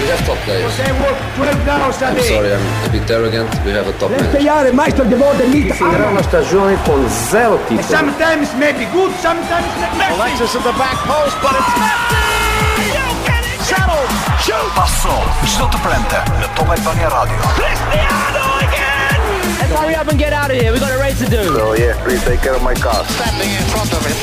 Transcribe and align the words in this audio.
We 0.00 0.08
have 0.12 0.20
top 0.28 0.36
players. 0.44 0.68
I'm 0.78 2.20
sorry, 2.20 2.52
I'm 2.52 2.84
a 2.84 2.88
bit 2.92 3.08
arrogant. 3.10 3.48
We 3.64 3.72
have 3.72 3.88
a 3.88 3.96
top 3.96 4.12
player. 4.12 4.28
Playare 4.28 4.70
Meister 4.72 5.04
Devon 5.08 5.34
del 5.38 5.48
Milan. 5.48 5.72
Finirà 5.72 6.08
una 6.08 6.22
stagione 6.22 6.76
con 6.84 7.08
zero 7.30 7.58
titoli. 7.66 7.82
Sometimes 7.88 8.52
maybe 8.58 8.86
good, 8.92 9.10
sometimes 9.20 9.64
maybe 9.96 10.14
Alexis 10.20 10.54
at 10.54 10.62
the 10.64 10.72
back 10.76 10.98
post, 11.08 11.36
but 11.40 11.56
it's 11.56 11.74
Messi! 11.80 13.64
Settle! 13.64 14.06
Shoot! 14.44 14.70
Passò, 14.74 15.22
sotto 15.44 15.78
Prente, 15.80 16.22
la 16.40 16.48
Toma 16.52 16.74
Albania 16.74 17.08
Radio. 17.08 17.36
Cristiano 17.54 18.58
again! 18.60 19.58
Let's 19.58 19.80
hurry 19.80 19.94
up 19.94 20.08
and 20.10 20.18
get 20.18 20.32
out 20.34 20.50
of 20.50 20.58
here. 20.60 20.72
We 20.72 20.78
got 20.78 20.90
a 20.90 20.98
race 20.98 21.18
to 21.24 21.28
do. 21.28 21.42
So 21.56 21.68
oh, 21.70 21.74
yeah, 21.74 21.96
please 22.04 22.22
take 22.22 22.42
care 22.42 22.54
of 22.54 22.62
my 22.62 22.74
car. 22.74 23.00
Standing 23.08 23.48
in 23.48 23.64
front 23.72 23.90
of 23.94 24.04
him. 24.04 24.14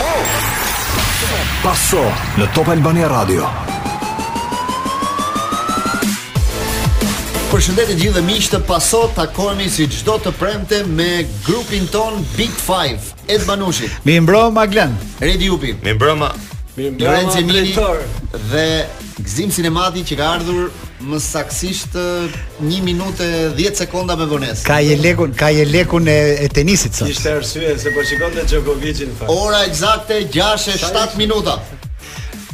Passò, 1.63 2.01
la 2.35 2.45
Top 2.53 2.67
Albania 2.67 3.07
Radio. 3.07 3.72
përshëndetje 7.53 7.93
gjithë 7.99 8.21
miqtë 8.25 8.51
të 8.55 8.59
paso 8.65 8.99
takohemi 9.13 9.67
si 9.69 9.85
çdo 9.91 10.15
të 10.23 10.31
premte 10.39 10.79
me 10.97 11.21
grupin 11.45 11.83
ton 11.93 12.15
Big 12.33 12.49
5 12.65 13.11
Ed 13.29 13.43
Banushi. 13.45 13.85
Mi 14.09 14.15
mbroma 14.19 14.63
Glen. 14.67 14.95
Redi 15.21 15.49
Upi. 15.53 15.75
Mi 15.83 15.93
mbroma. 15.93 16.31
Mi 16.77 16.89
mbroma 16.89 17.13
Lorenzo 17.13 17.41
Mini 17.45 17.75
dhe 18.51 18.63
Gzim 19.21 19.51
Sinemati 19.53 20.01
që 20.01 20.17
ka 20.17 20.29
ardhur 20.39 20.71
më 21.09 21.19
saksisht 21.21 21.93
1 21.99 22.73
minutë 22.87 23.27
10 23.59 23.77
sekonda 23.83 24.15
me 24.17 24.25
vonesë. 24.31 24.65
Ka 24.65 24.79
je 24.87 24.97
lekun, 24.97 25.33
ka 25.37 25.51
je 25.53 25.67
lekun 25.69 26.09
e, 26.09 26.17
e 26.41 26.49
tenisit 26.49 26.97
sot. 26.97 27.11
Ishte 27.13 27.35
arsye 27.37 27.75
se 27.77 27.93
po 27.95 28.03
shikonte 28.09 28.47
Djokovicin 28.49 29.13
fal. 29.19 29.29
Ora 29.45 29.61
eksakte 29.69 30.23
6:07 30.25 31.17
minuta. 31.21 31.59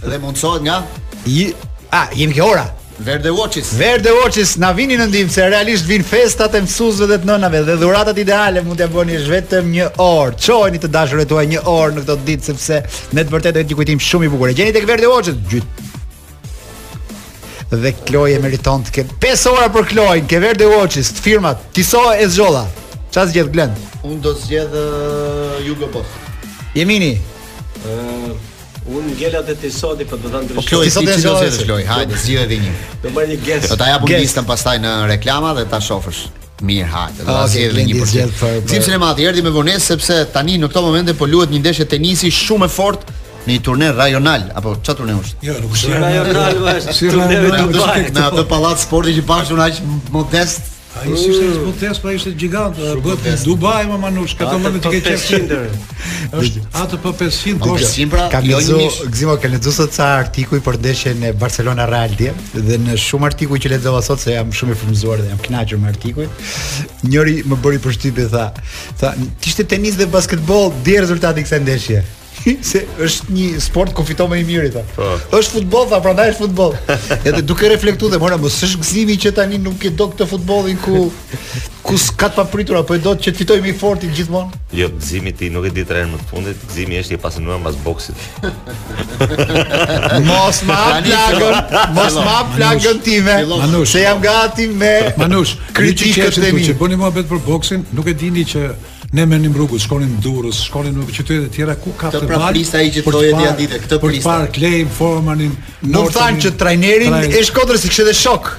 Dhe 0.03 0.19
mundsohet 0.25 0.67
nga? 0.67 0.81
Ah, 0.83 2.01
a, 2.01 2.03
jemi 2.19 2.35
ke 2.35 2.43
ora? 2.43 2.67
Verde 2.99 3.29
Watches. 3.29 3.73
Verde 3.79 4.11
Watches 4.11 4.57
na 4.59 4.73
vini 4.75 4.97
në 4.99 5.05
ndihmë 5.07 5.31
se 5.31 5.45
realisht 5.49 5.87
vin 5.87 6.03
festat 6.03 6.55
e 6.57 6.59
mësuesve 6.65 7.05
dhe 7.13 7.17
të 7.23 7.29
nënave 7.29 7.61
dhe 7.67 7.77
dhuratat 7.79 8.17
ideale 8.19 8.63
mund 8.65 8.75
t'ia 8.81 8.89
ja 8.89 8.93
bëni 8.95 9.19
vetëm 9.29 9.69
një 9.73 9.85
orë. 10.03 10.35
Çojeni 10.43 10.81
të 10.83 10.89
dashurët 10.95 11.29
tuaj 11.31 11.45
një 11.51 11.61
orë 11.73 11.95
në 11.95 12.03
këtë 12.09 12.25
ditë 12.27 12.49
sepse 12.51 12.81
ne 13.15 13.23
të 13.23 13.33
vërtetë 13.37 13.57
do 13.57 13.63
një 13.71 13.77
kujtim 13.79 14.03
shumë 14.03 14.27
i 14.27 14.31
bukur. 14.33 14.51
Gjeni 14.57 14.73
tek 14.75 14.87
Verde 14.89 15.07
Watches 15.13 15.39
gjyt. 15.53 15.85
Dhe 17.71 17.91
Kloe 18.07 18.35
meriton 18.43 18.83
të 18.89 18.95
ke 18.97 19.05
5 19.27 19.47
ora 19.53 19.69
për 19.71 19.87
Kloe, 19.93 20.19
ke 20.27 20.39
Verde 20.43 20.67
Watches, 20.71 21.11
të 21.15 21.21
firmat, 21.27 21.61
tiso 21.77 22.01
e 22.15 22.25
zgjolla. 22.27 22.65
Çfarë 23.13 23.31
zgjedh 23.31 23.53
Glen? 23.55 23.77
Unë 24.03 24.19
do 24.25 24.35
zgjedh 24.37 24.75
Jugo 25.67 25.85
uh, 25.85 25.93
Boss 25.95 26.75
Jemini. 26.75 27.15
Uh, 27.79 28.33
Un 28.93 29.05
gjela 29.17 29.39
te 29.45 29.53
ti 29.53 29.69
po 30.09 30.17
do 30.17 30.29
ta 30.29 30.41
ndryshoj. 30.41 30.69
Po 30.77 30.83
ti 30.83 30.89
sot 30.89 31.03
e 31.03 31.05
ndryshoj, 31.17 31.65
loj. 31.69 31.85
Hajde, 31.85 32.17
zgjidh 32.23 32.41
edhe 32.41 32.57
një. 32.63 32.71
Do 33.03 33.11
marr 33.13 33.27
një 33.29 33.37
gest. 33.45 33.69
Do 33.69 33.77
ta 33.77 33.87
jap 33.91 34.05
një 34.09 34.17
listën 34.23 34.45
pastaj 34.49 34.79
në 34.81 34.93
reklama 35.13 35.53
dhe 35.57 35.65
ta 35.69 35.77
shofsh. 35.81 36.23
Mirë, 36.65 36.87
hajde. 36.93 37.19
Do 37.19 37.29
ta 37.29 37.43
ah, 37.43 37.47
zgjidh 37.51 37.77
edhe 37.77 37.85
një 37.85 38.29
për 38.39 38.65
Tim 38.71 38.85
se 38.87 38.97
madh 38.99 39.21
erdhi 39.21 39.45
me 39.45 39.53
vonesë 39.53 39.91
sepse 39.93 40.17
tani 40.33 40.57
në 40.59 40.71
këto 40.73 40.81
momente 40.87 41.13
po 41.15 41.29
luhet 41.29 41.53
një 41.53 41.61
ndeshje 41.67 41.85
tenisi 41.93 42.33
shumë 42.33 42.65
e 42.65 42.73
fortë 42.77 43.17
në 43.49 43.59
turne 43.65 43.91
rajonal 43.95 44.49
apo 44.57 44.73
çfarë 44.81 44.97
turne 45.03 45.15
është? 45.21 45.45
Jo, 45.45 45.59
nuk 45.63 45.77
është 45.77 46.01
rajonal, 46.01 46.65
është 46.73 47.13
turne 47.13 47.37
në 47.37 47.63
Dubai. 47.69 48.07
Në 48.15 48.25
atë 48.31 48.47
pallat 48.51 48.81
sporti 48.87 49.15
që 49.19 49.23
bashkë 49.29 49.61
aq 49.69 49.81
modest, 50.17 50.75
A 50.99 51.05
i 51.07 51.15
si 51.15 51.29
një 51.31 51.51
zbut 51.55 51.77
test, 51.79 52.01
pa 52.03 52.11
i 52.11 52.17
gjigant, 52.19 52.75
bët 53.05 53.23
në 53.23 53.35
Dubai, 53.45 53.83
më 53.87 53.99
manush, 54.01 54.33
ka 54.37 54.49
të 54.49 54.57
më 54.59 54.71
në 54.73 54.81
të 54.83 54.89
keqe 54.95 55.15
qështë. 55.19 55.59
A 56.75 56.85
për 56.91 57.13
500, 57.21 57.63
kështë. 57.77 58.07
Pra, 58.11 58.25
ka 58.33 58.41
jo 58.43 58.59
një 58.59 58.67
jo 58.67 58.79
një 58.81 59.09
Gzimo, 59.15 59.37
ka 59.39 59.51
lexuar 59.53 59.65
zusë 59.69 59.85
të 59.95 60.07
artikuj 60.17 60.59
për 60.65 60.79
ndeshjen 60.83 61.21
në 61.23 61.31
Barcelona 61.39 61.87
Real 61.89 62.15
dhe, 62.19 62.33
dhe 62.53 62.81
në 62.83 62.97
shumë 62.99 63.29
artikuj 63.31 63.61
që 63.63 63.71
le 63.77 63.81
sot 63.87 63.99
asot, 64.01 64.25
se 64.25 64.35
jam 64.35 64.51
shumë 64.51 64.75
i 64.75 64.79
fërmëzuar 64.83 65.23
dhe 65.23 65.31
jam 65.31 65.43
knaqër 65.47 65.81
me 65.85 65.91
artikuj, 65.95 66.27
njëri 67.07 67.37
më 67.47 67.61
bëri 67.63 67.81
për 67.85 67.99
tha, 68.35 68.49
tha, 68.99 69.15
tishtë 69.39 69.67
tenis 69.71 69.95
dhe 69.97 70.09
basketbol, 70.19 70.67
dhe 70.83 70.99
rezultati 71.05 71.45
kësa 71.47 71.63
ndeshje 71.63 72.03
se 72.63 72.81
është 73.03 73.33
një 73.33 73.49
sport 73.63 73.93
ku 73.95 74.03
fiton 74.07 74.29
më 74.31 74.39
i 74.41 74.45
miri 74.47 74.69
ta. 74.73 74.81
Po. 74.95 75.09
Është 75.37 75.57
futboll, 75.59 75.87
ta 75.91 75.99
prandaj 76.03 76.29
është 76.33 76.43
futboll. 76.45 76.75
Edhe 77.27 77.41
duke 77.45 77.69
reflektuar 77.71 78.13
dhe 78.13 78.21
mora 78.21 78.37
mos 78.41 78.57
është 78.65 78.79
gëzimi 78.83 79.17
që 79.25 79.33
tani 79.37 79.59
nuk 79.61 79.85
e 79.85 79.91
do 79.99 80.09
këtë 80.13 80.27
futbollin 80.31 80.79
ku 80.83 81.07
ku 81.89 81.97
s'ka 81.97 82.27
të 82.29 82.37
papritur 82.37 82.77
apo 82.81 82.93
e 82.93 82.99
do 83.01 83.13
të 83.17 83.25
që 83.29 83.33
fitojmë 83.39 83.69
i 83.71 83.73
fortë 83.79 84.09
gjithmonë. 84.17 84.59
Jo, 84.77 84.89
gëzimi 84.99 85.31
ti 85.37 85.47
nuk 85.53 85.65
e 85.69 85.73
di 85.73 85.85
trenën 85.87 86.11
më 86.13 86.19
të 86.21 86.27
fundit, 86.29 86.61
gëzimi 86.69 86.99
është 87.01 87.15
i 87.17 87.19
pasionuar 87.23 87.61
mbas 87.63 87.79
boksit. 87.85 88.27
mos 90.29 90.59
ma 90.69 90.77
plagën, 90.99 91.41
mos 91.97 92.19
ma 92.19 92.37
plagën 92.53 93.01
time. 93.05 93.39
Manush, 93.49 93.95
se 93.95 94.03
jam 94.05 94.21
gati 94.21 94.67
me 94.69 94.93
Manush, 95.17 95.57
kritikën 95.73 96.49
e 96.49 96.53
mi. 96.53 96.67
Që 96.69 96.77
bëni 96.81 96.99
mohabet 97.01 97.29
për 97.31 97.41
boksin, 97.47 97.87
nuk 97.97 98.11
e 98.11 98.17
dini 98.21 98.45
që 98.53 98.67
ne 99.15 99.25
merrnim 99.25 99.53
rrugën, 99.57 99.79
shkonim 99.81 100.11
Durrës, 100.21 100.59
shkonim 100.67 100.99
në 101.01 101.05
qytete 101.09 101.45
të 101.47 101.53
tjera 101.55 101.75
ku 101.81 101.93
ka 101.97 102.11
të 102.13 102.27
vajtë. 102.29 102.65
Ai 102.81 102.89
që 102.97 103.03
thojë 103.07 103.31
dia 103.39 103.53
ditë, 103.57 103.81
këtë 103.85 103.99
pista. 104.01 104.01
Por 104.01 104.17
park, 104.27 104.59
lejm, 104.61 104.89
formanin. 104.99 105.55
Nuk 105.95 106.11
thanë 106.15 106.43
që 106.45 106.53
trajnerin 106.61 107.17
e 107.25 107.45
Shkodrës 107.49 107.87
i 107.89 107.93
kishte 107.95 108.13
shok. 108.23 108.53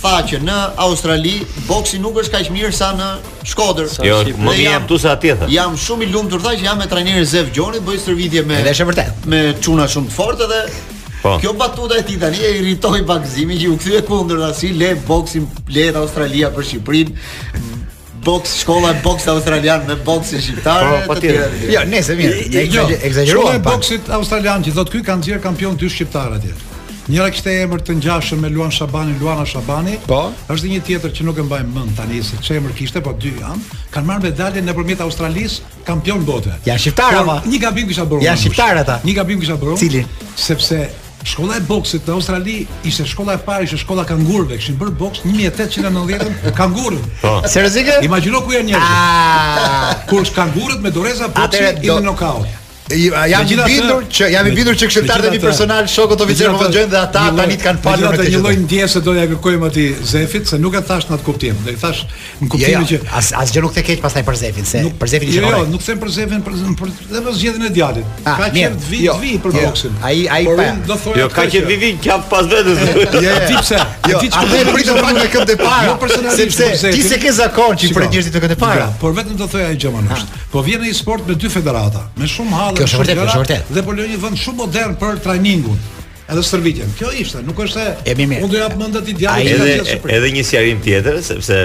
tha 0.00 0.20
që 0.24 0.38
në 0.46 0.58
Australi 0.80 1.32
boksi 1.66 1.98
nuk 2.00 2.16
është 2.22 2.36
kaq 2.36 2.50
mirë 2.54 2.70
sa 2.72 2.92
në 2.96 3.08
Shkodër. 3.50 3.90
Jo, 4.06 4.20
më 4.38 4.54
vjen 4.56 4.86
këtu 4.86 5.00
sa 5.02 5.16
atje. 5.16 5.34
Jam 5.52 5.74
shumë 5.76 6.06
i 6.06 6.12
lumtur 6.14 6.40
tha 6.44 6.54
që 6.60 6.64
jam 6.68 6.78
me 6.80 6.86
trajnerin 6.90 7.26
Zev 7.26 7.50
Gjoni, 7.52 7.82
bëj 7.84 8.00
shërbime 8.06 8.46
me. 8.52 8.62
Është 8.70 8.88
vërtet. 8.92 9.26
Me 9.34 9.42
çuna 9.60 9.88
shumë 9.90 10.10
të 10.12 10.18
fortë 10.20 10.50
dhe 10.54 10.62
Po. 11.20 11.34
Kjo 11.36 11.50
batuta 11.52 11.98
e 12.00 12.02
ti 12.08 12.14
tani 12.16 12.38
e 12.40 12.54
irritoi 12.62 13.02
bakëzimi 13.04 13.58
që 13.60 13.66
u 13.68 13.74
këthy 13.76 13.98
e 13.98 13.98
kundër 14.06 14.38
dhe 14.40 14.46
si 14.56 14.70
le 14.72 14.94
boxin, 15.04 15.44
le 15.68 15.90
dhe 15.92 16.00
Australia 16.00 16.48
për 16.54 16.64
Shqipërinë 16.70 17.79
box 18.24 18.54
shkolla 18.56 18.90
e 18.90 18.94
boksit 19.04 19.28
australian 19.28 19.86
me 19.86 19.96
boksin 20.06 20.40
shqiptar. 20.42 20.84
Po, 21.06 21.14
po 21.14 21.20
tjetër. 21.20 21.52
Jo, 21.72 21.84
nëse 21.88 22.16
mirë, 22.18 22.42
ne 22.52 22.64
jo, 22.68 22.86
Shkolla 23.34 23.54
e 23.56 23.62
boksit 23.64 24.10
australian 24.16 24.64
që 24.64 24.74
thot 24.76 24.92
ky 24.92 25.02
kanë 25.06 25.26
gjerë 25.28 25.42
kampion 25.44 25.78
dy 25.80 25.88
shqiptar 25.90 26.36
atje. 26.36 26.52
Njëra 27.10 27.30
kishte 27.34 27.50
emër 27.64 27.80
të 27.82 27.94
ngjashëm 27.98 28.42
me 28.44 28.50
Luan 28.54 28.70
Shabani, 28.70 29.16
Luana 29.18 29.42
Shabani. 29.48 29.96
Po. 30.06 30.20
Është 30.52 30.68
një 30.74 30.82
tjetër 30.86 31.14
që 31.16 31.24
nuk 31.26 31.40
e 31.40 31.46
mbaj 31.48 31.64
mend 31.72 31.96
tani 31.98 32.20
se 32.22 32.38
çemër 32.44 32.76
kishte, 32.78 33.00
po 33.02 33.16
dy 33.18 33.32
janë. 33.40 33.70
Kan 33.90 34.06
marrë 34.06 34.28
medalje 34.28 34.62
nëpërmjet 34.62 35.02
Australisë, 35.08 35.64
kampion 35.88 36.22
bote. 36.28 36.52
Ja 36.68 36.76
shqiptar 36.78 37.16
po, 37.16 37.24
ama. 37.24 37.40
Një 37.50 37.64
gabim 37.64 37.90
kisha 37.90 38.06
bërë. 38.06 38.22
Ja 38.28 38.36
shqiptar 38.38 38.78
ata. 38.84 39.00
Një 39.02 39.16
gabim 39.18 39.42
kisha 39.42 39.58
bërë. 39.58 39.80
Cili? 39.82 40.04
Sepse 40.38 40.84
Shkolla 41.22 41.56
e 41.58 41.64
boksit 41.68 42.06
në 42.08 42.14
Australi 42.16 42.54
ishte 42.88 43.04
shkolla 43.08 43.34
e 43.36 43.40
parë, 43.44 43.66
ishte 43.66 43.78
shkolla 43.82 44.04
kangurëve, 44.08 44.56
kishin 44.60 44.78
bër 44.80 44.92
boks 45.02 45.20
1890-ën 45.26 46.54
kangurën. 46.56 47.02
Po. 47.20 47.34
Seriozisht? 47.44 48.00
Imagjino 48.06 48.40
ku 48.46 48.54
janë 48.56 48.70
njerëzit. 48.70 48.94
Ah. 48.94 50.06
Kur 50.08 50.24
kangurët 50.36 50.80
me 50.84 50.92
doreza 50.94 51.28
boksit 51.36 51.84
i 51.84 51.92
në 51.92 52.00
nokaut. 52.08 52.48
Ja 52.96 53.26
jam 53.26 53.46
i 53.46 53.56
bindur 53.66 54.04
që 54.10 54.28
jam 54.32 54.48
i 54.48 54.54
bindur 54.54 54.74
që 54.78 54.88
kryetarët 54.90 55.28
e 55.28 55.30
mi 55.34 55.38
personal 55.42 55.86
shokut 55.90 56.22
oficer 56.24 56.50
po 56.56 56.66
dëgjojnë 56.66 56.90
dhe 56.90 56.98
ata 56.98 57.22
tani 57.36 57.56
kanë 57.60 57.82
falur 57.84 58.16
me 58.16 58.26
Një 58.26 58.40
lloj 58.42 58.54
ndjesë 58.64 59.02
doja 59.06 59.26
kërkojmë 59.30 59.68
atij 59.68 59.92
Zefit 60.12 60.50
se 60.50 60.58
nuk 60.58 60.74
e 60.74 60.82
thash 60.88 61.06
në 61.08 61.14
atë 61.16 61.26
kuptim. 61.28 61.58
Do 61.64 61.70
i 61.70 61.76
thash 61.78 62.02
në 62.40 62.48
kuptimin 62.54 62.88
që 62.90 62.98
as 63.18 63.28
asgjë 63.44 63.62
nuk 63.66 63.74
të 63.76 63.84
keq 63.92 64.02
pastaj 64.02 64.24
për 64.26 64.38
Zefin, 64.42 64.66
se 64.66 64.82
për 64.98 65.12
Zefin 65.12 65.30
i 65.30 65.36
shkoi. 65.36 65.46
Jo, 65.46 65.60
jo 65.60 65.68
nuk 65.70 65.84
them 65.86 66.00
për 66.02 66.12
Zefin, 66.16 66.44
për 66.46 66.58
për 66.80 66.92
dhe 67.12 67.22
për 67.26 67.38
zgjedhjen 67.38 67.68
e 67.68 67.72
djalit. 67.78 68.10
Ah, 68.24 68.42
ka 68.42 68.48
qenë 68.56 68.82
vi 68.90 69.04
jo. 69.04 69.14
vi 69.22 69.36
për 69.44 69.56
jo. 69.56 69.64
boksin. 69.68 69.98
Ai 70.02 70.26
ai 70.30 70.42
pa. 70.48 70.98
Jo, 71.20 71.28
ka 71.34 71.46
qenë 71.52 71.70
vi 71.70 71.78
vi 71.84 71.92
kjo 72.02 72.18
pas 72.30 72.50
vetes. 72.50 72.82
Jo, 73.20 73.34
ti 73.46 73.52
pse? 73.60 73.76
Jo, 74.08 74.18
ti 74.22 74.28
çfarë 74.32 74.72
pritet 74.74 74.98
pak 75.04 75.12
me 75.18 75.24
këtë 75.30 75.46
depar? 75.50 76.12
Sepse 76.34 76.68
ti 76.94 77.02
se 77.04 77.18
ke 77.20 77.30
zakon 77.36 77.76
që 77.78 77.90
për 77.94 78.06
njerëzit 78.10 78.32
të 78.34 78.42
këtë 78.46 78.56
para. 78.60 78.88
Por 79.02 79.12
vetëm 79.18 79.36
do 79.38 79.46
thoja 79.50 79.68
ai 79.70 79.76
gjë 79.78 79.92
më 79.92 80.20
Po 80.50 80.62
vjen 80.66 80.80
në 80.82 80.88
e-sport 80.90 81.28
me 81.28 81.36
dy 81.38 81.50
federata, 81.52 82.06
me 82.18 82.26
shumë 82.30 82.56
hallë 82.56 82.79
kjo 82.84 82.88
është 82.88 83.00
vërtet, 83.02 83.24
është 83.26 83.40
vërtet. 83.44 83.72
Dhe 83.76 83.84
po 83.88 83.96
lejon 83.96 84.12
një 84.14 84.20
vend 84.24 84.40
shumë 84.44 84.60
modern 84.64 84.96
për 85.00 85.20
trainingun 85.24 85.78
edhe 86.30 86.42
stërvitjen. 86.46 86.90
Kjo 86.98 87.10
ishte, 87.20 87.40
nuk 87.44 87.58
është 87.64 87.82
se 87.82 88.14
mi 88.18 88.26
unë 88.38 88.48
do 88.52 88.58
jap 88.60 88.74
mendat 88.78 89.08
i 89.10 89.14
djalit 89.18 89.58
që 89.58 89.68
edhe, 89.72 89.98
edhe 90.18 90.30
një 90.36 90.42
sjarim 90.46 90.80
tjetër 90.84 91.18
sepse 91.26 91.56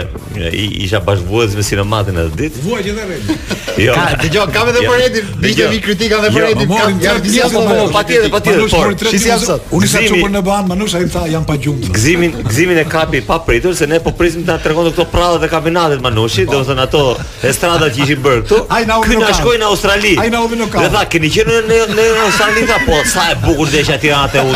isha 0.56 1.02
bashkëvuajës 1.06 1.56
me 1.60 1.66
sinematin 1.66 2.18
atë 2.24 2.40
ditë. 2.40 2.62
Vuajë 2.66 2.94
edhe 2.94 3.06
Redin. 3.10 3.44
Jo. 3.76 3.96
Ka, 3.96 4.16
dëgjoj, 4.22 4.46
kam 4.56 4.70
edhe 4.72 4.84
jo. 4.86 4.92
për 4.92 5.04
Redin, 5.04 5.28
bëjë 5.44 5.68
mi 5.74 5.80
kritika 5.86 6.20
edhe 6.22 6.32
jo, 6.32 6.38
për 6.38 6.50
Redin. 6.50 7.04
Ja, 7.06 7.50
ja, 7.54 7.86
patjetër, 7.94 8.30
patjetër. 8.34 8.64
Por, 8.74 8.94
si 9.12 9.20
si 9.22 9.36
sot? 9.46 9.68
Unë 9.76 9.90
isha 9.90 10.02
çupur 10.08 10.34
në 10.34 10.42
ban, 10.48 10.66
manush 10.72 10.98
ai 10.98 11.04
tha 11.14 11.26
jam 11.34 11.46
pa 11.46 11.58
gjumë. 11.66 11.92
Gzimin, 11.98 12.38
gzimin 12.50 12.82
e 12.82 12.88
kapi 12.90 13.22
pa 13.28 13.38
pritur 13.46 13.76
se 13.78 13.88
ne 13.92 14.00
po 14.02 14.12
prisim 14.18 14.46
ta 14.48 14.58
tregon 14.64 14.90
këto 14.90 15.06
prallat 15.14 15.44
e 15.46 15.50
kampionatit 15.52 16.02
Manushi, 16.06 16.46
domethënë 16.50 16.84
ato 16.88 17.04
estradat 17.46 17.94
që 17.96 18.04
ishin 18.06 18.24
bërë 18.26 18.44
këtu. 18.46 18.64
Ai 18.74 18.82
na 18.90 18.98
u 19.02 19.06
në 19.06 19.70
Australi. 19.70 20.16
Ai 20.22 20.30
na 20.34 20.42
u 20.44 20.48
në 20.50 20.70
ka. 20.72 20.80
Dhe 20.86 20.90
tha, 20.96 21.04
keni 21.12 21.30
qenë 21.34 21.60
në 21.70 21.82
në 21.98 22.08
Australi 22.24 22.64
ta 22.70 22.80
po, 22.88 23.00
sa 23.12 23.28
e 23.34 23.40
bukur 23.46 23.70
desha 23.76 23.98
Tirana 24.02 24.28
te 24.32 24.42
u. 24.42 24.55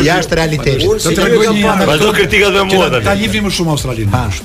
jashtë 0.08 0.34
realitetit. 0.36 0.88
Do 0.88 0.92
të 1.04 1.16
tregoj 1.20 1.48
një 1.54 1.60
anë. 1.74 1.86
Vazhdo 1.92 2.12
kritikat 2.18 2.52
me 2.58 2.64
mua 2.72 2.90
tani. 2.94 3.06
Ta 3.10 3.14
lifni 3.20 3.42
më 3.46 3.50
shumë 3.56 3.70
Australinë. 3.76 4.12
Bash. 4.14 4.38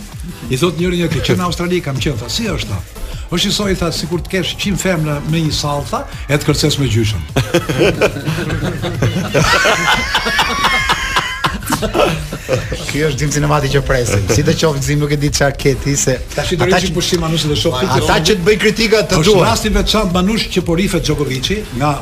I 0.52 0.56
thot 0.60 0.76
njëri 0.78 0.96
një 1.02 1.08
këtë, 1.12 1.24
që 1.30 1.34
në 1.40 1.44
Australi 1.48 1.78
kam 1.84 1.96
qenë, 2.00 2.18
tha, 2.20 2.28
si 2.28 2.44
është 2.50 2.68
ta? 2.72 2.78
është 3.34 3.48
i 3.72 3.74
tha, 3.74 3.88
si 3.92 4.06
kur 4.06 4.20
të 4.22 4.28
kesh 4.34 4.50
100 4.62 4.76
femna 4.78 5.16
me 5.32 5.40
një 5.42 5.52
salta, 5.56 6.00
e 6.30 6.36
të 6.38 6.44
kërces 6.46 6.76
me 6.78 6.86
gjyshën. 6.92 7.22
Ky 12.90 13.02
është 13.08 13.18
gjim 13.20 13.32
sinematik 13.34 13.72
që 13.74 13.82
presim. 13.86 14.24
Si 14.32 14.44
të 14.46 14.54
qoftë 14.60 14.82
gjim 14.88 15.02
nuk 15.04 15.14
e 15.14 15.18
di 15.24 15.30
çfarë 15.34 15.56
ke 15.60 15.72
ti 15.84 15.96
se 16.00 16.16
ata 16.16 16.80
që 16.84 16.92
pushim 16.96 17.22
Manushin 17.24 17.52
dhe 17.52 17.58
shoh 17.60 17.76
Ata 17.82 18.18
që 18.28 18.38
të 18.40 18.46
bëj 18.48 18.58
kritika 18.64 19.02
të 19.04 19.20
duan. 19.22 19.44
Është 19.44 19.44
rasti 19.48 19.72
veçantë 19.78 20.14
Manush 20.18 20.48
që 20.54 20.64
po 20.68 20.76
rifet 20.80 21.12
nga 21.78 21.94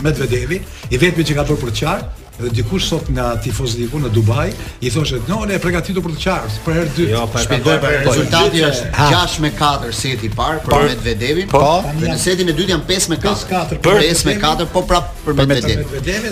Medvedevi, 0.00 0.56
i 0.90 0.96
vetmi 0.96 1.24
që 1.28 1.34
ka 1.36 1.42
bërë 1.44 1.58
për 1.60 1.70
të 1.76 1.82
qartë, 1.84 2.19
dhe 2.40 2.48
dikush 2.60 2.86
sot 2.90 3.04
nga 3.12 3.26
tifozët 3.44 3.78
diku 3.84 3.96
në 4.00 4.10
Dubai 4.14 4.48
i 4.80 4.82
thoshte, 4.92 5.18
"No, 5.28 5.44
ne 5.44 5.54
e 5.54 5.58
përgatitur 5.62 6.02
për 6.04 6.10
të 6.16 6.20
qarë 6.24 6.50
për 6.64 6.72
herë 6.78 6.90
dytë." 6.96 7.12
Jo, 7.12 7.20
për 7.34 7.38
shpjegoj 7.44 7.76
për 7.82 7.90
rezultati 8.04 8.58
është 8.68 8.86
6 9.12 9.32
me 9.44 9.48
4 9.60 9.90
seti 10.00 10.26
i 10.26 10.28
parë 10.36 10.60
për 10.64 10.72
Medvedevin, 10.90 11.48
po, 11.48 11.84
dhe 12.00 12.06
në 12.14 12.18
setin 12.24 12.48
e 12.48 12.52
dytë 12.60 12.70
janë 12.76 12.86
5 12.88 13.08
me 13.12 13.16
4. 13.24 13.80
5 13.86 14.24
me 14.28 14.32
4, 14.40 14.66
po 14.74 14.80
prap 14.90 15.04
për 15.26 15.32
Medvedevin. 15.36 15.84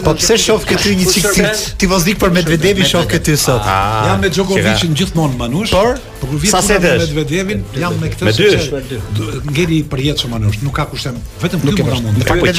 Po 0.05 0.15
pse 0.19 0.39
shoh 0.47 0.65
këtu 0.65 0.89
një 0.99 1.07
çik 1.13 1.27
tifozik 1.83 2.19
për 2.19 2.31
Medvedevin 2.39 2.85
shoh 2.87 3.07
këtu 3.11 3.37
sot. 3.37 3.61
Ah, 3.65 4.05
jam 4.11 4.21
me 4.21 4.29
Djokovicin 4.29 4.95
gjithmonë 4.97 5.37
manush. 5.37 5.71
Por, 5.73 5.95
për 5.97 6.01
po 6.21 6.27
kur 6.27 6.37
vjen 6.39 6.53
me 6.83 6.99
Medvedevin, 7.05 7.65
jam 7.77 7.95
me 8.01 8.09
këtë 8.13 8.33
sukses. 8.33 8.69
Ngeli 9.53 9.77
i 9.81 9.83
përjetshëm 9.85 10.29
manush, 10.33 10.59
nuk 10.63 10.75
ka 10.77 10.85
kushtem, 10.87 11.17
vetëm 11.43 11.61
ti 11.61 11.67
po 11.67 11.67
Nuk 11.71 11.81
ka 11.83 11.83
kushtem. 11.85 12.05
ka 12.25 12.35
game, 12.37 12.53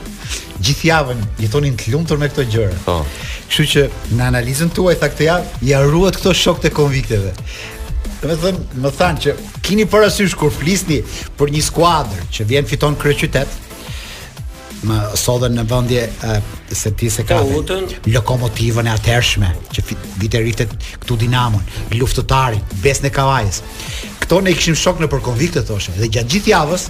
gjithjavën 0.69 1.23
jetonin 1.45 1.77
të 1.79 1.93
lumtur 1.95 2.19
me 2.19 2.31
këto 2.33 2.49
gjërë. 2.57 2.81
Po. 2.89 2.97
Kështu 3.51 3.67
që 3.77 3.87
në 4.19 4.27
analizën 4.33 4.73
tuaj, 4.75 4.97
tha 5.01 5.13
këtë 5.15 5.29
javë, 5.29 5.63
ja 5.71 5.85
ruat 5.87 6.19
këto 6.19 6.33
shokët 6.43 6.67
e 6.67 6.75
konvikteve. 6.81 7.37
Dhe 8.25 8.27
me 8.27 8.41
thënë, 8.43 8.67
më 8.83 8.93
thanë 8.99 9.27
që 9.27 9.37
kini 9.63 9.87
përësysh 9.93 10.35
kur 10.41 10.51
flisni 10.51 10.99
për 11.39 11.55
një 11.55 11.63
skuadrë 11.69 12.27
që 12.35 12.49
vjen 12.51 12.67
fiton 12.73 12.99
kërë 12.99 13.21
qytetë, 13.23 13.63
më 14.85 14.97
sodhen 15.19 15.55
në 15.57 15.63
vendje 15.71 16.03
se 16.77 16.91
ti 16.99 17.09
se 17.11 17.25
ka 17.27 17.39
lokomotivën 18.07 18.89
e 18.89 18.93
atëshme 18.93 19.51
që 19.73 19.85
vitë 20.21 20.67
këtu 21.03 21.17
Dinamon, 21.23 21.65
luftëtarin 21.99 22.61
Besnë 22.83 23.11
Kavajës. 23.15 23.63
këto 24.21 24.41
ne 24.43 24.53
kishim 24.53 24.75
shok 24.75 25.01
në 25.01 25.07
përkonvikte 25.09 25.63
thoshe 25.65 25.93
dhe 25.99 26.09
gjatë 26.09 26.29
gjithë 26.33 26.51
javës 26.51 26.89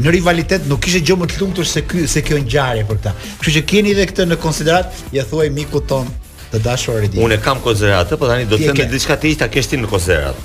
në 0.00 0.12
rivalitet 0.16 0.66
nuk 0.66 0.80
kishte 0.80 1.00
gjë 1.00 1.16
më 1.20 1.26
të 1.28 1.40
lumtur 1.40 1.66
se 1.68 1.82
ky 1.82 2.06
se 2.08 2.22
kjo 2.22 2.38
ngjarje 2.40 2.84
për 2.88 2.96
këtë. 2.98 3.10
Kështu 3.40 3.52
që 3.58 3.62
keni 3.68 3.90
edhe 3.92 4.06
këtë 4.08 4.24
në 4.30 4.38
konsiderat, 4.40 4.88
ja 5.12 5.24
thuaj 5.28 5.50
miku 5.52 5.80
ton 5.82 6.06
të 6.52 6.62
dashur 6.64 6.94
Redi. 7.02 7.20
Unë 7.20 7.36
kam 7.44 7.60
konsiderat, 7.60 8.08
po 8.18 8.26
tani 8.30 8.46
do 8.48 8.56
të 8.56 8.72
them 8.72 8.88
diçka 8.90 9.16
të 9.18 9.20
tjetër, 9.28 9.38
ta 9.42 9.50
kesh 9.52 9.68
ti 9.68 9.76
në 9.76 9.90
konsiderat 9.92 10.40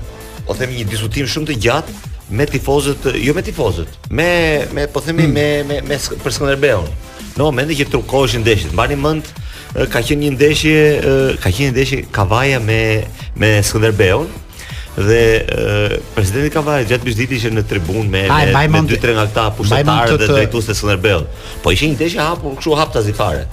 po 0.48 0.58
themi 0.58 0.80
një 0.80 0.88
diskutim 0.92 1.30
shumë 1.30 1.52
të 1.52 1.60
gjatë 1.68 2.00
me 2.34 2.48
tifozët, 2.50 3.06
jo 3.22 3.34
me 3.38 3.44
tifozët, 3.46 4.00
me 4.10 4.30
me 4.74 4.88
po 4.90 5.04
themi 5.06 5.28
hmm. 5.28 5.34
me 5.34 5.82
me 5.82 5.82
me 5.94 6.02
për 6.24 6.34
Skënderbeun. 6.40 6.90
Në 7.38 7.42
momentin 7.42 7.78
që 7.80 7.88
trukohej 7.94 8.42
ndeshit, 8.42 8.74
mbani 8.74 8.98
mend 9.02 9.30
ka 9.94 10.02
qenë 10.06 10.26
një 10.26 10.34
ndeshje, 10.40 10.82
ka 11.42 11.50
qenë 11.54 11.70
një 11.72 11.76
ndeshje 11.78 12.02
Kavaja 12.14 12.60
me 12.66 12.82
me 13.38 13.54
Skënderbeun, 13.66 14.30
dhe 14.98 15.46
presidenti 16.14 16.52
Kavaja 16.54 16.86
gjatë 16.86 17.08
bisedit 17.08 17.32
ishte 17.40 17.50
në 17.56 17.64
tribunë 17.70 18.10
me 18.12 18.68
me 18.70 18.82
dy 18.86 19.00
tre 19.02 19.16
nga 19.18 19.26
këta 19.26 19.48
pushtetarë 19.58 20.18
dhe 20.22 20.28
drejtues 20.30 20.70
të 20.70 20.76
Sunderbell. 20.78 21.26
Po 21.64 21.74
ishin 21.74 21.94
një 21.96 22.02
ndeshje 22.02 22.22
hapur 22.22 22.56
kështu 22.60 22.76
hap 22.78 22.94
tas 22.94 23.10
fare. 23.18 23.48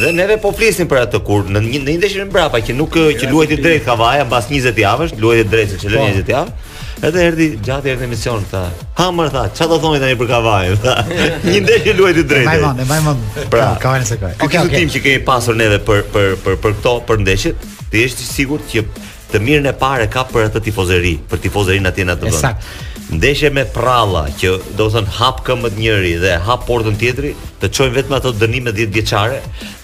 Dhe 0.00 0.12
neve 0.16 0.38
po 0.40 0.48
flisnim 0.56 0.88
për 0.88 1.02
atë 1.04 1.20
kur 1.26 1.44
në 1.52 1.60
një 1.84 1.98
ndeshje 2.00 2.24
Mbrapa 2.24 2.56
brapa 2.56 2.64
që 2.66 2.76
nuk 2.78 2.96
që 3.20 3.28
luajti 3.30 3.58
drejt 3.60 3.84
Kavaja 3.84 4.24
mbas 4.24 4.48
20 4.48 4.80
javësh, 4.86 5.14
luajti 5.20 5.48
drejt 5.52 5.74
se 5.74 5.82
çelën 5.84 5.98
po. 6.00 6.08
20 6.08 6.34
javë. 6.36 6.56
Edhe 7.02 7.22
erdhi 7.26 7.46
gjatë 7.66 7.88
erdhi 7.92 8.06
emision 8.06 8.44
tha. 8.50 8.64
Hamër 9.00 9.30
tha, 9.34 9.42
çfarë 9.56 9.70
do 9.74 9.78
thoni 9.82 10.00
tani 10.00 10.16
për 10.20 10.30
Kavaja? 10.30 10.76
Tha, 10.80 10.98
një 11.50 11.60
ndeshje 11.66 11.96
luajti 12.00 12.24
drejt. 12.30 12.46
Mbaj 12.48 12.74
mend, 12.80 12.84
mbaj 12.88 13.48
pra, 13.52 13.70
mend. 13.70 13.80
Kavajën 13.82 14.08
se 14.12 14.20
kaj. 14.22 14.32
Okej, 14.46 14.64
okej. 14.70 14.84
që 14.96 15.04
ke 15.06 15.16
pasur 15.26 15.58
neve 15.58 15.82
për 15.84 16.04
për 16.14 16.32
për 16.44 16.60
për 16.62 16.78
këto 16.78 16.94
për 17.10 17.24
ndeshjet, 17.26 17.66
ti 17.90 18.04
je 18.04 18.08
i 18.14 18.30
sigurt 18.30 18.70
që 18.72 18.86
të 19.32 19.40
mirën 19.40 19.66
e 19.70 19.76
parë 19.80 20.08
ka 20.12 20.24
për 20.28 20.50
atë 20.50 20.62
tifozëri, 20.68 21.14
për 21.30 21.40
tifozërinë 21.46 21.90
atje 21.92 22.06
na 22.10 22.18
të 22.20 22.28
vënë. 22.28 22.40
Saktë. 22.40 22.74
Ndeshje 23.12 23.50
me 23.52 23.64
prralla 23.68 24.24
që 24.40 24.50
do 24.78 24.86
të 24.88 24.94
thon 24.94 25.08
hap 25.18 25.42
këmbët 25.44 25.76
njëri 25.76 26.12
dhe 26.22 26.36
hap 26.46 26.64
portën 26.68 26.94
tjetri, 27.00 27.32
të 27.60 27.68
çojnë 27.76 27.94
vetëm 27.98 28.16
ato 28.16 28.32
dënime 28.40 28.72
10 28.76 28.92
vjeçare 28.94 29.40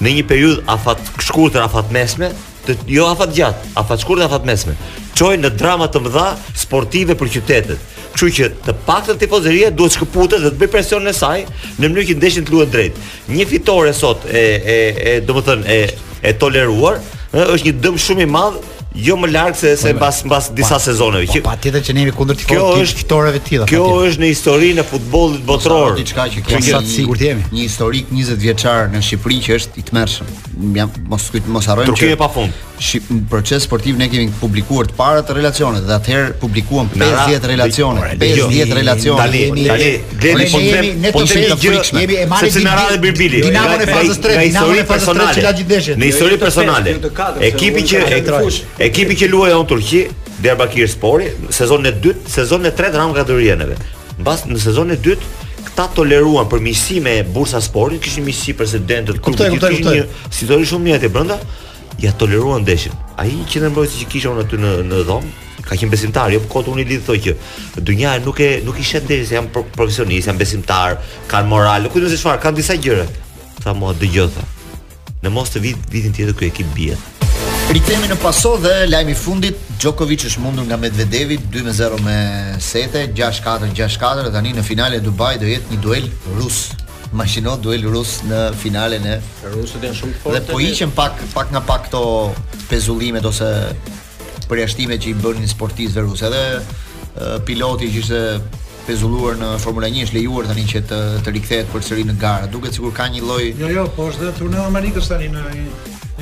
në 0.02 0.14
një 0.18 0.26
periudhë 0.30 0.66
afat 0.74 1.02
shkurtër 1.28 1.62
afat 1.68 1.94
mesme, 1.96 2.32
të, 2.66 2.80
jo 2.96 3.06
afat 3.12 3.34
gjatë, 3.38 3.72
afat 3.80 4.02
shkurtër 4.04 4.26
afat 4.30 4.48
mesme. 4.50 4.74
Çojnë 5.20 5.44
në 5.46 5.54
drama 5.60 5.90
të 5.92 6.02
mëdha 6.06 6.28
sportive 6.58 7.16
për 7.20 7.32
qytetet. 7.38 7.88
Kështu 8.14 8.30
që 8.36 8.50
të 8.66 8.74
paktën 8.88 9.20
tifozëria 9.22 9.70
duhet 9.70 9.94
të 9.94 10.00
shkëputet 10.00 10.44
dhe 10.46 10.54
të 10.56 10.60
bëjë 10.64 10.72
presion 10.74 11.06
në 11.06 11.14
saj 11.14 11.42
në 11.44 11.84
mënyrë 11.84 12.08
që 12.10 12.16
ndeshjen 12.20 12.48
të 12.48 12.56
luhet 12.56 12.72
drejt. 12.74 12.98
Një 13.38 13.48
fitore 13.52 13.94
sot 13.94 14.26
e 14.32 14.46
e 14.76 14.78
e 14.98 15.16
domethënë 15.30 15.68
e 15.70 15.80
e 16.22 16.34
toleruar, 16.36 17.00
ë 17.36 17.46
është 17.54 17.70
një 17.70 17.74
dëm 17.84 17.98
shumë 18.02 18.26
i 18.26 18.30
madh 18.30 18.60
jo 19.00 19.16
më 19.22 19.28
lart 19.32 19.56
se 19.60 19.76
se 19.80 19.92
pas 20.00 20.18
pas 20.32 20.48
disa 20.58 20.80
sezoneve. 20.82 21.28
Po 21.30 21.36
që 21.38 21.42
patjetër 21.46 21.84
që 21.86 21.94
ne 21.96 22.04
jemi 22.04 22.14
kundër 22.18 22.40
tifozëve. 22.42 22.60
Kjo 22.80 22.86
është 22.88 23.02
fitoreve 23.04 23.38
të 23.40 23.50
tilla. 23.52 23.68
Kjo 23.70 23.84
është 24.08 24.24
në 24.24 24.32
historinë 24.32 24.84
e 24.84 24.88
futbollit 24.92 25.44
po 25.46 25.54
botror. 25.54 25.96
Diçka 26.00 26.26
që 26.36 26.44
kjo 26.48 26.62
sa 26.68 26.82
sigurt 26.90 27.22
jemi. 27.24 27.46
Një 27.54 27.68
historik 27.68 28.10
20 28.12 28.42
vjeçar 28.44 28.90
në 28.94 29.04
Shqipëri 29.06 29.40
që 29.46 29.60
është 29.60 29.80
i 29.80 29.86
tmerrshëm. 29.92 30.34
Mos 31.14 31.30
mos 31.48 31.72
harrojmë 31.72 31.88
që. 31.88 31.94
Turqia 31.94 32.18
e 32.18 32.20
pafund 32.26 32.66
në 32.80 33.28
proces 33.30 33.64
sportiv 33.66 33.98
ne 34.00 34.08
kemi 34.10 34.30
publikuar 34.40 34.88
të 34.88 34.94
parat 34.96 35.30
relacionet 35.36 35.84
dhe 35.86 35.94
atëherë 35.98 36.34
publikuam 36.40 36.88
50 36.94 37.46
relacione, 37.50 38.02
50 38.22 38.74
relacione. 38.74 39.20
Tali, 39.20 39.68
tali, 39.68 40.02
gleni 40.20 40.46
po, 40.46 40.58
po 40.58 40.64
them, 40.64 41.02
ne 41.04 41.12
po, 41.12 41.20
po 41.20 41.26
them 41.26 41.60
gjë, 41.60 42.06
e 42.16 42.26
marrë 42.26 42.52
se 42.52 42.60
Dinamo 42.60 43.76
në 43.82 43.90
fazën 43.90 44.22
3, 44.24 44.36
në 44.36 44.46
histori 44.48 44.84
personale. 44.88 45.52
Në 45.96 46.06
histori 46.10 46.38
personale. 46.40 46.96
Ekipi 47.50 47.84
që 47.84 48.06
ekipi 48.88 49.20
që 49.24 49.30
luaj 49.34 49.54
on 49.60 49.68
Turqi, 49.68 50.06
Diyarbakir 50.40 50.88
Spori, 50.88 51.28
sezonin 51.52 51.92
e 51.92 51.96
dytë, 52.00 52.32
sezonin 52.32 52.70
e 52.72 52.74
tretë 52.76 53.02
ramë 53.02 53.18
kategorieneve. 53.20 53.76
Mbas 54.24 54.46
në 54.48 54.62
sezonin 54.64 54.96
e 54.96 55.02
dytë 55.04 55.48
ta 55.76 55.90
toleruan 55.96 56.48
për 56.52 56.62
miqësi 56.64 57.02
me 57.04 57.18
Bursa 57.28 57.60
Sporti, 57.64 58.00
kishin 58.04 58.24
miqësi 58.28 58.56
presidentët, 58.60 59.20
kuptoj, 59.24 59.52
kuptoj, 59.54 59.76
kuptoj. 59.76 60.30
Si 60.32 60.48
do 60.48 60.60
të 60.64 60.70
shumë 60.72 60.88
mirë 60.90 61.00
atë 61.00 61.10
brenda, 61.12 61.38
ja 62.02 62.12
toleruan 62.18 62.64
ndeshin. 62.66 62.94
Ai 63.22 63.32
qendër 63.52 63.74
mbrojtës 63.74 64.00
që 64.04 64.08
kisha 64.14 64.32
unë 64.32 64.46
aty 64.46 64.60
në 64.62 64.72
në 64.90 65.02
dhom, 65.10 65.28
ka 65.66 65.78
qenë 65.78 65.92
besimtar, 65.94 66.32
jo 66.34 66.42
kot 66.52 66.70
unë 66.72 66.84
i 66.84 66.88
lidh 66.94 67.04
thotë 67.08 67.22
që 67.28 67.84
dunia 67.90 68.16
nuk 68.24 68.40
e 68.42 68.50
nuk 68.66 68.80
i 68.82 68.86
shet 68.88 69.08
ndeshin, 69.10 69.36
janë 69.36 69.54
profesionist, 69.76 70.30
janë 70.32 70.40
besimtar, 70.42 70.98
kanë 71.32 71.52
moral, 71.52 71.86
nuk 71.86 71.96
kujtohet 71.96 72.16
se 72.16 72.22
çfarë, 72.22 72.42
kanë 72.46 72.62
disa 72.62 72.80
gjëra. 72.80 73.06
Tha 73.60 73.76
mua 73.76 73.92
dëgjoj 74.00 74.30
tha. 74.38 74.48
Në 75.24 75.34
mos 75.36 75.52
të 75.52 75.66
vit 75.68 75.88
vitin 75.92 76.14
tjetër 76.16 76.38
ky 76.40 76.48
ekip 76.54 76.72
bie. 76.78 76.96
Rikthemi 77.70 78.08
në 78.10 78.16
paso 78.24 78.56
dhe 78.58 78.88
lajmi 78.90 79.14
fundit, 79.14 79.58
Djokovic 79.80 80.24
është 80.26 80.42
mundur 80.42 80.66
nga 80.66 80.78
Medvedevi 80.82 81.36
2-0 81.54 82.00
me 82.02 82.18
sete, 82.66 83.04
6-4, 83.16 83.70
6-4 83.78 84.26
dhe 84.26 84.32
tani 84.34 84.56
në 84.58 84.64
finale 84.66 85.04
Dubai 85.06 85.36
do 85.40 85.46
jetë 85.46 85.76
një 85.76 85.84
duel 85.84 86.10
rus. 86.40 86.64
Mashino 87.12 87.56
duel 87.58 87.82
rus 87.90 88.20
në 88.28 88.40
finalen 88.62 89.06
e 89.10 89.16
rusët 89.50 89.86
janë 89.88 89.98
shumë 89.98 90.20
fortë. 90.22 90.36
Dhe 90.36 90.52
po 90.52 90.60
hiqen 90.62 90.92
pak 90.94 91.18
pak 91.34 91.50
nga 91.56 91.62
pak 91.66 91.88
këto 91.88 92.02
pezullimet 92.70 93.26
ose 93.26 93.50
përjashtimet 94.50 95.02
që 95.02 95.14
i 95.16 95.18
bënin 95.18 95.50
sportistëve 95.50 96.06
rusë. 96.06 96.30
Edhe 96.30 97.34
piloti 97.50 97.90
që 97.96 98.02
ishte 98.04 98.22
pezulluar 98.86 99.42
në 99.42 99.52
Formula 99.64 99.90
1 99.90 100.06
është 100.06 100.20
lejuar 100.20 100.48
tani 100.50 100.68
që 100.70 100.84
të 100.92 101.00
të 101.26 101.34
rikthehet 101.40 101.72
përsëri 101.74 102.06
në 102.12 102.18
garë. 102.22 102.52
Duket 102.54 102.78
sikur 102.78 102.94
ka 102.98 103.10
një 103.14 103.26
lloj 103.26 103.46
Jo, 103.64 103.72
jo, 103.74 103.88
po 103.98 104.12
është 104.14 104.28
dhe 104.30 104.36
turneu 104.44 104.68
Amerikës 104.70 105.10
tani 105.10 105.32
në 105.34 105.48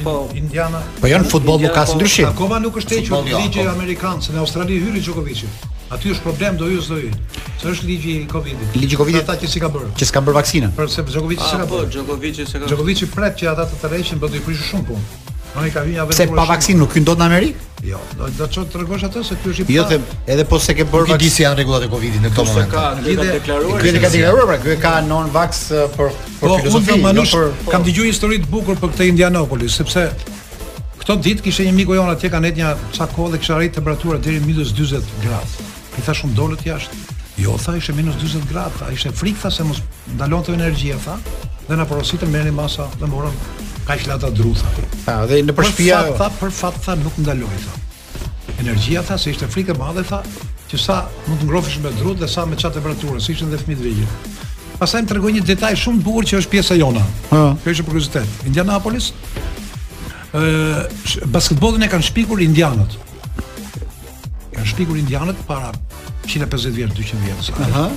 po 0.03 0.27
Indiana. 0.33 0.79
Po 1.01 1.07
janë 1.09 1.29
futboll 1.31 1.61
nuk 1.65 1.73
ka 1.75 1.85
si 1.89 1.95
ndryshim. 1.97 2.29
Akoma 2.29 2.59
nuk 2.61 2.77
është 2.81 2.99
hequr 3.01 3.27
ligji 3.27 3.63
po. 3.63 3.71
amerikan 3.73 4.21
se 4.21 4.33
në 4.35 4.39
Australi 4.43 4.79
hyri 4.83 5.01
Djokovicin. 5.03 5.49
Aty 5.93 6.11
është 6.15 6.23
problem 6.25 6.57
do 6.59 6.67
hyjë 6.67 6.81
s'do 6.83 6.97
Se 7.61 7.67
është 7.71 7.85
ligji 7.87 8.15
i 8.21 8.27
Covidit. 8.31 8.75
Ligji 8.75 8.93
i 8.93 8.97
Covidit 8.97 9.21
ata 9.23 9.37
që 9.41 9.47
s'i 9.49 9.59
ka 9.63 9.69
bërë. 9.71 9.93
Që 9.97 10.05
s'ka 10.09 10.21
bërë 10.25 10.35
vaksinën. 10.41 10.71
Për 10.77 10.89
se 10.95 11.03
Djokovic 11.07 11.39
s'ka 11.39 11.65
po, 11.69 11.75
bërë. 11.75 11.85
Po 11.85 11.91
Djokovic 11.95 12.41
s'ka. 12.45 12.67
Djokovic 12.67 13.05
pret 13.15 13.39
që 13.39 13.49
ata 13.53 13.65
të 13.71 13.79
tërheqin, 13.85 14.19
do 14.21 14.29
të 14.33 14.41
prishë 14.45 14.67
shumë 14.71 14.85
punë. 14.91 15.05
Ai 15.57 15.71
ka 15.73 15.81
vënë 15.85 16.05
Se 16.13 16.27
pa 16.29 16.43
vaksinë 16.51 16.77
nuk 16.79 16.93
hyn 16.97 17.05
dot 17.07 17.17
në 17.17 17.25
Amerikë? 17.27 17.63
Jo, 17.87 17.99
do 18.17 18.27
të 18.37 18.45
çon 18.53 18.67
të 18.67 18.97
atë 19.07 19.21
se 19.25 19.35
ty 19.41 19.51
je 19.53 19.63
i 19.63 19.65
pa. 19.65 19.73
Jo, 19.73 19.83
them, 19.89 20.03
edhe 20.33 20.43
po 20.49 20.57
se 20.61 20.73
ke 20.77 20.85
bër 20.89 21.05
vaksinë. 21.05 21.21
Gjithë 21.23 21.43
janë 21.43 21.57
rregullat 21.61 21.85
e 21.85 21.89
Covidit 21.93 22.23
në 22.23 22.31
këtë 22.33 22.45
moment. 22.49 22.75
Ky 23.01 23.15
ka 23.17 23.27
deklaruar. 23.33 23.81
Ky 23.81 23.95
ka 24.01 24.11
deklaruar 24.11 24.47
pra, 24.49 24.57
ky 24.63 24.75
ka 24.81 24.93
non 25.05 25.31
vax 25.33 25.61
uh, 25.71 25.85
për 25.95 26.11
për 26.41 26.55
filozofi. 26.61 26.97
Po, 27.33 27.43
kam 27.71 27.85
dëgjuar 27.87 28.09
histori 28.09 28.39
të 28.43 28.49
bukur 28.53 28.77
për 28.81 28.93
këtë 28.93 29.09
Indianapolis, 29.13 29.77
sepse 29.81 30.05
këtë 31.01 31.17
ditë 31.27 31.45
kishte 31.47 31.65
një 31.69 31.75
miku 31.79 31.97
jonë 31.97 32.15
atje 32.17 32.31
kanë 32.33 32.51
hetë 32.51 32.63
një 32.63 32.75
çakoll 32.97 33.33
dhe 33.33 33.41
kishte 33.41 33.55
arritë 33.57 33.79
temperaturë 33.79 34.21
deri 34.25 34.41
minus 34.45 34.73
-40 34.77 35.21
gradë. 35.25 35.69
I 35.97 36.05
thash 36.05 36.21
shumë 36.23 36.35
dolët 36.41 36.65
jashtë. 36.65 37.01
Jo, 37.41 37.57
tha 37.61 37.77
ishte 37.77 37.93
-40 37.93 38.49
gradë, 38.53 38.85
ai 38.89 38.97
ishte 38.97 39.13
frikë 39.21 39.45
tha 39.45 39.51
se 39.57 39.63
mos 39.63 39.81
të 40.17 40.53
energjia, 40.59 40.97
tha. 41.05 41.17
Dhe 41.69 41.75
na 41.77 41.85
porositën 41.85 42.29
merrni 42.29 42.51
masa 42.51 42.89
dhe 42.99 43.05
morëm 43.05 43.33
kaq 43.87 44.07
lata 44.07 44.31
druza. 44.35 44.63
Ha, 45.07 45.21
dhe 45.29 45.39
në 45.47 45.55
përshpia 45.55 46.01
për 46.13 46.17
fat, 46.17 46.17
tha 46.19 46.29
për 46.41 46.53
fat 46.59 46.79
tha 46.85 46.95
nuk 46.99 47.15
ndaloi 47.23 47.59
tha. 47.63 47.79
Energjia 48.59 49.03
tha 49.07 49.15
se 49.21 49.31
ishte 49.31 49.47
frikë 49.51 49.75
e 49.75 49.79
madhe 49.79 50.03
tha 50.09 50.19
që 50.67 50.79
sa 50.83 50.97
mund 51.27 51.39
të 51.41 51.47
ngrofish 51.47 51.79
me 51.83 51.91
druzë 51.95 52.19
dhe 52.25 52.29
sa 52.33 52.43
me 52.49 52.57
çat 52.59 52.75
temperaturë, 52.75 53.21
si 53.23 53.35
ishin 53.35 53.51
dhe 53.53 53.59
fëmijët 53.61 53.83
vegjë. 53.85 54.07
Pastaj 54.81 55.05
më 55.05 55.11
tregoi 55.13 55.31
një 55.37 55.43
detaj 55.47 55.73
shumë 55.85 56.03
bukur 56.05 56.27
që 56.27 56.39
është 56.41 56.51
pjesa 56.53 56.77
jona. 56.81 57.03
Ha, 57.31 57.41
kjo 57.63 57.75
është 57.77 57.87
për 57.87 58.31
Indianapolis 58.51 59.11
ë 60.35 60.87
basketbollin 61.33 61.87
e 61.87 61.91
kanë 61.91 62.09
shpikur 62.11 62.43
indianët. 62.43 62.97
Kan 64.53 64.67
shpikur 64.67 64.99
indianët 64.99 65.39
para 65.47 65.71
150 66.27 66.75
vjet, 66.75 66.91
200 66.93 67.23
vjet. 67.23 67.61
Aha. 67.69 67.87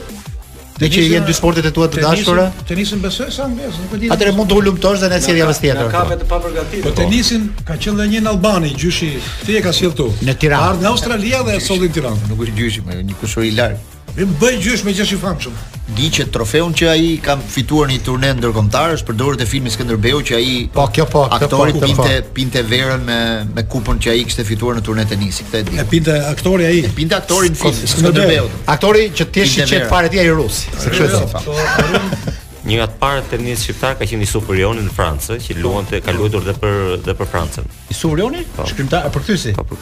Dhe 0.78 0.92
që 0.94 1.08
janë 1.10 1.26
dy 1.26 1.34
sportet 1.40 1.64
e 1.64 1.72
tua 1.74 1.88
të 1.90 2.04
dashura. 2.04 2.50
Tenisin 2.70 3.00
besoj 3.02 3.32
sa 3.32 3.48
anglez, 3.48 3.80
nuk 3.86 3.96
e 3.96 4.02
di. 4.04 4.12
Atëre 4.14 4.36
mund 4.36 4.52
të 4.52 4.60
ulumtosh 4.60 5.06
dhe 5.06 5.16
ne 5.16 5.24
sjellja 5.24 5.48
vës 5.50 5.64
tjetër. 5.64 5.86
Ka 5.96 6.04
kafe 6.04 6.20
të 6.26 6.28
paprgatitur. 6.28 6.84
Po, 6.84 6.92
po 6.92 6.98
tenisin 7.00 7.48
ka 7.64 7.80
qenë 7.88 8.12
një 8.12 8.26
në 8.28 8.36
albani, 8.36 8.76
gjyshi. 8.76 9.16
Ti 9.48 9.56
e 9.58 9.64
ka 9.68 9.72
sjell 9.80 9.96
tu. 10.04 10.12
Në 10.28 10.36
Tiranë. 10.44 10.70
Ardh 10.70 10.84
nga 10.86 10.92
Australia 10.92 11.40
dhe 11.48 11.58
solli 11.66 11.88
në 11.90 11.96
Tiranë. 11.98 12.30
Nuk 12.34 12.44
është 12.46 12.58
gjyshi, 12.60 12.86
më 12.90 13.00
po, 13.00 13.08
një 13.14 13.20
kushor 13.24 13.48
i 13.52 13.56
lartë. 13.58 13.97
Më 14.18 14.26
bëj 14.42 14.56
gjysh 14.66 14.82
me 14.82 14.92
gjysh 14.98 15.12
i 15.14 15.18
famshëm. 15.22 15.54
Di 15.98 16.08
që 16.16 16.24
trofeun 16.34 16.72
që 16.78 16.88
ai 16.90 17.04
ka 17.24 17.36
fituar 17.38 17.86
në 17.92 18.00
një 18.00 18.04
turne 18.08 18.32
ndërkombëtar 18.40 18.96
është 18.96 19.06
përdorur 19.12 19.38
te 19.38 19.46
filmi 19.46 19.70
Skënderbeu 19.70 20.24
që 20.26 20.40
ai 20.40 20.56
Po, 20.74 20.88
kjo 20.94 21.06
po, 21.06 21.28
po 21.28 21.38
aktori 21.38 21.76
kjo 21.76 21.90
po, 22.00 22.08
pinte 22.34 22.64
verën 22.66 23.06
me 23.06 23.18
me 23.52 23.64
kupën 23.70 24.02
që 24.04 24.16
ai 24.16 24.24
kishte 24.26 24.42
fituar 24.50 24.80
në 24.80 24.84
turne 24.90 25.06
tenisi, 25.08 25.46
këtë 25.46 25.62
e 25.62 25.68
di. 25.70 25.78
E 25.78 25.86
pinte 25.94 26.18
aktori 26.34 26.66
ai. 26.66 26.82
E 26.90 26.92
pinte 26.98 27.14
aktori 27.20 27.54
në 27.54 27.62
film 27.62 27.78
Skënderbeu. 27.94 28.50
Aktori 28.74 29.06
që 29.22 29.30
ti 29.38 29.46
i 29.46 29.70
qet 29.76 29.86
fare 29.94 30.10
ti 30.16 30.24
ai 30.26 30.34
rus, 30.34 30.64
se 30.66 30.96
kështu 30.98 31.22
e 31.22 31.30
thon. 31.38 32.12
të 32.74 32.88
parë 33.00 33.22
tenis 33.32 33.62
shqiptar 33.70 33.94
ka 34.02 34.10
qenë 34.10 34.26
Isu 34.26 34.42
Furioni 34.44 34.82
në 34.84 34.98
Francë, 34.98 35.38
që 35.46 35.62
luante 35.62 36.02
ka 36.04 36.18
luajtur 36.18 36.42
edhe 36.44 36.58
për 36.60 36.78
edhe 36.98 37.16
për 37.22 37.32
Francën. 37.36 37.70
Isu 37.94 38.10
Furioni? 38.10 38.42
Po. 38.58 38.66
Shkrimtar 38.74 39.08
për 39.14 39.24
kthysi. 39.30 39.54
Po 39.62 39.78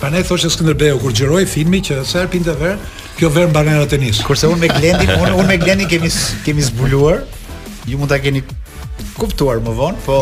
Pra 0.00 0.08
ne 0.12 0.20
thoshe 0.28 0.48
Skënderbeu 0.52 0.98
kur 1.00 1.14
xhiroi 1.16 1.46
filmin 1.48 1.82
që 1.86 2.02
sa 2.04 2.20
herë 2.20 2.30
pinte 2.34 2.54
verë, 2.60 2.76
kjo 3.16 3.30
verë 3.32 3.48
mbanë 3.52 3.76
në 3.78 3.86
tenis. 3.92 4.18
Kurse 4.28 4.50
unë 4.50 4.60
me 4.64 4.68
Glendin, 4.74 5.12
unë 5.22 5.32
unë 5.40 5.46
me 5.48 5.56
Glendin 5.62 5.88
kemi 5.88 6.10
kemi 6.44 6.64
zbuluar. 6.66 7.22
Ju 7.88 8.00
mund 8.00 8.12
ta 8.12 8.18
keni 8.20 8.42
kuptuar 9.16 9.62
më 9.64 9.72
vonë, 9.78 10.02
po 10.04 10.18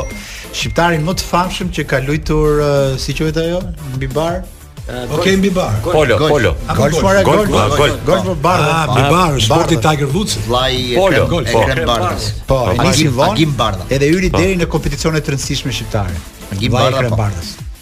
shqiptarin 0.54 1.02
më 1.09 1.14
të 1.19 1.26
famshëm 1.31 1.73
që 1.75 1.87
ka 1.90 2.00
luajtur 2.07 2.61
uh, 2.62 3.00
si 3.02 3.16
quhet 3.19 3.40
ajo? 3.43 3.64
Mbi 3.97 4.11
bar. 4.14 4.43
Uh, 4.85 4.87
Okej 4.87 5.19
okay, 5.19 5.37
mbi 5.43 5.50
bar. 5.59 5.75
Polo, 5.88 6.21
Polo. 6.23 6.52
Gol, 6.54 6.78
gol, 6.78 7.02
gol, 7.02 7.45
gol, 7.50 7.69
gol, 7.75 7.93
gol, 8.12 8.33
bar. 8.47 8.64
Ah, 8.78 8.95
mbi 8.95 9.09
bar, 9.11 9.43
sporti 9.43 9.81
Tiger 9.83 10.11
Woods. 10.14 10.38
Vllai 10.47 10.95
e 10.95 11.04
ka 11.19 11.25
gol, 11.35 11.50
e 11.50 11.50
ka 11.50 11.81
bar. 11.83 12.09
Po, 12.47 12.62
po, 12.71 12.78
po 12.78 13.26
Agim 13.33 13.57
Bardha. 13.59 13.88
Edhe 13.90 14.12
hyri 14.14 14.31
po. 14.31 14.38
deri 14.38 14.54
në 14.61 14.69
kompeticione 14.71 15.25
të 15.25 15.35
rëndësishme 15.35 15.73
shqiptare. 15.75 16.14
Agim 16.54 16.76
Bardha. 17.19 17.49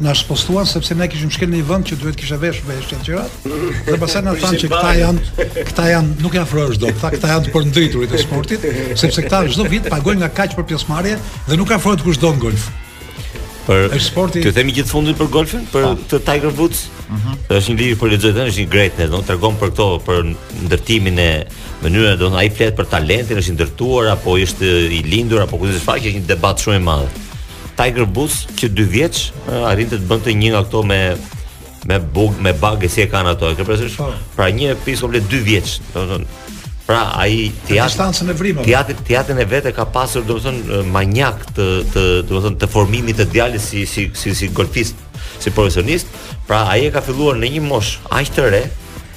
na 0.00 0.12
shpostuan 0.14 0.66
sepse 0.66 0.94
ne 0.98 1.06
kishim 1.10 1.30
shkel 1.32 1.50
në 1.52 1.60
një 1.60 1.66
vend 1.70 1.90
që 1.90 1.98
duhet 2.00 2.16
kishte 2.18 2.36
vesh 2.42 2.62
vesh 2.66 2.88
të 2.90 3.20
Dhe 3.86 3.98
pastaj 4.00 4.22
na 4.26 4.32
thanë 4.36 4.60
se 4.60 4.70
këta 4.72 4.90
janë, 5.00 5.50
këta 5.70 5.84
janë, 5.92 6.16
nuk 6.22 6.34
janë 6.36 6.46
afro 6.46 6.64
çdo. 6.74 6.90
Tha 7.00 7.10
këta 7.14 7.30
janë 7.34 7.52
për 7.54 7.66
ndriturit 7.70 8.14
e 8.16 8.20
sportit, 8.22 8.66
sepse 8.98 9.22
këta 9.26 9.42
çdo 9.52 9.66
vit 9.70 9.86
pagojnë 9.92 10.24
nga 10.24 10.30
kaq 10.40 10.56
për 10.58 10.66
pjesëmarrje 10.72 11.18
dhe 11.48 11.58
nuk 11.60 11.70
afrohet 11.78 12.02
kush 12.04 12.18
don 12.22 12.38
golf. 12.42 12.66
Për 13.66 13.94
e 13.96 14.00
sporti. 14.02 14.42
Ti 14.44 14.52
themi 14.54 14.74
gjithë 14.76 14.90
fundit 14.94 15.16
për 15.18 15.30
golfin, 15.38 15.62
për 15.70 15.86
pa. 15.88 15.92
Po. 15.94 16.08
të 16.12 16.20
Tiger 16.26 16.52
Woods. 16.58 16.84
Ëh. 17.06 17.12
Mhm. 17.14 17.38
Është 17.56 17.72
një 17.72 17.78
lirë 17.82 17.98
për 17.98 18.12
lexojtë, 18.12 18.44
është 18.52 18.62
një 18.64 18.70
great 18.74 18.98
net, 19.00 19.10
do 19.14 19.22
t'rregom 19.26 19.56
për 19.60 19.72
këto 19.72 19.86
për 20.06 20.22
ndërtimin 20.68 21.20
e 21.26 21.30
mënyrës, 21.84 22.14
do 22.18 22.22
të 22.26 22.26
thonë 22.28 22.40
ai 22.44 22.48
flet 22.54 22.78
për 22.78 22.90
talentin 22.94 23.42
është 23.42 23.54
i 23.54 23.58
ndërtuar 23.58 24.10
apo 24.14 24.36
është 24.44 24.72
i 24.98 25.02
lindur 25.10 25.42
apo 25.42 25.58
kujt 25.58 25.74
është 25.74 25.86
faqe 25.88 26.06
është 26.10 26.20
një 26.22 26.28
debat 26.30 26.62
shumë 26.66 26.78
i 26.82 26.84
madh. 26.90 27.22
Tiger 27.76 28.08
Woods 28.16 28.46
që 28.56 28.70
2 28.74 28.88
vjeç 28.92 29.18
arrin 29.68 29.90
të 29.92 30.00
bënte 30.08 30.32
një 30.32 30.54
nga 30.54 30.64
këto 30.66 30.82
me 30.90 31.00
me 31.86 32.00
bug, 32.10 32.34
me 32.42 32.50
bug 32.58 32.80
që 32.82 32.88
si 32.90 33.02
e 33.04 33.06
kanë 33.10 33.34
ato. 33.36 33.52
Kjo 33.54 33.64
po. 33.68 34.08
pra 34.34 34.48
një 34.50 34.72
pjesë 34.82 35.04
komplet 35.04 35.28
dy 35.30 35.38
vjeç, 35.46 35.76
domethënë. 35.92 36.42
Pra 36.86 37.00
ai 37.20 37.52
ti 37.66 37.76
ja 37.76 37.86
distancën 37.86 38.30
e 38.30 38.34
vrimë. 38.38 38.64
Ti 38.66 38.72
ja 38.74 38.80
ti 38.90 39.12
ja 39.14 39.22
në 39.28 39.46
vetë 39.52 39.72
ka 39.74 39.84
pasur 39.94 40.24
domethënë 40.26 40.80
manjak 40.96 41.44
të 41.54 41.68
të 41.92 42.06
domethënë 42.30 42.58
të 42.64 42.70
formimit 42.72 43.20
të 43.22 43.28
djalit 43.34 43.62
si 43.62 43.84
si 43.86 44.08
si 44.14 44.34
si 44.34 44.48
golfist, 44.56 44.98
si 45.38 45.50
profesionist. 45.54 46.10
Pra 46.48 46.64
ai 46.72 46.88
e 46.88 46.90
ka 46.94 47.04
filluar 47.06 47.38
në 47.38 47.52
një 47.58 47.64
mosh 47.68 47.94
aq 48.10 48.34
të 48.34 48.50
re, 48.56 48.64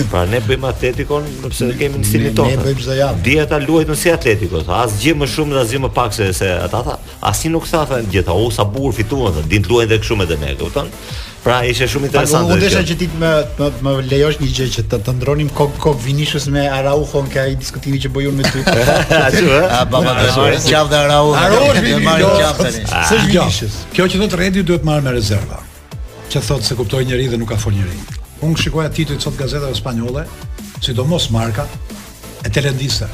Pra 0.10 0.22
ne 0.30 0.40
bëjmë 0.46 0.70
Atletikon 0.70 1.28
sepse 1.42 1.68
ne 1.68 1.76
kemi 1.78 2.00
stilin 2.06 2.34
tonë. 2.38 2.54
Ne 2.56 2.64
bëjmë 2.66 2.86
zajam. 2.88 3.20
Dieta 3.26 3.60
luajtën 3.64 3.98
si 4.00 4.12
Atletico, 4.12 4.62
tha 4.66 4.80
asgjë 4.86 5.16
më 5.20 5.30
shumë 5.34 5.56
dhe 5.56 5.62
asgjë 5.66 5.82
më 5.84 5.92
pak 6.00 6.16
se 6.16 6.30
se 6.40 6.50
ata 6.64 6.82
tha. 6.88 6.96
Asi 7.32 7.52
nuk 7.52 7.68
tha 7.68 7.84
tha 7.90 8.00
gjeta, 8.12 8.32
u 8.32 8.48
sa 8.58 8.64
bukur 8.64 8.96
fituan, 9.02 9.42
din 9.52 9.68
luajnë 9.68 9.90
edhe 9.92 10.02
kështu 10.04 10.16
me 10.22 10.30
të 10.32 10.40
ne, 10.42 10.54
kupton? 10.64 10.90
Pra 11.44 11.58
ishte 11.66 11.86
shumë 11.86 12.08
interesante. 12.08 12.48
Nuk 12.48 12.56
mundesha 12.56 12.80
që 12.82 12.96
ti 12.98 13.06
më 13.14 13.30
më 13.84 13.92
lejosh 14.10 14.38
një 14.42 14.48
gjë 14.56 14.66
që 14.74 14.82
të 15.06 15.12
ndronim 15.18 15.50
kok 15.54 15.76
kok 15.80 16.00
Vinicius 16.02 16.48
me 16.50 16.64
Araujo 16.66 17.22
që 17.32 17.42
ai 17.44 17.54
diskutimi 17.58 18.00
që 18.02 18.10
bëjun 18.14 18.34
me 18.40 18.46
ty. 18.48 18.64
A 18.66 19.20
çu? 19.36 19.46
A 19.54 19.84
baba 19.88 20.16
të 20.18 20.32
shoqë. 20.34 20.56
Çaf 20.66 20.88
dhe 20.90 20.98
Araujo. 20.98 21.36
Araujo 21.38 21.68
është 21.76 22.00
më 22.02 22.14
qafë 22.24 22.64
tani. 22.66 22.84
Ç'është 22.90 23.28
Vinicius? 23.28 23.76
Kjo 23.94 24.06
që 24.10 24.20
thot 24.24 24.34
Redi 24.42 24.64
duhet 24.66 24.84
marr 24.88 25.04
me 25.06 25.12
rezerva. 25.14 25.60
Që 26.32 26.42
thot 26.48 26.66
se 26.66 26.76
kuptoi 26.78 27.04
njëri 27.06 27.28
dhe 27.34 27.38
nuk 27.40 27.52
ka 27.54 27.58
fol 27.62 27.76
njëri. 27.76 28.08
Unë 28.46 28.64
shikoj 28.64 28.88
titujt 28.96 29.24
sot 29.26 29.38
gazetave 29.38 29.76
spanjolle, 29.78 30.24
sidomos 30.84 31.28
Marca 31.34 31.68
e 32.46 32.50
Telediste. 32.50 33.06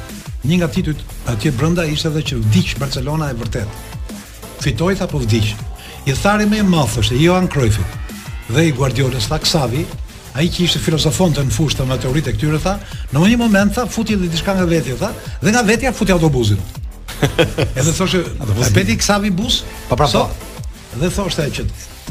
Një 0.49 0.59
nga 0.63 0.69
titujt 0.73 1.05
atje 1.33 1.53
brenda 1.59 1.85
ishte 1.89 2.09
edhe 2.13 2.25
që 2.33 2.41
vdiq 2.49 2.73
Barcelona 2.81 3.29
e 3.33 3.37
vërtet. 3.37 4.17
Fitoi 4.65 4.97
apo 5.05 5.21
vdiq? 5.21 5.53
I 6.09 6.13
thari 6.17 6.45
më 6.49 6.61
i 6.61 6.65
madh 6.69 6.99
është 7.05 7.17
Johan 7.21 7.47
Cruyff 7.53 7.79
dhe 8.55 8.69
i 8.69 8.73
Guardiolës 8.77 9.27
tha 9.29 9.41
Xavi, 9.43 9.83
ai 10.39 10.47
që 10.51 10.65
ishte 10.67 10.81
filozofonte 10.83 11.43
në 11.47 11.53
fushë 11.55 11.83
të 11.83 11.99
teoritë 12.07 12.33
këtyre 12.37 12.61
tha, 12.63 12.77
në 13.13 13.27
një 13.33 13.39
moment 13.41 13.75
tha 13.77 13.85
futi 13.91 14.15
edhe 14.17 14.31
diçka 14.33 14.55
nga 14.57 14.65
vetja 14.71 14.95
tha, 15.01 15.11
dhe 15.43 15.51
nga 15.55 15.63
vetja 15.67 15.93
futi 15.95 16.15
autobusin. 16.15 16.59
Edhe 17.79 17.93
thoshte, 17.95 18.21
a 18.43 18.71
bëti 18.75 18.97
Xavi 18.99 19.31
bus? 19.39 19.61
Pra, 19.89 19.99
po 20.07 20.07
pra, 20.07 20.25
dhe 21.01 21.11
thoshte 21.15 21.47
që 21.59 21.65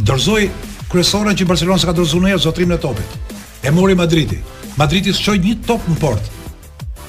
dorzoi 0.07 0.45
kryesorën 0.91 1.35
që 1.39 1.47
Barcelona 1.49 1.81
s'ka 1.81 1.93
dorzuar 1.97 2.23
ndonjëherë 2.23 2.43
zotrimin 2.47 2.77
e 2.77 2.81
topit. 2.83 3.15
E 3.63 3.71
mori 3.71 3.95
Madridi. 3.99 4.39
Madridi 4.79 5.13
shoi 5.15 5.39
një 5.43 5.57
top 5.67 5.85
në 5.91 5.97
port. 6.01 6.31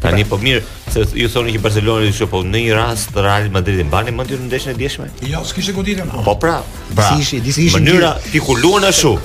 Tani 0.00 0.24
po 0.28 0.36
mirë, 0.40 0.60
se 0.92 1.02
ju 1.20 1.28
thoni 1.32 1.52
që 1.56 1.60
Barcelona 1.64 2.06
ishte 2.08 2.28
po 2.32 2.40
në 2.44 2.60
një 2.66 2.76
rast 2.76 3.16
Real 3.16 3.48
Madridi 3.52 3.84
mbani 3.88 4.12
mendjen 4.16 4.40
në 4.44 4.48
ndeshjen 4.48 4.72
e 4.72 4.78
dieshme? 4.80 5.08
Jo, 5.28 5.40
s'kishte 5.44 5.74
goditën. 5.76 6.12
Po 6.24 6.36
pra. 6.40 6.58
pra 6.96 7.08
si 7.08 7.24
ishi, 7.24 7.40
disi 7.44 7.66
ishin. 7.68 7.84
Mënyra 7.84 8.14
ti 8.30 8.40
ku 8.44 8.56
luan 8.56 8.84
ashtu. 8.88 9.16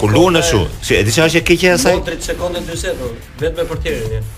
Ku 0.00 0.08
luan 0.12 0.36
ashtu. 0.40 0.64
Si 0.84 0.96
e 0.96 1.02
di 1.04 1.12
çfarë 1.12 1.32
është 1.32 1.42
e 1.42 1.44
keqja 1.50 1.74
e 1.76 1.82
saj? 1.84 2.00
30 2.08 2.32
sekonda 2.32 2.64
40, 2.68 3.12
vetëm 3.44 3.68
për 3.72 3.82
tjerin 3.84 4.32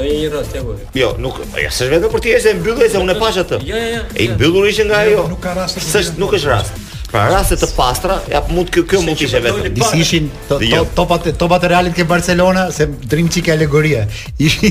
thonë 0.00 0.20
një 0.20 0.34
rast 0.34 0.54
apo 0.60 0.74
jo? 0.74 0.84
Jo, 1.00 1.08
nuk, 1.22 1.40
ja, 1.60 1.70
s'është 1.72 1.94
vetëm 1.94 2.12
për 2.14 2.22
ti, 2.24 2.34
është 2.38 2.50
e 2.54 2.58
mbyllur 2.60 2.90
se 2.92 3.00
unë 3.04 3.16
e 3.16 3.20
pash 3.20 3.40
atë. 3.42 3.58
Jo, 3.68 3.80
jo, 3.80 3.88
jo. 3.96 4.04
E 4.24 4.28
mbyllur 4.34 4.68
ishte 4.70 4.86
nga 4.88 5.02
jo, 5.06 5.18
ajo. 5.18 5.24
Nuk 5.32 5.42
ka 5.44 5.54
rast. 5.58 5.80
S'është 5.86 6.20
nuk 6.22 6.34
është 6.38 6.52
rast. 6.52 6.86
Pra 7.10 7.24
raste 7.26 7.56
të 7.58 7.66
pastra, 7.74 8.20
ja 8.30 8.38
mund 8.54 8.68
kjo 8.70 8.84
kjo 8.90 9.00
mund 9.02 9.18
të 9.18 9.24
ishte 9.26 9.40
vetëm. 9.46 9.68
Disi 9.76 9.98
ishin 10.04 10.28
jo. 10.62 10.82
topat 10.98 11.24
topat 11.40 11.64
e 11.66 11.70
Realit 11.72 11.96
ke 11.96 12.04
Barcelona 12.08 12.68
se 12.76 12.86
Dream 12.86 13.26
Chic 13.30 13.48
ka 13.48 13.56
alegoria. 13.56 14.04
Ishi 14.46 14.70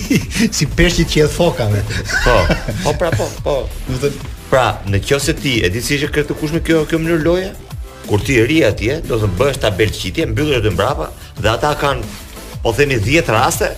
si 0.60 0.70
peshqit 0.78 1.10
që 1.12 1.20
jet 1.26 1.34
fokave. 1.36 1.82
Po. 2.28 2.38
Po 2.86 2.94
pra 3.02 3.12
po, 3.18 3.28
po. 3.44 3.58
Do 3.92 4.00
të 4.06 4.14
Pra, 4.50 4.64
në 4.90 5.04
kjo 5.06 5.20
se 5.22 5.36
ti, 5.38 5.58
e 5.62 5.68
di 5.70 5.78
si 5.86 6.00
ishe 6.00 6.08
kretë 6.10 6.34
kush 6.40 6.56
me 6.56 6.64
kjo, 6.66 6.80
kjo 6.90 6.98
mënyrë 6.98 7.22
loje, 7.28 7.52
kur 8.08 8.24
ti 8.26 8.40
e 8.42 8.48
ri 8.50 8.64
atje, 8.66 8.96
do 9.06 9.20
të 9.22 9.28
bësh 9.38 9.60
tabel 9.62 9.92
qitje, 9.94 10.26
e 10.32 10.62
të 10.64 10.72
mbrapa, 10.74 11.12
dhe 11.38 11.52
ata 11.52 11.76
kanë, 11.78 12.02
po 12.64 12.74
themi, 12.74 12.98
10 12.98 13.30
raste, 13.30 13.70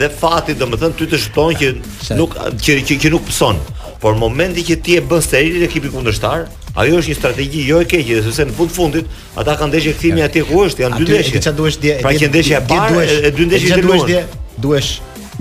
dhe 0.00 0.08
fati 0.20 0.54
domethën 0.56 0.94
ty 0.96 1.06
të 1.10 1.18
shton 1.20 1.56
që 1.60 1.68
nuk 2.16 2.34
që 2.64 2.78
që, 2.88 2.96
që 3.04 3.10
nuk 3.12 3.26
pson. 3.28 3.60
Por 4.00 4.16
momenti 4.16 4.64
që 4.64 4.76
ti 4.84 4.96
e 4.96 5.02
bën 5.04 5.20
sterilin 5.20 5.64
ekipi 5.66 5.90
kundërshtar, 5.92 6.46
ajo 6.80 7.00
është 7.02 7.12
një 7.12 7.16
strategji 7.18 7.64
jo 7.68 7.80
e 7.84 7.88
keqe, 7.90 8.22
sepse 8.24 8.46
në 8.48 8.54
fund 8.56 8.72
fundit 8.72 9.10
ata 9.38 9.58
kanë 9.60 9.74
ndeshje 9.74 9.92
kthimi 9.98 10.24
atje 10.24 10.44
ku 10.48 10.62
është, 10.68 10.84
janë 10.86 11.00
dy 11.02 11.10
ndeshje. 11.10 11.34
Ti 11.36 11.44
çfarë 11.44 11.60
duhesh 11.60 11.80
dje? 11.82 11.96
Pra 12.06 12.14
që 12.22 12.30
ndeshja 12.30 12.60
e 12.60 12.64
parë, 12.70 13.04
e 13.28 13.32
dy 13.36 13.48
ndeshjet 13.50 13.76
e 13.82 13.84
luajnë. 13.84 14.24
Duhesh 14.64 14.90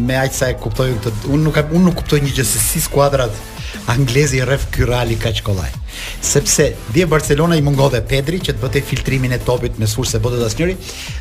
me 0.09 0.19
aq 0.19 0.35
sa 0.35 0.51
e 0.51 0.57
kuptoj 0.59 0.89
këtë, 1.05 1.31
unë 1.31 1.45
nuk 1.47 1.61
unë 1.69 1.85
nuk 1.87 2.01
kuptoj 2.03 2.19
një 2.27 2.35
gjë 2.37 2.47
se 2.51 2.65
si 2.65 2.83
skuadrat 2.83 3.39
anglezi 3.85 4.37
i 4.39 4.43
rreth 4.43 4.69
ky 4.73 4.85
Real 4.87 5.09
i 5.11 5.17
kaq 5.19 5.41
kollaj. 5.45 5.71
Sepse 6.21 6.69
dhe 6.93 7.05
Barcelona 7.07 7.55
i 7.57 7.61
mungon 7.63 7.95
Pedri 8.07 8.39
që 8.39 8.53
të 8.53 8.61
bëte 8.61 8.81
filtrimin 8.85 9.33
e 9.35 9.39
topit 9.43 9.79
me 9.79 9.87
sfurse 9.87 10.19
bote 10.21 10.39
të 10.39 10.47
asnjëri 10.49 10.75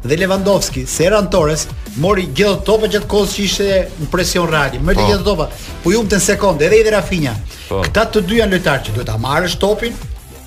dhe 0.04 0.16
Lewandowski, 0.18 0.84
Serran 0.86 1.30
Torres 1.30 1.66
mori 2.02 2.26
gjithë 2.34 2.64
topat 2.66 2.94
gjatë 2.94 3.10
kohës 3.10 3.34
që 3.38 3.44
ishte 3.46 3.68
në 4.02 4.10
presion 4.12 4.50
Real. 4.50 4.78
Mori 4.80 4.98
po. 4.98 5.08
gjithë 5.08 5.26
topat, 5.30 5.64
po 5.84 5.96
në 6.10 6.22
sekondë 6.30 6.66
edhe 6.68 6.82
edhe 6.82 6.94
Rafinha. 6.96 7.34
Po. 7.70 7.82
Këta 7.86 8.04
të 8.08 8.26
dy 8.28 8.40
janë 8.42 8.56
lojtarë 8.58 8.86
që 8.88 8.96
duhet 8.96 9.10
ta 9.12 9.18
marrësh 9.22 9.58
topin, 9.62 9.96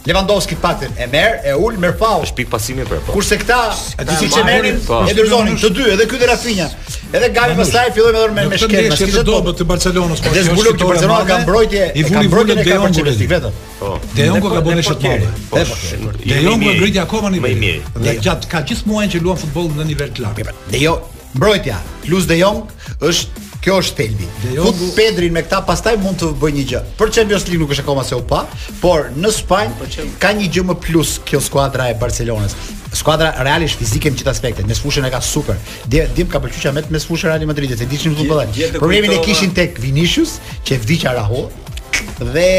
Lewandowski 0.06 0.56
patën 0.62 0.90
e 0.98 1.06
merr, 1.12 1.34
e 1.46 1.52
ul 1.56 1.76
merr 1.78 1.94
faull. 2.00 2.24
Shpik 2.26 2.48
pasimin 2.50 2.88
për. 2.90 3.04
Po. 3.06 3.14
Kurse 3.14 3.38
këta, 3.38 3.58
aty 4.02 4.16
siç 4.18 4.38
merrin, 4.48 4.80
po. 4.88 5.04
e 5.10 5.14
dërzonin 5.14 5.58
të 5.62 5.70
dy 5.78 5.84
edhe 5.94 6.08
ky 6.10 6.18
te 6.22 6.30
Rafinha. 6.30 6.66
Edhe 7.12 7.28
Gavi 7.36 7.58
pastaj 7.60 7.92
filloi 7.94 8.14
me 8.16 8.18
dorë 8.24 8.36
me 8.36 8.58
shkëmbë, 8.64 8.82
me 8.88 8.98
shkëmbë 8.98 9.20
të 9.20 9.24
dobët 9.28 9.60
të 9.62 9.66
Barcelonës, 9.70 10.22
po. 10.26 10.32
Dhe 10.34 10.44
zbuloi 10.48 10.74
që 10.80 10.88
Barcelona 10.94 11.22
ka 11.28 11.38
mbrojtje, 11.44 11.84
e 11.94 12.10
ka 12.10 12.24
mbrojtje 12.26 12.58
De 12.62 12.74
Jong 12.74 12.98
vetëm. 13.36 13.62
Po. 13.78 13.94
De 14.16 14.26
Jong 14.26 14.48
ka 14.48 14.50
po- 14.50 14.64
bënë 14.70 14.86
shot 14.90 15.06
gol. 15.06 16.18
De 16.26 16.42
Jong 16.46 16.64
ka 16.66 16.74
ngritur 16.80 17.04
akoma 17.04 17.30
në 17.30 17.42
nivel. 17.46 17.86
Dhe 18.02 18.18
gjatë 18.26 18.50
ka 18.52 18.64
gjithë 18.66 18.90
muajin 18.90 19.12
që 19.14 19.22
luan 19.24 19.38
futboll 19.38 19.70
në 19.78 19.86
nivel 19.94 20.10
të 20.10 20.26
lartë. 20.26 20.58
De 20.74 20.82
Jong, 20.82 21.04
mbrojtja 21.38 21.78
plus 22.10 22.26
De 22.26 22.40
Jong 22.40 22.64
është 23.02 23.50
Kjo 23.62 23.76
është 23.78 23.96
thelbi. 23.98 24.28
Jo 24.56 24.64
Fut 24.66 24.96
Pedrin 24.96 25.34
me 25.36 25.44
këta, 25.46 25.60
pastaj 25.68 25.94
mund 26.02 26.18
të 26.18 26.32
bëj 26.42 26.54
një 26.56 26.64
gjë. 26.72 26.80
Për 26.98 27.12
Champions 27.18 27.44
League 27.46 27.62
nuk 27.62 27.74
është 27.76 27.84
akoma 27.86 28.02
se 28.08 28.18
u 28.18 28.24
pa, 28.26 28.40
por 28.82 29.12
në 29.22 29.30
Spanjë 29.36 30.06
ka 30.22 30.32
një 30.38 30.48
gjë 30.56 30.64
më 30.72 30.78
plus 30.82 31.14
kjo 31.30 31.42
skuadra 31.46 31.92
e 31.94 31.98
Barcelonës. 32.02 32.56
Skuadra 32.98 33.30
realisht 33.46 33.78
fizike 33.80 34.10
në 34.12 34.18
gjithë 34.20 34.34
aspektet, 34.34 34.66
me 34.68 34.76
sfushën 34.78 35.06
e 35.08 35.14
ka 35.14 35.22
super. 35.22 35.62
Dhe 35.86 36.08
dim 36.18 36.28
ka 36.32 36.42
pëlqyer 36.44 36.72
shumë 36.72 36.84
me 36.92 37.00
sfushën 37.06 37.30
e 37.30 37.36
Real 37.38 37.46
Madridit, 37.54 37.78
se 37.80 37.86
diçim 37.88 38.18
futbollin. 38.18 38.50
Problemin 38.82 39.14
e 39.14 39.22
kishin 39.28 39.54
tek 39.54 39.78
Vinicius, 39.82 40.40
që 40.66 40.80
e 40.80 40.82
vdiq 40.82 41.06
Araho 41.14 41.46
dhe 42.34 42.50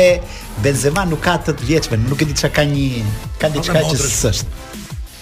Benzema 0.62 1.02
nuk 1.10 1.24
ka 1.26 1.34
të 1.48 1.58
vjetshme, 1.66 1.98
nuk 2.06 2.22
e 2.22 2.30
di 2.30 2.38
çka 2.38 2.52
ka 2.60 2.62
një, 2.62 3.08
ka 3.42 3.50
diçka 3.58 3.82
që 3.90 4.00
s'është. 4.06 4.68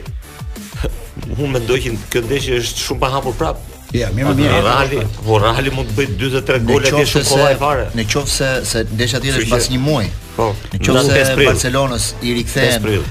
unë 1.40 1.52
mendoj 1.56 1.80
që 1.86 1.96
kjo 2.12 2.24
ndeshje 2.26 2.60
është 2.60 2.84
shumë 2.90 3.02
pa 3.06 3.12
hapur 3.16 3.36
prap. 3.40 3.64
Ja, 3.96 4.10
më 4.16 4.24
më 4.28 4.34
mirë. 4.42 4.60
Reali, 4.68 5.00
po 5.24 5.40
Reali 5.42 5.72
mund 5.76 5.94
të 5.94 5.98
bëjë 6.02 6.18
43 6.20 6.68
gole 6.68 6.92
atje 6.92 7.08
shumë 7.14 7.32
kollaj 7.32 7.56
fare. 7.64 7.88
Në 7.96 8.08
qoftë 8.12 8.36
se 8.36 8.52
se 8.72 8.84
ndeshja 8.92 9.24
tjetër 9.24 9.46
është 9.46 9.56
pas 9.56 9.72
një 9.72 9.80
muaji. 9.88 10.12
Po. 10.36 10.52
Në 10.76 10.84
qoftë 10.84 11.24
se 11.30 11.40
Barcelonës 11.40 12.12
i 12.20 12.36
rikthehen 12.36 13.04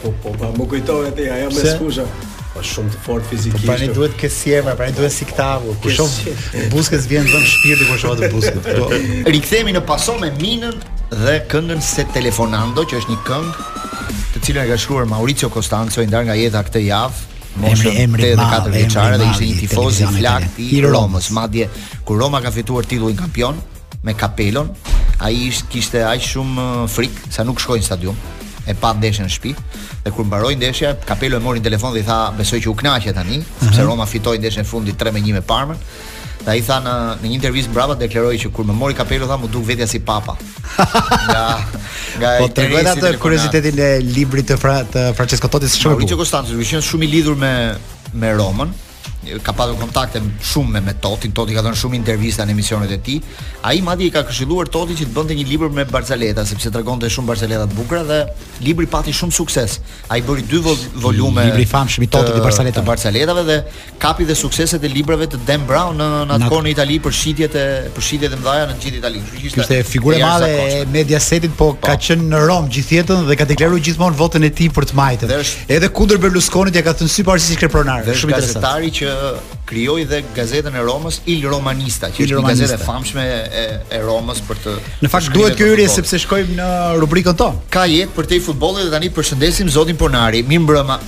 po, 0.00 0.12
po, 0.22 0.32
po, 0.32 0.50
më 0.56 0.66
kujtohet 0.72 1.20
ja 1.26 1.34
ajo 1.40 1.50
me 1.52 1.64
skusha. 1.74 2.06
Po 2.54 2.62
shumë 2.64 2.92
të 2.94 3.00
fort 3.04 3.28
fizikisht. 3.28 3.64
Po, 3.64 3.68
pra 3.68 3.76
ne 3.82 3.90
duhet 3.92 4.14
ke 4.20 4.30
sjerma, 4.32 4.72
pra 4.78 4.86
duhet 4.96 5.12
si 5.12 5.26
këta 5.28 5.50
Po 5.84 5.92
shumë 5.98 6.36
buzkës 6.72 7.08
vjen 7.12 7.28
vëmë 7.28 7.52
shpirti 7.52 7.90
kur 7.90 8.00
shohat 8.06 8.24
atë 8.24 8.32
buskët. 8.32 9.30
rikthehemi 9.36 9.76
në 9.76 9.84
paso 9.92 10.16
me 10.22 10.32
Minën 10.40 10.80
dhe 11.26 11.36
këngën 11.52 11.84
se 11.86 12.06
telefonando, 12.16 12.86
që 12.88 13.02
është 13.04 13.12
një 13.12 13.20
këngë 13.28 13.54
të 14.32 14.40
cilën 14.44 14.64
e 14.64 14.68
ka 14.72 14.76
shkruar 14.80 15.06
Maurizio 15.12 15.48
Costanzo 15.52 16.00
i 16.02 16.08
ndar 16.08 16.24
nga 16.28 16.34
jeta 16.40 16.64
këtë 16.66 16.82
javë. 16.88 17.24
Emri 17.56 17.92
emri 18.02 18.26
i 18.34 18.34
katër 18.36 18.72
vjeçare 18.72 19.20
dhe 19.20 19.28
ishte 19.32 19.44
një 19.48 19.60
tifoz 19.62 20.00
i 20.02 20.08
flakti 20.18 20.66
i 20.76 20.80
Romës, 20.84 21.30
madje 21.32 21.68
kur 22.04 22.18
Roma 22.20 22.40
ka 22.44 22.50
fituar 22.52 22.84
titullin 22.88 23.16
kampion, 23.16 23.56
me 24.06 24.14
kapelon, 24.14 24.70
a 25.20 25.28
i 25.32 25.46
kishte 25.70 26.02
a 26.06 26.14
shumë 26.30 26.62
uh, 26.62 26.82
frikë, 26.90 27.30
sa 27.34 27.42
nuk 27.48 27.58
shkojnë 27.62 27.82
në 27.82 27.88
stadium 27.88 28.20
e 28.66 28.74
pa 28.78 28.92
të 28.98 29.10
në 29.22 29.28
shpi, 29.30 29.52
dhe 30.04 30.12
kur 30.14 30.26
mbaroi 30.26 30.54
ndeshja, 30.58 30.94
kapelon 31.06 31.42
e 31.42 31.44
morin 31.44 31.62
telefon 31.62 31.94
dhe 31.94 32.02
i 32.02 32.06
tha, 32.06 32.18
besoj 32.38 32.58
që 32.64 32.70
u 32.72 32.74
knaqja 32.80 33.12
tani, 33.16 33.40
uh 33.40 33.46
-huh. 33.64 33.74
se 33.74 33.86
Roma 33.86 34.06
fitojnë 34.06 34.42
ndeshjen 34.44 34.64
në 34.64 34.70
fundi 34.70 34.94
3 35.00 35.18
1 35.22 35.32
me 35.38 35.42
parmen, 35.50 35.78
dhe 36.46 36.56
i 36.58 36.62
tha 36.66 36.78
në, 36.86 36.94
në 37.22 37.30
një 37.30 37.38
intervistë 37.40 37.74
braba, 37.74 37.94
dhe 38.00 38.08
kleroj 38.08 38.36
që 38.44 38.50
kur 38.54 38.64
më 38.70 38.74
mori 38.80 38.94
kapelon, 38.94 39.28
tha, 39.30 39.36
mu 39.42 39.48
duk 39.50 39.66
vetja 39.66 39.86
si 39.86 39.98
papa. 40.00 40.36
Nga, 41.28 41.44
nga 42.18 42.30
po 42.40 42.46
të 42.54 42.60
regojnë 42.66 42.92
atë 42.94 43.12
kuriozitetin 43.26 43.78
e 43.90 43.92
libri 44.16 44.42
të, 44.42 44.58
fra, 44.62 44.82
të 44.92 45.06
Francesco 45.18 45.48
Totti 45.50 45.66
shumë. 45.70 45.94
Mauricio 45.94 46.16
Kostantës, 46.18 46.52
është 46.64 46.82
shumë 46.90 47.04
i 47.04 47.12
lidhur 47.14 47.36
me, 47.44 47.52
me 48.14 48.30
Romën, 48.40 48.70
ka 49.42 49.52
pasur 49.56 49.76
kontakte 49.80 50.20
shumë 50.52 50.72
me, 50.72 50.80
me 50.88 50.94
Totin, 51.02 51.32
Toti 51.34 51.54
ka 51.56 51.62
dhënë 51.64 51.78
shumë 51.80 51.98
intervista 51.98 52.46
në 52.46 52.54
emisionet 52.54 52.92
e 52.92 52.98
tij. 53.04 53.16
Ai 53.68 53.80
madje 53.82 54.06
i 54.08 54.12
ka 54.14 54.22
këshilluar 54.28 54.68
Toti 54.72 54.96
që 55.00 55.08
të 55.08 55.14
bënte 55.16 55.36
një 55.38 55.46
libër 55.50 55.72
me 55.74 55.84
Barceleta, 55.90 56.44
sepse 56.46 56.70
tregonte 56.74 57.10
shumë 57.10 57.30
Barceleta 57.32 57.66
të 57.70 57.78
bukura 57.78 58.04
dhe 58.08 58.20
libri 58.64 58.86
pati 58.90 59.14
shumë 59.14 59.34
sukses. 59.34 59.78
Ai 60.10 60.22
bëri 60.22 60.46
dy 60.50 60.60
vol 60.64 60.78
volume 61.06 61.44
libri 61.50 61.66
famshëm 61.66 62.06
i 62.06 62.10
Totit 62.12 62.36
i 62.38 62.44
Barceleta, 62.44 62.82
Barceletave 62.86 63.42
dhe 63.50 63.58
kapi 64.06 64.26
dhe 64.30 64.34
sukseset 64.38 64.84
e 64.84 64.90
librave 64.94 65.28
të 65.32 65.42
Dan 65.48 65.66
Brown 65.68 65.98
në 66.00 66.10
në 66.30 66.38
atë 66.38 66.50
kohë 66.50 66.64
në 66.68 66.72
Itali 66.76 66.98
për 67.04 67.16
shitjet 67.20 67.58
e 67.60 67.66
për 67.96 68.06
shitjet 68.08 68.34
e 68.36 68.40
mëdha 68.42 68.66
në 68.70 68.78
gjithë 68.84 69.00
Itali. 69.02 69.22
Kjo 69.34 69.46
ishte 69.52 69.80
figurë 69.90 70.20
madhe 70.22 70.50
e 70.80 70.82
Mediasetit, 70.96 71.54
po, 71.56 71.72
po 71.76 71.86
ka 71.90 71.96
qenë 72.06 72.28
në 72.32 72.44
Rom 72.46 72.68
gjithjetën 72.72 73.26
dhe 73.28 73.36
ka 73.38 73.46
deklaruar 73.48 73.82
gjithmonë 73.82 74.18
votën 74.20 74.46
e 74.46 74.52
tij 74.60 74.70
për 74.76 74.90
të 74.92 74.98
majtën. 75.00 75.34
Edhe 75.76 75.88
kundër 75.96 76.20
Berlusconit 76.22 76.76
ja 76.76 76.84
ka 76.86 76.94
thënë 77.00 77.12
sy 77.12 77.24
parë 77.26 77.42
si 77.44 77.56
kreponar. 77.58 78.04
Shumë 78.06 78.34
interesant. 78.36 78.62
Gazetari 78.62 78.92
që 78.96 79.15
krijoi 79.64 80.04
dhe 80.06 80.22
gazetën 80.34 80.74
e 80.74 80.82
Romës 80.84 81.18
Il 81.28 81.44
Romanista, 81.50 82.08
që 82.12 82.22
është 82.26 82.40
një 82.40 82.50
gazetë 82.50 82.76
e 82.76 82.80
famshme 82.82 83.24
e 83.26 83.64
e 83.96 84.00
Romës 84.04 84.42
për 84.46 84.60
të 84.64 84.74
Në 85.04 85.10
fakt 85.12 85.30
duhet 85.34 85.56
ky 85.58 85.68
hyrje 85.70 85.88
sepse 85.94 86.18
shkojmë 86.24 86.56
në 86.60 86.68
rubrikën 87.02 87.36
tonë. 87.40 87.60
Ka 87.72 87.86
jetë 87.90 88.14
për 88.16 88.28
te 88.32 88.40
futbolli 88.46 88.84
dhe 88.86 88.92
tani 88.94 89.10
përshëndesim 89.16 89.68
zotin 89.76 89.96
Ponari, 90.02 90.42
mi 90.46 90.58
mbroma. 90.62 90.98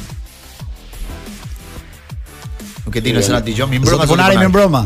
Nuk 2.87 2.97
e 2.99 3.03
di 3.05 3.13
nëse 3.15 3.33
na 3.35 3.43
dëgjojmë, 3.49 3.79
mi 3.79 3.95
Zoti 3.95 4.11
Ponari, 4.11 4.39
mi 4.43 4.51
mbroma. 4.51 4.85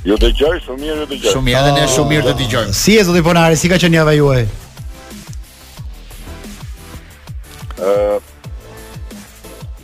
Ju 0.00 0.14
jo, 0.14 0.16
dëgjoj, 0.24 0.56
shumë 0.64 0.80
mirë 0.82 0.96
ju 0.96 1.06
dëgjoj. 1.12 1.34
Shumë 1.34 1.48
mirë, 1.50 1.60
edhe 1.62 1.74
ne 1.76 1.84
oh. 1.86 1.94
shumë 1.94 2.12
mirë 2.14 2.26
të 2.30 2.34
dëgjojmë. 2.42 2.76
Si 2.82 2.96
e 3.00 3.04
zoti 3.08 3.22
Ponari, 3.24 3.58
si 3.60 3.68
ka 3.72 3.76
qenë 3.80 4.00
java 4.00 4.16
juaj? 4.16 4.48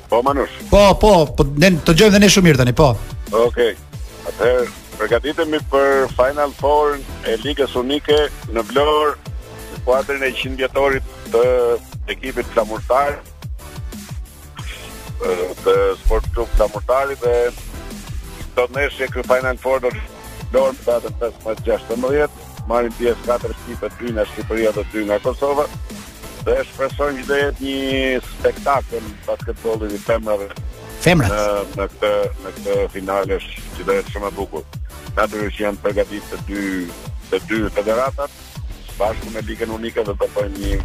Po, 0.08 0.22
Manush. 0.22 0.50
Po, 0.70 0.94
po, 1.00 1.12
po 1.34 1.42
ne 1.64 1.72
të 1.82 1.94
gjojmë 1.98 2.14
dhe 2.16 2.20
ne 2.22 2.28
shumë 2.30 2.46
mirë 2.48 2.60
tani, 2.62 2.74
po. 2.78 2.92
Okej. 3.34 3.46
Okay. 3.46 3.72
Atëherë, 4.30 4.66
përgatitemi 5.00 5.60
për 5.70 5.86
Final 6.14 6.52
Four 6.60 6.98
e 7.26 7.34
Ligës 7.42 7.74
Unike 7.78 8.18
në 8.54 8.62
Vlorë, 8.70 9.32
në 9.72 9.80
kuadrin 9.86 10.22
e 10.26 10.30
100 10.32 10.58
vjetorit 10.62 11.10
të 11.34 11.42
ekipit 12.14 12.48
flamurtar 12.54 13.16
të 15.64 15.74
Sport 16.04 16.26
Club 16.34 16.50
Flamurtari 16.58 17.16
dhe 17.22 17.34
do 18.56 18.66
të 18.68 18.78
nesh 18.78 18.98
që 19.14 19.24
Final 19.26 19.58
Four 19.62 19.82
do 19.86 19.94
Dorë 20.54 20.76
datën 20.86 21.14
15-16, 21.42 22.42
marim 22.70 22.94
pjesë 23.00 23.24
4 23.26 23.54
shqipët 23.62 23.96
2 24.04 24.12
nga 24.20 24.26
Shqipëria 24.30 24.70
dhe 24.76 24.84
2 24.92 25.06
nga 25.08 25.18
Kosova, 25.24 25.64
dhe 26.46 26.62
shpresoj 26.68 27.12
që 27.18 27.24
do 27.28 27.36
jetë 27.40 27.64
një 27.66 28.18
spektakël 28.26 29.06
basketbolli 29.26 29.88
i 29.94 29.98
femrave. 30.02 30.46
Femrat. 31.02 31.34
Në 31.76 31.86
këtë 31.92 32.10
në 32.44 32.52
këtë 32.58 32.76
finale 32.94 33.38
që 33.42 33.86
do 33.88 33.96
jetë 33.98 34.14
shumë 34.14 34.28
e 34.30 34.34
bukur. 34.38 34.64
Natyrisht 35.18 35.60
janë 35.62 35.82
përgatitur 35.84 36.42
të 36.46 36.48
dy 36.50 36.66
të 37.32 37.40
dy 37.50 37.60
federatat 37.78 38.36
bashkë 38.96 39.34
me 39.34 39.42
Ligën 39.48 39.74
Unike 39.76 40.04
dhe 40.06 40.14
të 40.20 40.28
pojnë 40.36 40.62
një 40.62 40.78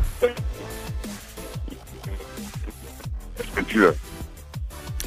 shkëlqyer. 3.52 4.00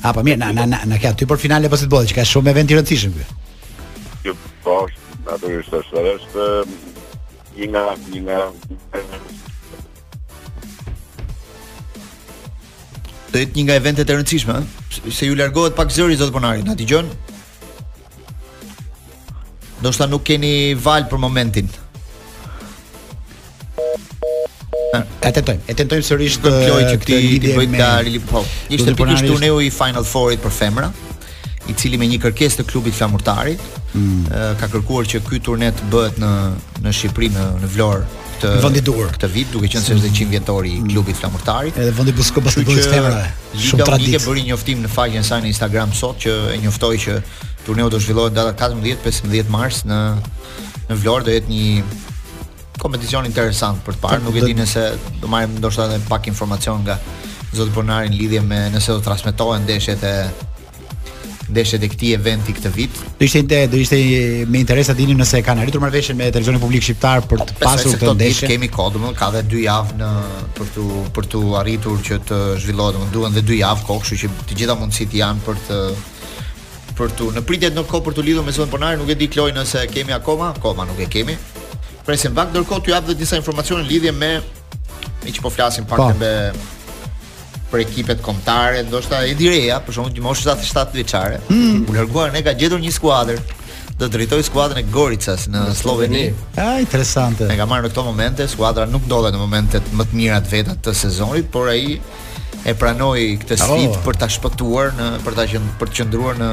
A 0.04 0.12
po 0.14 0.22
mirë, 0.24 0.36
na 0.38 0.52
na 0.54 0.66
na 0.70 0.82
na 0.94 1.14
ty 1.16 1.26
për 1.26 1.38
finale 1.48 1.70
pas 1.72 1.82
të 1.82 2.04
që 2.12 2.20
ka 2.20 2.28
shumë 2.30 2.54
event 2.54 2.70
i 2.70 2.78
rëndësishëm 2.78 3.16
ky. 3.16 3.30
Jo, 4.28 4.36
po, 4.62 4.84
natyrisht 5.26 5.74
është 5.80 6.02
edhe 6.02 6.48
um, 6.48 6.76
një 7.58 7.68
nga 7.72 7.84
një 8.12 8.22
nga 8.26 8.40
do 13.34 13.40
jetë 13.42 13.58
një 13.58 13.62
nga 13.66 13.76
eventet 13.80 14.10
e 14.10 14.16
rëndësishme, 14.16 14.58
se 15.10 15.26
ju 15.26 15.34
largohet 15.38 15.74
pak 15.74 15.90
zëri 15.90 16.14
zot 16.20 16.30
Bonari, 16.32 16.62
na 16.62 16.76
dëgjon? 16.78 17.08
Do 19.82 19.90
shta 19.92 20.06
nuk 20.06 20.22
keni 20.28 20.52
val 20.80 21.08
për 21.10 21.18
momentin. 21.22 21.66
E 25.24 25.32
tentojmë, 25.34 25.64
e 25.66 25.74
tentojmë 25.74 26.06
sërish 26.06 26.36
të 26.44 26.52
kloj 26.68 26.82
që 26.92 26.98
ti 27.02 27.18
ti 27.42 27.54
bëj 27.56 27.66
nga 27.74 27.88
Rili 28.06 28.20
Po. 28.22 28.44
Ishte 28.70 28.94
pikërisht 28.94 29.26
turneu 29.26 29.58
i 29.66 29.70
Final 29.74 30.06
Fourit 30.06 30.38
për 30.44 30.54
femra, 30.54 30.92
i 31.66 31.74
cili 31.74 31.98
me 31.98 32.06
një 32.06 32.20
kërkesë 32.22 32.60
të 32.62 32.68
klubit 32.70 32.94
flamurtarit, 32.94 33.60
mm. 33.96 34.60
ka 34.60 34.68
kërkuar 34.70 35.08
që 35.10 35.24
ky 35.26 35.40
turne 35.42 35.72
të 35.74 35.90
bëhet 35.90 36.22
në 36.22 36.30
në 36.84 36.94
Shqipëri 37.00 37.32
në 37.34 37.48
në 37.64 37.72
Vlorë 37.74 38.22
këtë 38.34 38.52
vendituar 38.64 39.12
këtë 39.16 39.28
vit 39.34 39.50
duke 39.52 39.68
qenë 39.70 39.84
se 39.86 39.96
është 39.96 40.10
100 40.10 40.30
vjetori 40.34 40.72
i 40.80 40.82
klubit 40.90 41.18
flamurtari. 41.18 41.72
Edhe 41.74 41.92
vendi 41.96 42.14
Busko 42.16 42.42
Basketball 42.42 42.80
Stemra. 42.82 43.26
Shumë 43.54 43.86
traditë. 43.88 44.10
Liga 44.10 44.22
bëri 44.24 44.42
njoftim 44.48 44.82
në 44.84 44.90
faqen 44.92 45.20
e 45.22 45.26
saj 45.28 45.40
në 45.44 45.50
Instagram 45.52 45.92
sot 45.96 46.20
që 46.24 46.34
e 46.54 46.58
njoftoi 46.64 46.98
që 47.04 47.16
turneu 47.66 47.90
do 47.94 48.00
zhvillohet 48.00 48.34
data 48.34 48.56
14-15 48.66 49.52
mars 49.54 49.84
në 49.88 50.00
në 50.84 50.98
Vlorë 51.00 51.24
do 51.24 51.32
jetë 51.34 51.48
një 51.48 51.84
kompeticion 52.82 53.24
interesant 53.24 53.78
për 53.86 53.96
të 53.96 54.00
parë, 54.02 54.18
po, 54.20 54.30
nuk 54.30 54.36
e 54.36 54.42
di 54.44 54.56
nëse 54.58 54.82
do 55.22 55.30
marrim 55.32 55.54
ndoshta 55.56 55.86
edhe 55.88 56.02
pak 56.10 56.26
informacion 56.28 56.82
nga 56.84 56.98
zoti 57.56 57.72
Bonarin 57.72 58.12
lidhje 58.12 58.42
me 58.44 58.66
nëse 58.74 58.92
do 58.92 59.00
transmetohen 59.06 59.64
ndeshjet 59.64 60.04
e 60.04 60.12
ndeshjet 61.54 61.84
e 61.86 61.90
këtij 61.92 62.14
eventi 62.18 62.54
këtë 62.56 62.72
vit. 62.74 62.98
Do 63.18 63.26
ishte 63.28 63.40
ide, 63.44 63.60
do 63.70 63.78
ishte 63.78 63.98
me 64.50 64.58
interes 64.62 64.90
ta 64.90 64.96
dinim 64.98 65.18
nëse 65.22 65.40
kanë 65.46 65.62
arritur 65.62 65.82
marrëveshjen 65.84 66.18
me 66.18 66.28
televizionin 66.34 66.62
publik 66.62 66.84
shqiptar 66.86 67.22
për 67.30 67.44
të 67.46 67.52
po, 67.52 67.60
pasur 67.68 67.94
këtë 68.00 68.14
ndeshje. 68.18 68.48
Ne 68.48 68.54
kemi 68.56 68.70
kohë, 68.74 68.92
domethënë 68.96 69.18
ka 69.20 69.28
edhe 69.32 69.44
2 69.54 69.62
javë 69.66 69.98
në 70.00 70.10
për 70.58 70.72
të 70.74 70.88
për 71.18 71.28
të 71.34 71.42
arritur 71.60 72.02
që 72.08 72.18
të 72.30 72.40
zhvillohet, 72.64 72.98
domethënë 72.98 73.14
duhen 73.14 73.36
edhe 73.36 73.46
2 73.52 73.60
javë 73.60 73.86
kohë, 73.88 74.04
kështu 74.04 74.20
që 74.24 74.44
të 74.50 74.60
gjitha 74.60 74.78
mundësit 74.82 75.16
janë 75.20 75.46
për 75.46 75.62
të 75.70 75.80
për 76.98 77.16
tu. 77.18 77.30
në 77.34 77.42
pritjet 77.46 77.74
në 77.74 77.86
kohë 77.90 78.06
për 78.06 78.16
të 78.16 78.26
lidhur 78.28 78.46
me 78.46 78.54
zonën 78.54 78.70
ponare, 78.70 78.98
nuk 79.00 79.10
e 79.10 79.16
di 79.18 79.26
Kloj 79.32 79.50
nëse 79.56 79.86
kemi 79.94 80.14
akoma, 80.14 80.52
akoma 80.58 80.86
nuk 80.86 81.00
e 81.02 81.08
kemi. 81.10 81.34
Presim 82.06 82.34
pak, 82.36 82.52
ndërkohë 82.54 82.86
ju 82.86 82.92
jap 82.94 83.08
edhe 83.08 83.16
disa 83.22 83.38
informacione 83.40 83.86
lidhje 83.88 84.12
me 84.14 84.34
me 85.24 85.32
ç'po 85.32 85.50
flasim 85.50 85.86
pak 85.88 86.16
me 86.20 86.30
po 86.52 86.72
për 87.74 87.82
ekipet 87.82 88.20
kombëtare, 88.22 88.84
ndoshta 88.86 89.24
Edi 89.26 89.48
Reja, 89.50 89.80
për 89.82 89.96
shembull, 89.96 90.12
gjithmonë 90.14 90.38
77 90.38 90.92
vjeçare, 91.00 91.40
mm. 91.48 91.84
u 91.90 91.96
larguar 91.96 92.30
ne 92.34 92.42
ka 92.46 92.52
gjetur 92.54 92.78
një 92.82 92.92
skuadër 92.94 93.40
do 93.98 94.08
drejtoj 94.10 94.42
skuadrën 94.46 94.78
e 94.78 94.86
Goricas 94.94 95.48
në 95.50 95.64
Sloveni. 95.78 96.24
Ah, 96.58 96.76
interesante. 96.82 97.46
Ne 97.50 97.56
ka 97.58 97.66
marrë 97.70 97.86
në 97.88 97.92
këto 97.92 98.04
momente, 98.08 98.46
skuadra 98.50 98.86
nuk 98.90 99.06
ndodhet 99.10 99.34
në 99.34 99.42
momentet 99.42 99.90
më 99.94 100.06
të 100.12 100.18
mira 100.18 100.40
të 100.42 100.52
vetat 100.54 100.80
të 100.86 100.94
sezonit, 101.02 101.50
por 101.54 101.70
ai 101.74 101.96
e 102.70 102.74
pranoi 102.78 103.26
këtë 103.42 103.58
sfidë 103.64 104.02
për 104.06 104.18
ta 104.22 104.30
shpëtuar 104.34 104.94
në 104.98 105.10
për 105.26 105.38
ta 105.38 105.46
qënd, 105.54 105.74
për 105.82 105.90
të 105.92 106.00
qëndruar 106.00 106.40
në 106.42 106.52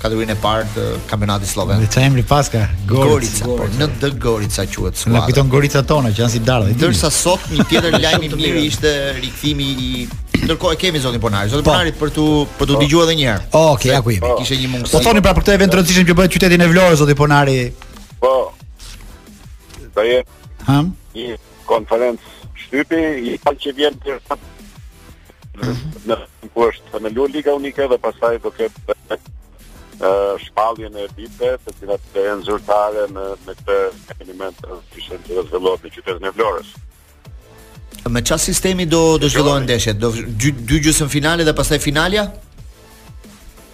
kategorinë 0.00 0.34
e 0.34 0.38
parë 0.40 0.66
të 0.74 0.84
kampionatit 1.10 1.50
sloven. 1.50 1.80
Dhe 1.82 1.88
çfarë 1.92 2.08
emri 2.08 2.22
paska? 2.26 2.64
Gorica. 2.88 3.10
Gorica, 3.10 3.48
Gorica. 3.48 3.56
Por, 3.58 3.68
në 3.78 3.88
D 4.00 4.10
Gorica 4.24 4.64
quhet 4.64 4.98
skuadra. 5.00 5.14
Ne 5.20 5.24
kujton 5.28 5.50
Gorica 5.52 5.82
tona 5.86 6.12
që 6.16 6.22
janë 6.24 6.32
si 6.34 6.40
dardhë. 6.48 6.74
Ndërsa 6.80 7.10
sot 7.14 7.46
një 7.52 7.66
tjetër 7.70 7.96
lajm 8.04 8.26
i 8.26 8.30
mirë 8.38 8.62
ishte 8.70 8.92
rikthimi 9.20 9.68
i 9.88 9.90
Ndërkohë 10.44 10.78
kemi 10.80 11.00
zotin 11.04 11.20
Ponari, 11.20 11.50
zotin 11.52 11.66
po. 11.66 11.72
Ponari 11.74 11.92
për 12.00 12.12
tu 12.16 12.24
për 12.56 12.70
tu 12.70 12.76
po. 12.78 12.84
dëgjuar 12.84 13.10
edhe 13.10 13.16
një 13.18 13.26
herë. 13.28 13.46
Okej, 13.58 13.90
okay, 13.96 14.16
ja 14.16 14.20
ku 14.30 14.38
Kishte 14.40 14.56
një 14.62 14.70
mungesë. 14.72 14.94
Po 14.94 15.02
thoni 15.04 15.20
pra 15.24 15.34
për 15.36 15.44
këtë 15.44 15.56
event 15.58 15.74
rëndësishëm 15.76 16.06
që 16.08 16.16
bëhet 16.16 16.32
qytetin 16.32 16.64
e 16.64 16.68
Vlorës 16.70 17.02
zoti 17.02 17.16
Ponari. 17.18 17.58
Po. 18.22 18.36
Do 19.98 20.06
jetë. 20.06 20.38
Hm. 20.70 20.88
Një 21.18 21.34
konferencë 21.68 22.54
shtypi 22.62 23.02
i 23.26 23.36
fal 23.44 23.60
që 23.60 23.74
vjen 23.76 24.00
për 24.00 24.22
mhm. 25.58 25.92
në 26.08 26.18
ku 26.54 26.68
është 26.70 27.02
në 27.04 27.12
Lulliga 27.18 27.58
Unike 27.60 27.90
dhe 27.92 28.00
pastaj 28.06 28.38
do 28.46 28.54
ketë 28.56 29.20
shpalljen 30.46 30.92
e 30.98 31.04
ditëve, 31.16 31.58
të 31.64 31.74
cilat 31.78 32.04
të 32.14 32.22
janë 32.26 32.46
zyrtare 32.46 33.06
në 33.12 33.24
në 33.46 33.56
këtë 33.58 33.80
element 34.24 34.62
të 34.64 34.78
fishën 34.94 35.24
të 35.26 35.44
zhvillohet 35.48 35.84
në 35.86 35.92
qytetin 35.96 36.28
e 36.28 36.32
Florës. 36.36 36.72
Me 38.08 38.22
çfarë 38.24 38.42
sistemi 38.46 38.86
do 38.88 39.02
do 39.22 39.28
zhvillohen 39.28 39.66
ndeshjet? 39.68 39.98
Do 40.00 40.10
dy, 40.16 40.52
dy 40.52 40.92
finale 41.16 41.44
dhe 41.44 41.54
pastaj 41.60 41.78
finalja? 41.78 42.30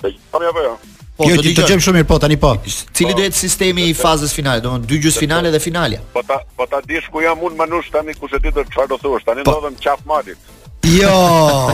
Po, 0.00 0.10
po 0.32 0.40
apo 0.50 0.62
jo? 0.64 0.74
Po, 1.16 1.24
jo, 1.30 1.38
të 1.40 1.62
gjem 1.70 1.80
shumë 1.80 2.00
mirë 2.02 2.08
po 2.10 2.18
tani 2.20 2.36
po. 2.42 2.50
Cili 2.92 3.12
po. 3.14 3.20
do 3.20 3.24
jetë 3.24 3.38
sistemi 3.40 3.86
i 3.92 3.94
fazës 3.96 4.34
finale? 4.36 4.60
Do 4.60 4.68
të 4.74 4.74
thonë 4.74 4.90
dy 4.90 4.98
gjysmë 5.06 5.22
finale 5.24 5.54
dhe 5.54 5.62
finalja. 5.68 6.00
Po 6.12 6.22
ta 6.28 6.40
po 6.56 6.66
ta 6.66 6.82
dish 6.84 7.06
ku 7.12 7.22
jam 7.24 7.38
unë 7.40 7.56
manush 7.62 7.88
tani 7.94 8.18
kush 8.18 8.34
e 8.36 8.40
di 8.42 8.50
të 8.52 8.66
çfarë 8.74 8.90
do 8.92 8.98
thosh. 9.06 9.22
Tani 9.24 9.46
po. 9.46 9.54
ndodhem 9.54 9.78
qaf 9.86 10.02
malit. 10.10 10.52
Jo, 10.86 11.70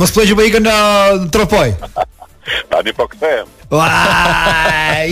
mos 0.00 0.10
thuaj 0.14 0.26
që 0.30 0.38
po 0.38 0.46
ikën 0.48 0.64
në 0.70 0.78
tropoj. 1.34 1.68
Tani 2.70 2.92
po 2.92 3.06
kthehem. 3.08 3.46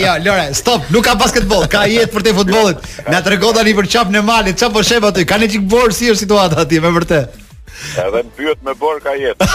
jo, 0.03 0.09
Lore, 0.25 0.49
stop, 0.53 0.89
nuk 0.89 1.03
ka 1.05 1.13
basketbol, 1.15 1.67
ka 1.71 1.83
jetë 1.87 2.11
për 2.15 2.25
futbollit. 2.39 2.87
Na 3.09 3.21
tregon 3.21 3.53
tani 3.55 3.73
për 3.73 3.85
në 4.15 4.23
malit, 4.23 4.57
po 4.57 4.81
Ka 5.29 5.37
një 5.37 5.49
çik 5.51 5.61
borë 5.61 5.91
është 5.91 6.15
situata 6.15 6.61
aty 6.61 6.79
vërtet. 6.79 7.33
Edhe 7.95 8.23
mbyet 8.25 8.63
me 8.63 8.73
ka 9.03 9.13
jetë. 9.13 9.45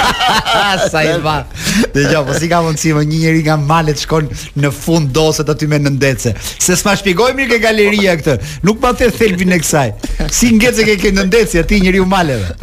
Sa 0.90 1.02
i 1.02 2.04
jo, 2.12 2.24
po 2.26 2.32
si 2.34 2.48
ka 2.48 2.60
më 2.62 2.74
një 2.82 3.04
njeri 3.20 3.42
nga 3.42 3.56
malet 3.56 3.98
shkon 3.98 4.28
në 4.56 4.70
fund 4.72 5.10
doset 5.12 5.48
aty 5.48 5.66
me 5.68 5.78
nëndece. 5.78 6.34
Se 6.58 6.76
s'ma 6.76 6.96
shpjegoj 6.96 7.32
mirë 7.34 7.52
ke 7.54 7.58
galeria 7.58 8.16
këtë. 8.16 8.36
Nuk 8.62 8.80
ma 8.80 8.92
the 8.92 9.06
e 9.06 9.10
kësaj. 9.10 9.92
Si 10.30 10.52
ngecë 10.52 10.84
ke 10.84 10.96
ke 10.96 11.10
nëndece, 11.12 11.60
aty 11.64 11.80
njëri 11.80 12.00
u 12.00 12.06
maleve. 12.06 12.54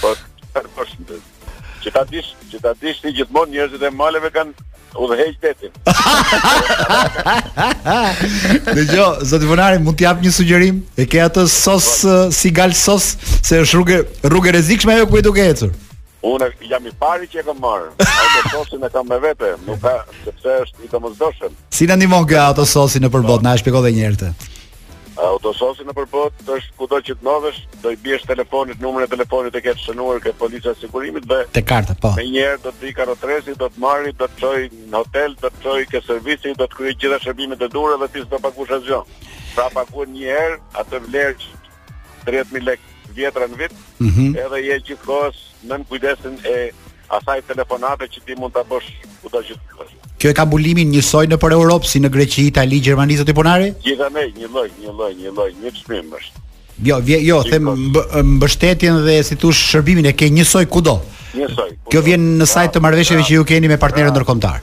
Po, 0.00 0.14
po 0.54 1.18
që 1.84 1.92
ta 1.96 2.02
dish, 2.10 2.30
që 2.52 2.60
ta 2.62 2.72
dish 2.82 3.00
ti 3.02 3.12
gjithmonë 3.16 3.52
njerëzit 3.56 3.84
e 3.86 3.90
maleve 3.94 4.30
kanë 4.32 4.66
udhëheq 4.92 5.38
detin. 5.42 5.72
Dhe 8.76 8.84
jo, 8.94 9.06
zoti 9.26 9.48
Vonari, 9.48 9.80
mund 9.82 9.96
t'i 9.98 10.06
jap 10.06 10.20
një 10.22 10.34
sugjerim? 10.36 10.82
E 11.00 11.08
ke 11.10 11.22
atë 11.24 11.46
sos 11.50 11.88
si 12.36 12.52
gal 12.54 12.74
sos 12.78 13.10
se 13.38 13.62
është 13.64 13.78
rrugë 13.80 14.00
rrugë 14.28 14.54
rrezikshme 14.56 14.96
ajo 14.96 15.08
ku 15.10 15.20
i 15.22 15.26
duke 15.26 15.48
ecur. 15.54 15.72
Unë 16.22 16.52
jam 16.70 16.84
i 16.86 16.92
pari 17.02 17.26
që 17.30 17.40
e 17.42 17.46
kam 17.48 17.58
marrë. 17.60 17.88
Ato 18.06 18.42
sosin 18.54 18.84
e 18.86 18.90
kam 18.94 19.08
me 19.10 19.18
vete, 19.22 19.56
nuk 19.66 19.80
ka 19.82 19.96
sepse 20.22 20.52
është 20.68 20.86
i 20.86 20.92
domosdoshëm. 20.92 21.56
Si 21.74 21.88
na 21.90 21.96
ndihmon 21.98 22.28
kjo 22.30 22.44
ato 22.52 22.68
sosin 22.70 23.02
në 23.02 23.10
përbot? 23.16 23.42
Na 23.42 23.56
e 23.56 23.62
shpjegoj 23.62 23.82
edhe 23.88 23.96
një 23.98 24.06
herë 24.10 24.30
Autososi 25.20 25.84
në 25.84 25.92
përbot 25.92 26.40
është 26.48 26.72
kudo 26.78 26.98
që 27.04 27.14
të 27.20 27.26
novesh, 27.26 27.58
do 27.82 27.90
i 27.92 27.98
bjesh 28.00 28.24
telefonit, 28.26 28.78
numër 28.80 29.04
e 29.04 29.08
telefonit 29.12 29.54
e 29.56 29.60
ke 29.60 29.74
të 29.76 29.84
shënuar 29.84 30.22
ke 30.24 30.32
policia 30.40 30.72
e 30.72 30.78
sigurisë 30.80 31.20
dhe 31.28 31.38
te 31.52 31.62
karta, 31.68 31.92
po. 32.00 32.14
Me 32.16 32.24
njëherë 32.30 32.60
do 32.64 32.72
të 32.72 32.88
ikë 32.88 32.98
karotresi, 33.02 33.56
do 33.60 33.68
të 33.68 33.82
marrë, 33.84 34.14
do 34.16 34.28
të 34.30 34.40
çojë 34.40 34.70
në 34.92 35.02
hotel, 35.02 35.36
do 35.42 35.50
të 35.52 35.62
çojë 35.66 35.90
ke 35.92 36.00
servisi, 36.06 36.54
do 36.56 36.64
të 36.64 36.78
kryejë 36.78 36.96
gjitha 37.04 37.18
shërbimet 37.26 37.64
e 37.66 37.68
duhura 37.74 37.98
dhe 38.00 38.08
ti 38.14 38.24
s'do 38.24 38.40
paguash 38.46 38.72
asgjë. 38.78 39.02
Pra 39.52 39.68
paguon 39.76 40.14
një 40.16 40.30
herë 40.32 40.60
atë 40.80 41.02
vlerë 41.06 41.58
30000 42.30 42.68
lekë 42.70 43.14
vjetra 43.18 43.48
në 43.52 43.58
vit, 43.60 43.74
mm 44.00 44.08
-hmm. 44.14 44.30
edhe 44.46 44.62
je 44.66 44.80
gjithkohës 44.86 45.36
nën 45.68 45.84
kujdesin 45.88 46.34
e 46.56 46.70
asaj 47.08 47.38
telefonate 47.42 48.04
që 48.12 48.18
ti 48.26 48.34
mund 48.40 48.54
ta 48.54 48.64
bësh 48.70 48.88
kudo 49.22 49.38
që 49.44 49.52
të 49.56 49.64
shkosh. 49.76 49.94
Kjo 50.22 50.30
e 50.30 50.34
ka 50.38 50.44
bulimin 50.46 50.86
njësoj 50.94 51.24
në 51.32 51.36
për 51.42 51.52
Europë 51.56 51.88
si 51.90 51.98
në 51.98 52.06
Greqi, 52.14 52.44
Itali, 52.46 52.78
Gjermani 52.86 53.16
zotë 53.18 53.34
punare? 53.34 53.72
Gjithë 53.82 54.06
me 54.14 54.22
një 54.36 54.50
lloj, 54.54 54.68
një 54.78 54.92
lloj, 54.94 55.08
një 55.18 55.32
lloj, 55.34 55.46
një 55.58 55.72
çmim 55.80 56.12
është. 56.14 56.42
Jo, 56.86 56.98
vje, 57.08 57.18
jo, 57.26 57.40
Gjithë 57.40 57.56
them 57.56 58.36
mbështetjen 58.36 59.00
dhe 59.02 59.16
si 59.26 59.34
thosh 59.42 59.64
shërbimin 59.72 60.06
e 60.06 60.12
ke 60.14 60.28
njësoj 60.30 60.62
kudo. 60.76 60.94
Njësoj. 61.34 61.72
Kudo. 61.74 61.90
Kjo 61.90 62.04
vjen 62.06 62.28
në 62.38 62.44
pra, 62.46 62.50
sajt 62.52 62.76
të 62.76 62.84
marrëveshjeve 62.86 63.18
pra, 63.24 63.28
që 63.32 63.40
ju 63.40 63.48
keni 63.50 63.72
me 63.72 63.80
partnerët 63.82 64.12
pra, 64.12 64.14
ndërkombëtar. 64.20 64.62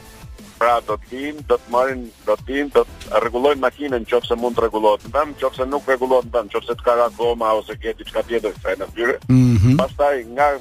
Pra 0.64 0.78
do 0.88 0.96
të 1.04 1.12
vim, 1.20 1.44
do 1.52 1.60
të 1.66 1.76
marrin, 1.76 2.08
do 2.30 2.40
të 2.40 2.50
vim, 2.56 2.72
do 2.80 2.88
të 3.04 3.20
rregullojnë 3.26 3.64
makinën 3.68 4.08
nëse 4.08 4.40
mund 4.40 4.56
të 4.56 4.64
rregullohet. 4.70 5.10
Në 5.12 5.26
nëse 5.34 5.68
nuk 5.76 5.92
rregullohet, 5.92 6.42
nëse 6.48 6.72
të 6.72 6.88
ka 6.88 7.12
goma 7.20 7.52
ose 7.60 7.76
ke 7.76 7.98
diçka 8.00 8.24
tjetër 8.32 8.56
që 8.64 8.72
ai 8.78 8.80
na 8.80 8.88
fyre. 8.96 9.20
Mhm. 9.28 9.76
Pastaj 9.84 10.24
nga 10.38 10.54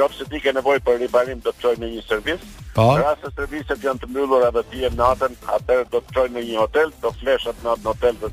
qofë 0.00 0.16
se 0.16 0.26
ti 0.32 0.38
ke 0.40 0.52
nevoj 0.56 0.78
për 0.84 1.00
riparim 1.02 1.40
do 1.44 1.52
të 1.52 1.62
qoj 1.62 1.74
në 1.80 1.88
një 1.92 2.02
servis 2.08 2.40
pa. 2.74 2.82
Po. 2.82 2.86
Në 3.00 3.32
serviset 3.36 3.84
janë 3.84 4.02
të 4.04 4.08
mëllur 4.14 4.46
edhe 4.48 4.62
ti 4.72 4.84
e 4.86 4.90
në 4.94 5.08
Atër 5.56 5.82
do 5.92 6.00
të 6.00 6.14
qoj 6.16 6.26
në 6.36 6.44
një 6.46 6.58
hotel 6.62 6.92
Do 7.02 7.10
fleshët 7.20 7.60
në 7.64 7.74
atë 7.74 7.84
në 7.84 7.92
hotel 7.92 8.18
dhe 8.22 8.30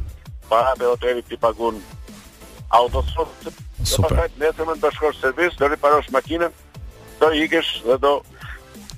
para 0.50 0.74
dhe 0.80 0.88
hotelit 0.92 1.28
ti 1.28 1.40
pagun 1.42 1.82
autosur 2.80 3.28
Super 3.84 4.22
Do 4.38 4.54
të 4.62 4.86
në 4.86 4.94
shkosh 4.96 5.22
servis 5.24 5.58
Do 5.60 5.70
riparosh 5.72 6.12
makinën, 6.16 6.52
Do 7.20 7.32
ikesh 7.44 7.74
dhe 7.90 8.00
do 8.06 8.14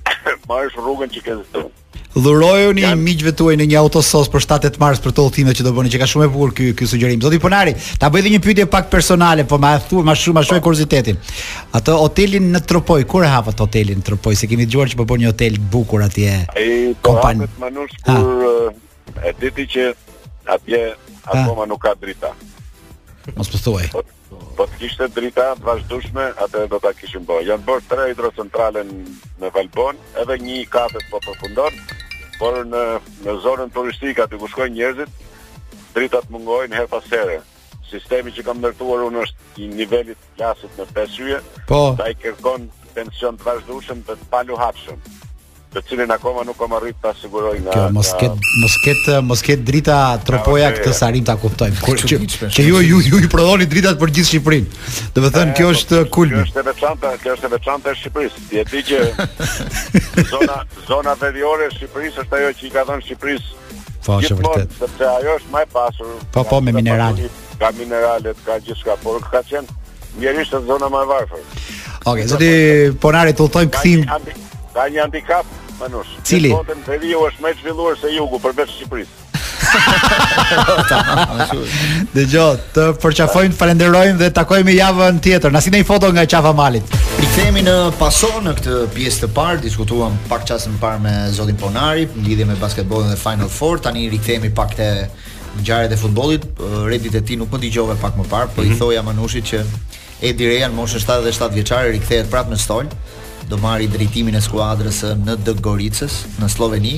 marrësh 0.49 0.77
rrugën 0.77 1.17
që 1.17 1.25
ke 1.25 1.37
të 1.41 1.51
të 1.57 1.65
Dhurojuni 2.13 2.81
Jan... 2.81 2.97
miqve 3.05 3.31
tuaj 3.37 3.53
në 3.59 3.65
një 3.69 3.77
autosos 3.83 4.29
për 4.33 4.41
7-8 4.41 4.79
mars 4.81 5.01
për 5.03 5.13
tollë 5.19 5.33
time 5.35 5.53
që 5.53 5.65
do 5.67 5.73
bëni 5.77 5.91
që 5.93 5.99
ka 6.01 6.07
shumë 6.09 6.25
e 6.25 6.31
bukur 6.33 6.53
ky 6.57 6.69
ky 6.77 6.87
sugjerim. 6.89 7.21
Zoti 7.21 7.37
Ponari, 7.41 7.75
ta 8.01 8.09
bëj 8.09 8.23
edhe 8.23 8.31
një 8.33 8.41
pyetje 8.45 8.65
pak 8.73 8.89
personale, 8.89 9.45
po 9.45 9.59
më 9.61 9.75
thua 9.91 10.05
më 10.09 10.15
shumë 10.17 10.39
më 10.39 10.43
shumë 10.49 10.63
kuriozitetin. 10.65 11.21
Atë 11.77 11.97
hotelin 12.01 12.49
në 12.55 12.63
Tropoj, 12.71 13.03
kur 13.11 13.27
e 13.27 13.29
hapat 13.29 13.61
hotelin 13.61 14.01
në 14.01 14.07
Tropoj? 14.09 14.35
Se 14.41 14.49
kemi 14.49 14.65
dëgjuar 14.65 14.89
që 14.93 14.97
po 14.97 15.05
bën 15.11 15.23
një 15.23 15.29
hotel 15.31 15.59
i 15.61 15.65
bukur 15.75 16.03
atje. 16.07 16.35
Po 16.49 17.13
kompani 17.13 17.47
Manush 17.61 17.97
kur 18.01 19.19
e 19.29 19.35
diti 19.43 19.69
që 19.77 19.91
atje 20.57 20.83
akoma 21.29 21.69
nuk 21.69 21.83
ka 21.85 21.93
drita. 22.01 22.33
Mos 23.37 23.53
po 23.53 23.61
thuaj. 23.69 23.91
Po 24.29 24.65
të 24.69 24.77
kishte 24.77 25.07
drita 25.13 25.45
të 25.57 25.65
vazhdushme, 25.65 26.25
atë 26.45 26.65
do 26.69 26.79
ta 26.83 26.91
kishim 26.97 27.23
bërë. 27.25 27.45
Janë 27.51 27.65
bërë 27.69 27.85
tre 27.91 28.03
hidrocentrale 28.11 28.83
në 28.89 29.49
Valbon, 29.55 29.97
edhe 30.21 30.35
një 30.43 30.57
i 30.59 30.65
katërt 30.75 31.07
po 31.11 31.21
përfundon, 31.25 31.77
por 32.37 32.59
në 32.69 32.83
në 33.25 33.35
zonën 33.45 33.73
turistike 33.73 34.25
aty 34.27 34.37
ku 34.39 34.49
shkojnë 34.53 34.75
njerëzit, 34.75 35.23
dritat 35.95 36.29
mungojnë 36.35 36.77
her 36.77 36.89
pas 36.93 37.07
here. 37.13 37.39
Sistemi 37.89 38.35
që 38.37 38.45
kam 38.49 38.61
nërtuar 38.61 39.07
unë 39.09 39.23
është 39.25 39.63
i 39.65 39.71
nivelit 39.79 40.29
klasit 40.37 40.77
në 40.77 40.85
5 40.93 41.17
yje. 41.25 41.39
Po. 41.71 41.81
i 42.09 42.13
kërkon 42.21 42.69
tension 42.93 43.37
të 43.37 43.49
vazhdueshëm 43.49 44.05
për 44.05 44.21
të 44.29 44.59
hapshëm 44.61 45.01
të 45.73 45.81
cilin 45.85 46.09
akoma 46.09 46.41
nuk 46.47 46.57
kam 46.57 46.71
arritur 46.73 46.97
ta 47.03 47.11
siguroj 47.13 47.59
nga 47.61 47.73
Kjo 47.77 47.81
mos 47.93 48.07
ket 48.17 48.37
mos 48.61 48.75
ket 48.85 49.03
mos 49.29 49.41
ket 49.45 49.59
drita 49.67 49.97
tropoja 50.25 50.65
ah, 50.65 50.71
okay, 50.73 50.81
këtë 50.81 50.93
sarim 50.97 51.25
ta 51.27 51.35
kuptoj. 51.37 51.67
Që, 51.85 52.09
që, 52.09 52.49
që 52.55 52.65
ju 52.65 52.79
ju 52.87 53.01
ju 53.19 53.29
prodhoni 53.29 53.67
dritat 53.69 53.99
për 54.01 54.13
gjithë 54.17 54.29
Shqipërinë. 54.29 54.81
Do 55.13 55.21
të 55.27 55.31
thënë 55.35 55.53
eh, 55.53 55.53
kjo 55.59 55.71
është 55.75 55.99
po, 55.99 56.07
kulmi. 56.15 56.39
Kjo 56.39 56.47
është 56.49 56.65
veçanta, 56.71 57.11
kjo 57.21 57.35
është 57.37 57.51
veçanta 57.53 57.93
e 57.93 58.01
Shqipërisë. 58.01 58.47
Ti 58.49 58.61
e 58.61 58.65
di 58.71 58.83
që 58.89 59.05
zona 60.33 60.57
zona 60.89 61.13
veriore 61.21 61.69
e 61.69 61.75
Shqipërisë 61.77 62.23
është 62.25 62.39
ajo 62.39 62.51
që 62.61 62.67
i 62.71 62.73
ka 62.75 62.85
dhënë 62.89 63.05
Shqipërisë. 63.07 63.79
Po, 64.09 64.17
është 64.23 64.39
vërtet. 64.41 64.75
Sepse 64.81 65.09
ajo 65.13 65.37
është 65.37 65.53
më 65.55 65.63
e 65.67 65.71
pasur. 65.77 66.19
Po, 66.33 66.47
po 66.53 66.61
me 66.65 66.73
minerale. 66.79 67.29
Ka 67.61 67.69
minerale, 67.77 68.33
ka 68.45 68.57
gjithçka, 68.65 68.97
por 69.05 69.21
ka 69.29 69.43
qenë 69.53 69.79
mjerisht 70.23 70.57
e 70.57 70.63
zona 70.71 70.89
më 70.93 71.05
e 71.05 71.09
varfër. 71.13 71.49
Okej, 71.53 71.99
okay, 72.09 72.29
zoti 72.33 72.51
Ponari 73.05 73.37
tutojm 73.37 73.69
kthim. 73.77 74.09
Ka 74.79 74.85
një 74.87 74.99
handicap, 75.03 75.47
Manush. 75.81 76.11
Cili? 76.23 76.53
Votën 76.55 76.77
për 76.85 77.01
viu 77.01 77.17
është 77.27 77.43
më 77.43 77.49
zhvilluar 77.57 77.97
se 77.99 78.11
jugu 78.15 78.37
për 78.39 78.53
Shqipërisë. 78.69 79.25
Dhe 82.15 82.23
jo, 82.31 82.45
të 82.77 82.85
përqafojnë, 83.03 83.57
falenderojmë 83.59 84.15
dhe 84.21 84.29
takojmë 84.37 84.77
javën 84.77 85.19
tjetër. 85.25 85.51
Na 85.51 85.59
sinë 85.65 85.81
një 85.81 85.87
foto 85.89 86.13
nga 86.15 86.23
qafa 86.31 86.53
malit. 86.55 86.95
I 87.27 87.65
në 87.67 87.75
pason 87.99 88.39
në 88.47 88.53
këtë 88.61 88.77
pjesë 88.95 89.25
të 89.25 89.29
parë, 89.35 89.59
diskutuam 89.67 90.15
pak 90.31 90.47
çast 90.47 90.71
më 90.71 90.79
parë 90.85 91.03
me 91.03 91.17
Zotin 91.35 91.59
Ponari, 91.59 92.07
në 92.15 92.23
lidhje 92.29 92.47
me 92.47 92.55
basketbolin 92.63 93.11
dhe 93.11 93.19
Final 93.19 93.51
Four. 93.51 93.83
Tani 93.83 94.07
rikthehemi 94.15 94.53
pak 94.55 94.77
te 94.79 94.87
ngjarjet 95.59 95.97
e 95.99 96.03
futbollit. 96.07 96.47
Redit 96.87 97.19
e 97.19 97.25
ti 97.27 97.35
nuk 97.35 97.51
po 97.51 97.59
dëgjove 97.59 97.99
pak 97.99 98.15
më 98.15 98.29
parë, 98.31 98.53
po 98.55 98.63
i 98.63 98.71
mhm. 98.71 98.79
thoja 98.79 99.03
Manushit 99.03 99.51
që 99.51 99.65
Edi 100.31 100.47
Rejan, 100.47 100.71
moshën 100.79 101.03
77 101.03 101.53
vjeçare, 101.59 101.91
rikthehet 101.99 102.31
prapë 102.31 102.55
në 102.55 102.63
stol 102.63 102.87
do 103.49 103.57
marri 103.57 103.89
drejtimin 103.89 104.35
e 104.37 104.41
skuadrës 104.45 104.99
në 105.23 105.35
Dëgoricës, 105.47 105.63
Goricës, 105.65 106.15
në 106.39 106.49
Sloveni, 106.53 106.93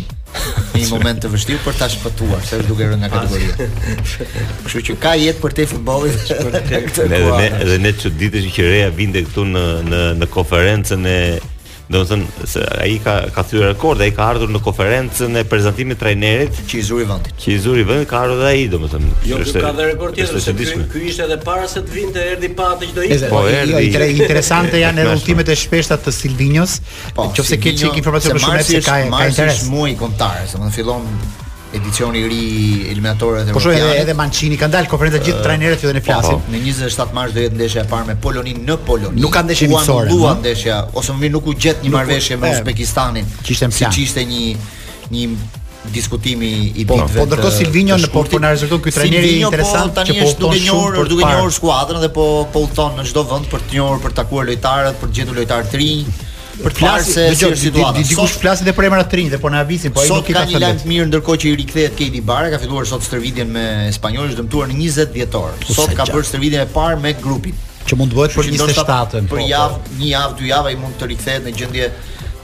një 0.75 0.83
moment 0.91 1.21
të 1.23 1.31
vështiu 1.33 1.61
për 1.63 1.77
ta 1.79 1.87
shpëtuar, 1.91 2.43
se 2.45 2.59
është 2.59 2.67
duke 2.71 2.89
rënë 2.91 2.99
nga 2.99 3.09
kategoria. 3.13 3.69
Kështu 4.65 4.83
që 4.89 4.95
ka 5.05 5.15
jetë 5.21 5.41
për 5.45 5.55
te 5.59 5.67
futbolit, 5.71 6.19
për 6.27 6.59
te 6.59 6.83
këtë 6.89 7.07
Dhe 7.71 7.79
ne 7.85 7.93
që 8.03 8.13
ditë 8.19 8.43
që 8.51 8.67
reja 8.67 8.91
vinde 8.99 9.23
këtu 9.29 9.47
në, 9.53 9.65
në, 9.87 10.03
në 10.21 10.29
konferencën 10.35 11.07
e 11.15 11.21
Do 11.91 11.99
të 12.05 12.07
thënë 12.07 12.45
se 12.47 12.61
ai 12.79 12.93
ka 13.03 13.13
ka 13.35 13.43
thyer 13.47 13.65
rekord, 13.67 13.99
ai 14.05 14.13
ka 14.15 14.29
ardhur 14.31 14.51
në 14.55 14.61
konferencën 14.63 15.35
e 15.41 15.43
prezantimit 15.49 15.97
të 15.99 16.05
trajnerit 16.05 16.61
që 16.69 16.77
i 16.79 16.83
zuri 16.87 17.05
vendit. 17.09 17.33
Që 17.41 17.49
i 17.51 17.57
zuri 17.65 17.83
vendit 17.89 18.07
ka 18.07 18.21
ardhur 18.23 18.45
ai, 18.47 18.61
do 18.71 18.79
të 18.79 18.91
thënë. 18.93 19.11
Jo, 19.27 19.41
është, 19.43 19.63
ka 19.65 19.73
dhe 19.75 19.89
rekord 19.89 20.15
tjetër 20.15 20.45
se 20.45 20.53
ky 20.55 20.69
ky 20.93 21.03
ishte 21.09 21.25
edhe 21.27 21.37
para 21.43 21.67
se 21.73 21.83
të 21.83 21.95
vinte 21.97 22.23
erdhi 22.31 22.51
pa 22.55 22.69
atë 22.77 22.89
që 22.93 22.97
do 23.01 23.07
ishte. 23.09 23.31
Po, 23.33 23.43
erdhi. 23.47 23.75
Po, 23.75 24.03
jo, 24.03 24.09
interesante 24.15 24.79
janë 24.85 25.03
edhe 25.03 25.17
ultimet 25.19 25.51
e 25.51 25.59
shpeshta 25.65 25.99
të 26.05 26.15
Silvinios. 26.15 26.79
Po, 27.19 27.27
nëse 27.33 27.59
ke 27.65 27.75
çik 27.83 27.99
informacion 28.03 28.39
më 28.39 28.45
shumë 28.45 28.65
se 28.71 28.83
ka 28.85 28.85
ka 28.95 28.97
interes. 29.03 29.13
Marsi 29.19 29.49
është 29.49 29.67
shumë 29.67 29.87
i 29.91 29.99
kontar, 29.99 30.43
domethënë 30.53 30.75
fillon 30.79 31.11
edicioni 31.71 32.19
i 32.19 32.27
ri 32.27 32.43
eliminatorëve 32.91 33.47
të 33.47 33.53
Europës. 33.53 33.69
Po 33.87 33.93
edhe 34.01 34.15
Mancini 34.17 34.57
kanë 34.59 34.75
dalë 34.75 34.89
konferenca 34.91 35.21
gjithë 35.23 35.39
uh, 35.39 35.45
trajnerët 35.45 35.81
që 35.83 35.87
do 35.89 35.93
ne 35.97 36.03
flasim. 36.03 36.37
Uh, 36.37 36.43
po, 36.43 36.53
në 36.55 36.61
27 36.65 37.15
mars 37.15 37.35
do 37.35 37.43
jetë 37.45 37.57
ndeshja 37.59 37.85
e 37.85 37.89
parë 37.91 38.07
me 38.11 38.15
Polonin 38.23 38.59
në 38.67 38.77
Poloni. 38.87 39.23
Nuk 39.23 39.33
ka 39.37 39.43
ndeshje 39.47 39.69
miqësore. 39.71 40.11
Dua 40.11 40.33
ndeshja 40.41 40.81
ose 40.99 41.15
më 41.15 41.25
vjen 41.25 41.35
nuk 41.37 41.47
u 41.47 41.55
gjet 41.63 41.81
një 41.85 41.93
marrëveshje 41.95 42.37
me 42.43 42.53
Uzbekistanin. 42.57 43.33
Kishte 43.47 43.71
më 43.71 43.77
siç 43.79 43.99
ishte 44.05 44.27
një 44.27 44.47
një 45.11 45.27
diskutimi 45.91 46.49
i 46.77 46.83
po, 46.85 46.99
ditëve. 46.99 47.15
Po, 47.15 47.21
po 47.21 47.25
ndërkohë 47.29 47.53
Silvinho 47.55 47.95
në 47.97 48.09
Porto 48.13 48.39
na 48.43 48.51
rezulton 48.53 48.83
ky 48.85 48.91
trajneri 48.93 49.31
i 49.39 49.39
po, 49.41 49.47
interesant 49.47 49.97
që 50.05 50.19
po 50.19 50.27
duke 50.43 50.59
një 50.61 50.75
për 50.99 51.07
duke 51.09 51.29
një 51.29 51.53
skuadrën 51.55 52.03
dhe 52.03 52.11
po 52.19 52.25
po 52.53 52.65
udhëton 52.67 52.99
në 53.01 53.05
çdo 53.09 53.23
vend 53.31 53.47
për 53.49 53.63
të 53.65 53.79
njohur 53.79 54.03
për 54.03 54.13
të 54.13 54.19
takuar 54.21 54.49
lojtarët, 54.51 54.99
për 55.01 55.09
të 55.09 55.17
gjetur 55.21 55.41
lojtarë 55.41 55.71
të 55.73 55.81
rinj 55.81 56.11
për 56.59 56.73
të 56.75 56.81
flasë 56.81 57.13
se 57.13 57.25
di 57.31 57.71
di 57.99 58.15
kush 58.17 58.35
dhe 58.65 58.73
për 58.75 58.87
emrat 58.89 59.09
të 59.11 59.19
rinj 59.19 59.29
dhe 59.33 59.39
po 59.41 59.51
na 59.53 59.61
avisin 59.65 59.93
po 59.95 60.03
ai 60.03 60.09
nuk 60.11 60.29
i 60.29 60.35
ka 60.35 60.41
thënë. 60.43 60.53
Sot 60.53 60.61
ka 60.61 60.73
një 60.73 60.91
mirë 60.91 61.07
ndërkohë 61.11 61.39
që 61.43 61.49
i 61.51 61.55
rikthehet 61.61 61.95
Katie 61.99 62.23
Bara, 62.27 62.51
ka 62.53 62.59
filluar 62.63 62.87
sot 62.89 63.05
stërvitjen 63.07 63.51
me 63.53 63.65
spanjollësh 63.95 64.35
dëmtuar 64.39 64.71
në 64.71 64.79
20 64.79 65.11
dhjetor. 65.15 65.59
Sot 65.71 65.93
ka 65.97 66.07
bërë 66.11 66.29
stërvitjen 66.31 66.65
e 66.65 66.69
parë 66.75 66.99
me 67.03 67.13
grupin 67.23 67.57
që 67.87 67.99
mund 67.99 68.13
të 68.13 68.19
bëhet 68.19 68.37
për 68.37 68.49
27-ën. 68.51 69.29
Për 69.31 69.41
po, 69.41 69.43
javë, 69.51 69.81
po. 69.81 69.99
një 69.99 70.13
javë, 70.13 70.39
dy 70.39 70.49
javë 70.51 70.71
ai 70.73 70.79
mund 70.79 70.97
të 71.01 71.11
rikthehet 71.15 71.45
në 71.49 71.53
gjendje 71.59 71.91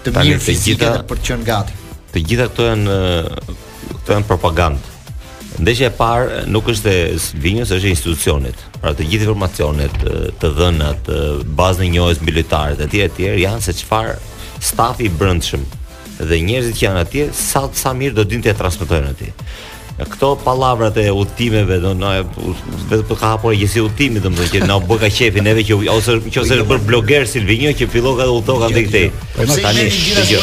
të 0.06 0.16
mirë 0.20 0.44
fizike 0.48 0.94
për 1.10 1.24
të 1.24 1.30
qenë 1.32 1.50
gati. 1.52 1.82
Të 2.14 2.26
gjitha 2.32 2.50
këto 2.54 2.70
janë 2.74 3.02
këto 3.28 4.18
janë 4.18 4.30
propagandë. 4.32 4.97
Ndeshja 5.58 5.88
e 5.90 5.96
parë 5.98 6.44
nuk 6.54 6.68
është 6.70 6.92
e 6.92 7.06
Vinjës, 7.42 7.72
është 7.74 7.90
e 7.90 7.94
institucionit. 7.96 8.60
Pra 8.84 8.92
të 8.94 9.08
gjithë 9.10 9.26
informacionet, 9.26 9.96
të 10.38 10.52
dhënat, 10.60 11.10
bazën 11.58 11.88
e 11.88 11.90
njohjes 11.96 12.22
mbilojtare 12.22 12.78
dhe 12.84 12.90
të 12.94 13.08
tjerë 13.16 13.40
janë 13.42 13.64
se 13.66 13.74
çfarë 13.80 14.14
stafi 14.68 15.08
i 15.08 15.14
brendshëm 15.18 15.66
dhe 16.30 16.40
njerëzit 16.46 16.78
që 16.78 16.86
janë 16.86 17.02
atje 17.06 17.26
sa 17.40 17.64
sa 17.78 17.96
mirë 17.98 18.16
do 18.20 18.28
dinte 18.30 18.54
të 18.54 18.60
transmetojnë 18.62 19.12
atij 19.16 19.34
këto 20.06 20.36
pallavrat 20.44 20.98
e 21.02 21.08
udhtimeve 21.10 21.80
do 21.82 21.94
na 21.98 22.12
vetë 22.22 23.02
po 23.10 23.16
ka 23.18 23.32
hapur 23.34 23.56
që 23.58 23.68
si 23.72 23.82
udhtimi 23.82 24.22
domethënë 24.22 24.52
që 24.54 24.68
na 24.70 24.78
bë 24.90 24.98
ka 25.02 25.10
qefi 25.14 25.42
neve 25.42 25.64
që 25.66 25.78
ose 25.94 26.20
që 26.28 26.44
është 26.44 26.68
bër 26.70 26.84
blogger 26.86 27.26
Silvinio 27.30 27.72
që 27.80 27.88
filloi 27.90 28.14
ka 28.20 28.28
udhtoka 28.36 28.70
ti 28.76 28.86
këtej 28.86 29.08
po, 29.38 29.58
tani 29.58 30.36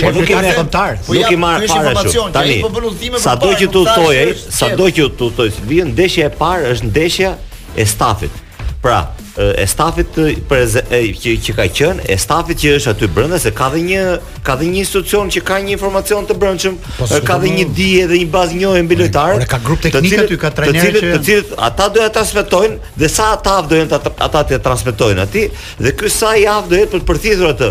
po 0.00 0.14
nuk 0.16 0.24
po 0.24 0.32
i 0.32 0.38
marr 0.38 0.54
kontar 0.56 1.02
nuk 1.12 1.32
i 1.36 1.40
marr 1.44 1.66
para 1.68 1.92
ashtu 2.00 2.24
tani 2.32 2.60
po 2.64 2.70
bën 2.72 2.86
udhtime 2.92 3.20
sado 3.26 3.52
që 3.60 3.68
tu 3.74 3.84
thoj 3.90 4.14
ai 4.22 4.32
sado 4.48 4.88
që 4.88 5.10
tu 5.20 5.28
thoj 5.40 5.50
Silvin 5.58 5.92
ndeshja 5.92 6.30
e 6.30 6.34
parë 6.40 6.72
është 6.72 6.88
ndeshja 6.92 7.34
e 7.76 7.84
stafit 7.92 8.41
Pra, 8.82 9.12
e 9.56 9.62
stafit 9.66 10.08
preze, 10.48 10.80
e, 10.90 11.12
që, 11.14 11.36
që 11.38 11.52
ka 11.54 11.66
qenë, 11.70 12.02
e 12.10 12.16
stafit 12.18 12.58
që 12.58 12.72
është 12.80 12.90
aty 12.90 13.08
brenda 13.14 13.38
se 13.38 13.52
ka 13.54 13.68
dhe 13.70 13.78
një 13.78 14.00
ka 14.42 14.56
dhe 14.58 14.66
një 14.72 14.80
institucion 14.82 15.30
që 15.30 15.42
ka 15.46 15.60
një 15.62 15.76
informacion 15.76 16.26
të 16.26 16.34
brendshëm, 16.42 16.80
po, 16.96 17.06
ka 17.22 17.36
dhe 17.44 17.52
një 17.60 17.68
di 17.78 17.86
dhe 18.10 18.18
një 18.24 18.26
bazë 18.34 18.58
njohje 18.58 18.82
mbi 18.88 18.98
lojtarët. 19.04 19.46
Ka 19.54 19.60
grup 19.62 19.84
teknik 19.86 20.16
aty, 20.24 20.40
ka 20.46 20.50
trajnerë 20.50 20.98
që 20.98 21.12
të 21.14 21.22
cilët, 21.28 21.54
ata 21.68 21.86
doja 21.94 22.08
ta 22.10 22.18
transmetojnë 22.18 22.92
dhe 22.98 23.12
sa 23.14 23.30
ata 23.38 23.56
vdojnë 23.68 23.86
ta 23.94 24.00
ata 24.26 24.44
të 24.50 24.58
transmetojnë 24.66 25.26
aty 25.28 25.44
dhe 25.78 25.92
ky 26.02 26.10
sa 26.18 26.34
i 26.34 26.42
javë 26.48 26.74
do 26.96 27.04
për 27.06 27.22
të 27.22 27.36
atë. 27.54 27.70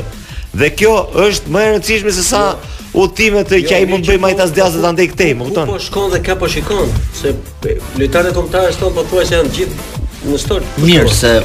Dhe 0.62 0.70
kjo 0.80 0.96
është 1.28 1.52
më 1.56 1.62
e 1.68 1.74
rëndësishme 1.74 2.12
se 2.16 2.24
sa 2.28 2.42
jo. 2.56 3.02
udhimet 3.04 3.52
jo, 3.56 3.60
që 3.68 3.76
ai 3.82 3.86
mund 3.88 4.04
të 4.08 4.12
bëj 4.12 4.20
majtas 4.20 4.56
djasë 4.56 4.80
ta 4.84 4.96
këtej, 5.12 5.34
më 5.40 5.46
kupton? 5.48 5.70
Po 5.72 5.78
shkon 5.80 6.12
dhe 6.16 6.20
ka 6.28 6.36
po 6.40 6.48
shikon 6.52 6.92
se 7.16 7.36
lojtarët 8.00 8.36
kombëtarë 8.40 8.76
ston 8.76 8.96
pothuajse 8.98 9.38
janë 9.40 9.54
gjithë 9.58 10.00
në 10.26 10.38
stol. 10.38 10.66
Mirë 10.84 11.16
se 11.18 11.42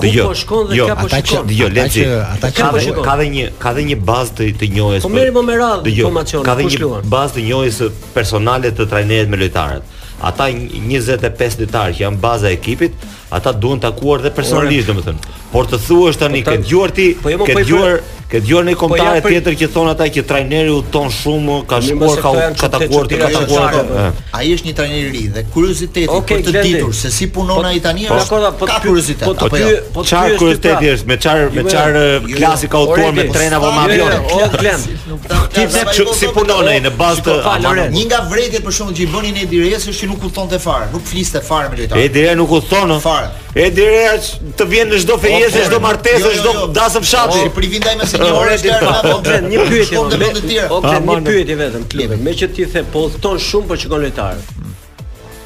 Ku 0.00 0.08
jo, 0.08 0.30
po 0.30 0.34
shkon 0.34 0.68
dhe 0.70 0.76
jo, 0.78 0.86
ka 0.88 0.94
po 1.02 1.08
shkon? 1.12 1.46
Që, 1.50 1.56
jo, 1.58 1.66
Lenci, 1.74 2.04
ata 2.32 2.48
që 2.48 2.60
jo, 2.60 2.64
ka 2.64 2.68
dhe, 2.72 2.72
po 2.72 2.82
shkon? 2.86 3.04
ka 3.04 3.16
dhe 3.20 3.26
një 3.34 3.46
ka 3.60 3.72
dhe 3.76 3.84
një 3.90 3.96
bazë 4.08 4.32
të 4.38 4.46
të 4.62 4.68
njohjes. 4.74 5.04
Po 5.04 5.10
merrim 5.12 5.38
me 5.44 5.56
radhë 5.60 5.92
jo, 5.92 6.06
informacion. 6.08 6.44
Ka 6.46 6.54
dhe 6.56 6.64
po 6.64 6.70
një 6.72 7.02
bazë 7.12 7.36
të 7.36 7.44
njohjes 7.50 7.80
personale 8.16 8.72
të 8.78 8.88
trajnerit 8.90 9.28
me 9.28 9.40
lojtarët. 9.42 9.98
Ata 10.30 10.48
25 10.56 11.60
lojtarë 11.62 11.96
që 11.98 12.04
janë 12.06 12.22
baza 12.24 12.48
e 12.50 12.56
ekipit, 12.56 12.96
ata 13.30 13.52
duan 13.54 13.78
takuar 13.80 14.20
dhe 14.26 14.30
personalisht 14.38 14.88
domethën. 14.90 15.16
Por 15.50 15.66
të 15.70 15.78
thuash 15.86 16.16
tani 16.18 16.42
po 16.46 16.50
ke 16.50 16.58
dëgjuar 16.62 16.92
ti, 16.94 17.06
po 17.18 17.30
jo, 17.32 17.38
po 17.40 17.46
ke 17.48 17.54
dëgjuar, 17.58 17.92
ke 18.30 18.38
dëgjuar 18.42 18.64
në 18.68 18.72
kontar 18.78 19.16
e 19.18 19.20
tjetër 19.24 19.56
që 19.60 19.68
thon 19.74 19.88
ata 19.90 20.06
që 20.16 20.22
trajneri 20.28 20.70
u 20.74 20.80
ton 20.96 21.06
shumë, 21.14 21.56
ka 21.70 21.78
shkuar 21.86 22.20
ka 22.24 22.32
ka 22.60 22.68
takuar 22.74 23.06
ti 23.10 23.18
ka 23.20 23.28
takuar. 23.34 24.18
Ai 24.38 24.50
është 24.54 24.68
një 24.70 24.74
trajner 24.80 25.02
i 25.02 25.12
ri 25.14 25.22
dhe 25.36 25.42
kurioziteti 25.54 26.08
për 26.30 26.42
të 26.46 26.54
ditur 26.66 26.94
se 27.02 27.10
si 27.16 27.26
punon 27.36 27.66
ai 27.70 27.78
tani 27.82 28.06
është 28.10 28.40
ka 28.68 28.78
kuriozitet. 28.82 29.22
Po 29.26 29.48
ti, 29.54 29.62
jo? 29.62 29.78
po 29.98 30.04
ti 30.06 30.22
kurioziteti 30.42 30.74
pra. 30.74 30.92
është 30.96 31.08
me 31.10 31.18
çfarë 31.26 31.46
jo, 31.46 31.50
me 31.58 31.64
çfarë 31.70 32.04
eh, 32.16 32.28
klasi 32.36 32.70
ka 32.70 32.82
udhëtuar 32.86 33.14
me 33.20 33.28
trena 33.34 33.58
apo 33.62 33.70
me 33.76 33.80
avion. 33.86 35.22
Ti 35.54 35.66
vetë 35.76 36.14
si 36.22 36.30
punon 36.34 36.70
ai 36.72 36.78
në 36.86 36.94
bazë 37.00 37.26
të 37.30 37.56
një 37.94 38.06
nga 38.10 38.22
vretjet 38.30 38.62
për 38.66 38.78
shkakun 38.78 38.94
që 38.98 39.06
i 39.06 39.08
bënin 39.16 39.40
Edirej 39.46 39.74
është 39.80 39.96
si 40.02 40.06
nuk 40.10 40.26
u 40.26 40.30
thonte 40.34 40.58
fare, 40.62 40.86
nuk 40.94 41.02
fliste 41.06 41.42
fare 41.42 41.66
me 41.72 41.82
lojtarët. 41.82 42.06
Edirej 42.10 42.38
nuk 42.38 42.54
u 42.58 42.62
thonë 42.70 42.98
fare. 43.20 43.64
E 43.64 43.70
direja 43.72 44.12
të 44.58 44.66
vjen 44.70 44.92
në 44.92 45.00
çdo 45.04 45.16
fejesë, 45.20 45.64
çdo 45.68 45.80
martesë, 45.84 46.22
jo, 46.24 46.30
jo, 46.30 46.38
çdo 46.40 46.54
jo. 46.60 46.68
dasë 46.76 47.02
fshati. 47.04 47.42
Si 47.44 47.52
privindaj 47.56 47.96
me 48.00 48.06
sinjorë 48.08 48.54
është 48.56 48.78
ka 48.80 49.42
një 49.46 49.66
pyetje. 49.70 50.64
Okej, 50.68 50.94
ah, 50.94 51.10
një 51.10 51.20
pyetje 51.30 51.58
vetëm. 51.60 52.16
Me 52.28 52.36
që 52.40 52.50
ti 52.56 52.66
the 52.72 52.84
po 52.92 53.06
thon 53.20 53.38
shumë 53.40 53.68
po 53.72 53.76
çikon 53.84 54.02
lojtar. 54.06 54.40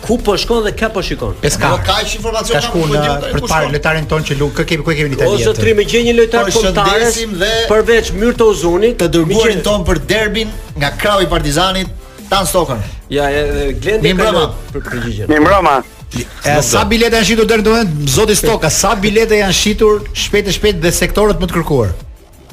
ku 0.04 0.18
po 0.22 0.34
shkon 0.36 0.64
dhe 0.68 0.72
ka 0.76 0.88
po 0.92 1.00
shikon. 1.02 1.32
Po 1.40 1.76
ka 1.86 1.96
informacion 2.04 2.52
ka 2.52 2.60
shkuar 2.60 2.90
në 2.90 3.14
po 3.20 3.28
për 3.28 3.40
të 3.40 3.48
parë 3.48 3.70
lojtarin 3.72 4.04
ton 4.08 4.20
që 4.20 4.36
luk, 4.36 4.58
kemi 4.68 4.84
ku 4.84 4.90
e 4.92 4.96
kemi 4.98 5.08
në 5.10 5.16
Itali. 5.16 5.38
Ose 5.46 5.54
tri 5.56 5.72
me 5.74 5.86
gjë 5.88 6.02
një 6.04 6.14
lojtar 6.18 6.50
po, 6.52 6.60
kontare. 6.60 7.08
Dhe... 7.40 7.48
Përveç 7.70 8.10
Myrto 8.12 8.50
Uzunit, 8.52 8.98
të 9.00 9.08
dërguarin 9.14 9.62
ton 9.64 9.80
për 9.88 10.02
derbin 10.08 10.52
nga 10.76 10.90
krau 11.00 11.22
i 11.24 11.26
Partizanit 11.26 11.88
Tan 12.28 12.44
Stokën. 12.44 12.84
Ja, 13.08 13.30
e, 13.32 13.72
Glendi 13.72 14.10
Mimbroma. 14.12 14.50
ka 14.52 14.76
për 14.76 14.84
përgjigjen. 14.92 15.28
Mi 15.32 15.40
mbroma. 15.40 15.78
E, 16.20 16.56
sa 16.62 16.84
bilete 16.88 17.18
janë 17.18 17.26
shitur 17.26 17.46
deri 17.50 17.64
duhet? 17.66 17.88
Zoti 18.14 18.34
Stoka, 18.38 18.70
sa 18.70 18.92
bilete 18.98 19.38
janë 19.40 19.56
shitur 19.60 20.02
shpejt 20.14 20.50
e 20.50 20.54
shpejt 20.54 20.78
dhe 20.84 20.92
sektorët 20.94 21.40
më 21.42 21.48
të 21.50 21.56
kërkuar? 21.56 21.90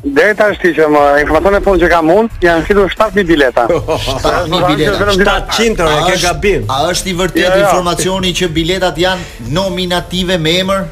Deri 0.02 0.34
tash 0.38 0.58
ti 0.64 0.72
që 0.74 0.88
më 0.90 1.02
informacione 1.22 1.60
fund 1.66 1.84
që 1.84 1.90
kam 1.92 2.10
unë, 2.10 2.40
janë 2.46 2.66
shitur 2.66 2.90
7000 2.96 3.28
bileta. 3.32 3.68
7000 3.68 4.66
bileta. 4.72 5.12
700 5.60 5.84
orë 5.86 6.08
ke 6.10 6.18
gabim. 6.24 6.64
A 6.74 6.82
është 6.90 7.12
i 7.12 7.16
vërtetë 7.22 7.60
informacioni 7.68 8.32
që 8.42 8.50
biletat 8.58 8.98
janë 9.04 9.54
nominative 9.60 10.40
me 10.42 10.56
emër? 10.64 10.88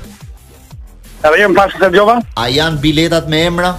A 1.26 1.34
vjen 1.36 1.58
pas 1.58 1.74
se 1.74 1.82
dëgjova? 1.88 2.20
A 2.38 2.48
janë 2.54 2.82
biletat 2.86 3.30
me 3.34 3.42
emra? 3.50 3.74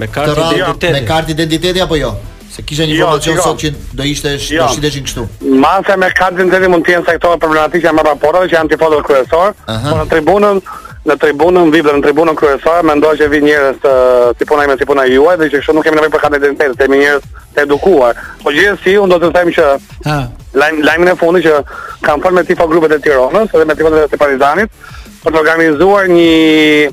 Me 0.00 0.08
kartë 0.08 0.48
identiteti? 0.48 0.94
Me 0.96 1.04
kartë 1.12 1.36
identiteti 1.36 1.84
apo 1.86 2.00
jo? 2.00 2.14
Se 2.50 2.62
kisha 2.66 2.82
një 2.86 2.96
informacion 2.98 3.36
jo, 3.36 3.40
jo, 3.40 3.44
sot 3.46 3.62
që 3.62 3.70
do 3.96 4.06
ishte 4.10 4.32
jo. 4.50 4.64
do 4.66 4.74
shiteshin 4.74 5.04
kështu. 5.06 5.26
Masa 5.62 5.94
me 5.98 6.08
kadrin 6.18 6.50
deri 6.50 6.68
mund 6.70 6.82
të 6.86 6.96
jenë 6.96 7.06
saktë 7.06 7.34
problematike 7.42 7.92
me 7.94 8.02
raportet 8.06 8.50
që 8.50 8.56
janë 8.58 8.72
tifozë 8.74 9.02
kryesor, 9.06 9.54
por 9.68 10.00
në 10.00 10.06
tribunën 10.14 10.62
në 11.06 11.14
tribunën 11.16 11.70
VIP 11.72 11.86
dhe 11.86 11.94
në 11.96 12.02
tribunën 12.04 12.36
kryesore 12.36 12.82
mendoj 12.84 13.14
që 13.22 13.28
vin 13.32 13.46
njerëz 13.46 13.78
të 13.84 13.92
tipon 14.42 14.60
ai 14.60 14.66
me 14.68 14.74
tipon 14.76 14.98
ai 15.00 15.06
juaj 15.14 15.36
dhe 15.40 15.46
që 15.52 15.60
kështu 15.62 15.72
nuk 15.78 15.86
kemi 15.86 15.96
nevojë 15.96 16.12
për 16.12 16.26
të 16.26 16.40
identitet, 16.42 16.76
kemi 16.82 16.98
njerëz 17.00 17.28
të 17.54 17.64
edukuar. 17.64 18.18
Po 18.42 18.52
gjithë 18.52 18.76
si 18.82 18.98
unë 19.00 19.14
do 19.14 19.20
të 19.22 19.32
them 19.38 19.52
që 19.56 19.68
ha 20.10 20.18
lajmin 20.90 21.14
e 21.14 21.16
fundit 21.22 21.46
që 21.46 21.62
kam 22.04 22.20
fol 22.20 22.34
me 22.36 22.44
tifo 22.50 22.66
grupet 22.68 22.98
e 22.98 23.02
Tiranës 23.06 23.54
edhe 23.54 23.64
me 23.70 23.78
tifozët 23.78 24.10
të 24.12 24.20
Partizanit 24.20 24.82
për 25.22 25.32
të 25.32 25.40
organizuar 25.40 26.10
një 26.12 26.90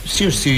Si 0.07 0.31
është 0.31 0.39
si 0.39 0.55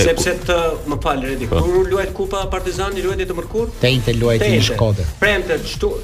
sepse 0.00 0.36
të 0.46 0.58
më 0.92 1.00
fal 1.06 1.24
redi. 1.26 1.50
Po. 1.50 1.60
Kur 1.62 1.80
u 1.80 1.84
luajt 1.90 2.12
Kupa 2.16 2.44
Partizani 2.54 3.02
luajti 3.04 3.26
të 3.30 3.38
mërkur? 3.40 3.72
Te 3.82 4.16
luajti 4.20 4.52
në 4.54 4.62
Shkodër. 4.70 5.14
Premte 5.24 5.58
çtu 5.72 5.94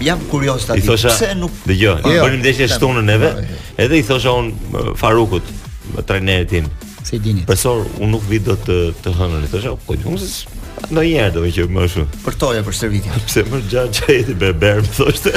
Jam 0.00 0.20
kurioz 0.30 0.62
ta 0.64 0.78
di. 0.78 0.80
Pse 0.88 1.34
nuk 1.36 1.58
dëgjoj? 1.68 1.98
Jo. 2.08 2.22
Bënim 2.24 2.40
ndeshje 2.40 2.70
shtunën 2.72 3.10
eve. 3.12 3.34
Jo, 3.36 3.48
jo. 3.50 3.58
Edhe 3.84 3.98
i 4.00 4.04
thosha 4.08 4.32
un 4.32 4.46
Farukut, 4.96 5.44
trajnerit 6.08 6.48
tim, 6.48 6.64
se 7.04 7.16
i 7.16 7.20
dini. 7.22 7.44
Profesor, 7.48 7.84
unë 8.00 8.10
nuk 8.14 8.24
vi 8.30 8.40
do 8.44 8.56
të 8.60 8.76
të 9.04 9.14
hënën, 9.18 9.46
thosh, 9.52 9.68
po 9.86 9.98
ju 9.98 10.16
do 10.90 11.02
një 11.04 11.08
herë 11.20 11.32
do 11.34 11.40
që 11.50 11.64
më 11.74 11.82
shumë. 11.92 12.18
Për 12.24 12.36
toja 12.40 12.60
për 12.64 12.74
shërbimin. 12.78 13.16
Pse 13.28 13.42
më 13.52 13.58
gjatë 13.72 13.96
çajeti 13.98 14.34
berber, 14.38 14.78
më 14.86 14.92
thoshte. 14.96 15.32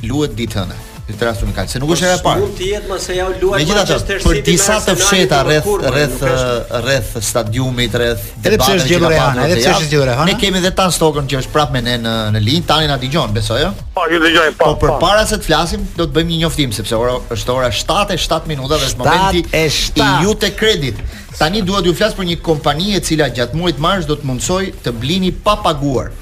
luhet 0.09 0.35
ditën 0.39 0.73
e 0.75 0.81
Në 1.03 1.17
të 1.19 1.25
rastun 1.27 1.49
e 1.51 1.51
kaq, 1.51 1.67
se 1.67 1.79
nuk 1.83 1.89
është 1.97 2.05
era 2.07 2.15
e 2.15 2.19
parë. 2.23 2.39
Po, 2.39 2.45
Mund 2.47 2.53
të 2.61 2.67
jetë 2.69 2.87
mase 2.87 3.15
ja 3.17 3.23
u 3.27 3.31
luaj 3.41 3.57
me 3.59 3.73
Manchester 3.75 4.21
City. 4.23 4.23
Për 4.23 4.45
disa 4.47 4.77
të 4.85 4.93
fsheta 5.01 5.39
rreth 5.43 5.65
rreth 5.91 6.21
uh, 6.23 6.75
rreth 6.85 7.17
stadiumit, 7.27 7.97
rreth 7.99 8.23
drejtësisht 8.45 8.87
gjithë 8.87 9.09
rreth, 9.11 9.41
edhe 9.43 9.57
pse 9.59 9.73
është 9.73 9.89
gjithë 9.91 10.05
rreth. 10.07 10.21
Ne 10.29 10.37
kemi 10.39 10.61
edhe 10.61 10.71
tan 10.79 10.95
stokën 10.95 11.27
që 11.33 11.41
është 11.41 11.53
prapë 11.57 11.75
me 11.75 11.81
ne 11.89 11.97
në 12.05 12.13
në 12.37 12.43
linj, 12.47 12.63
tani 12.71 12.87
na 12.87 12.95
dëgjojnë, 13.03 13.35
besoj 13.35 13.59
ë? 13.67 13.73
Po, 13.99 14.07
ju 14.15 14.21
dëgjojnë 14.23 14.55
pa. 14.55 14.63
Po, 14.63 14.79
po, 14.79 14.79
po 14.79 14.93
përpara 14.93 15.27
se 15.33 15.41
të 15.43 15.49
flasim, 15.49 15.83
do 15.99 16.07
të 16.07 16.15
bëjmë 16.21 16.31
një 16.31 16.39
njoftim 16.45 16.75
sepse 16.79 17.03
ora 17.03 17.19
është 17.35 17.55
ora 17.57 17.73
7:07 17.83 18.49
minuta 18.55 18.79
dhe 18.79 18.87
është 18.93 19.03
momenti 19.03 19.45
i 19.59 20.11
jutë 20.23 20.53
Credit. 20.61 21.03
Tani 21.35 21.65
duhet 21.67 21.83
ju 21.91 21.97
flas 21.99 22.15
për 22.15 22.31
një 22.31 22.39
kompani 22.45 22.95
e 22.95 23.03
cila 23.03 23.27
gjatë 23.27 23.59
muajit 23.59 23.83
mars 23.83 24.07
do 24.07 24.15
të 24.15 24.29
mundsoj 24.31 24.69
të 24.85 24.95
blini 25.03 25.33
pa 25.35 25.59
paguar. 25.67 26.13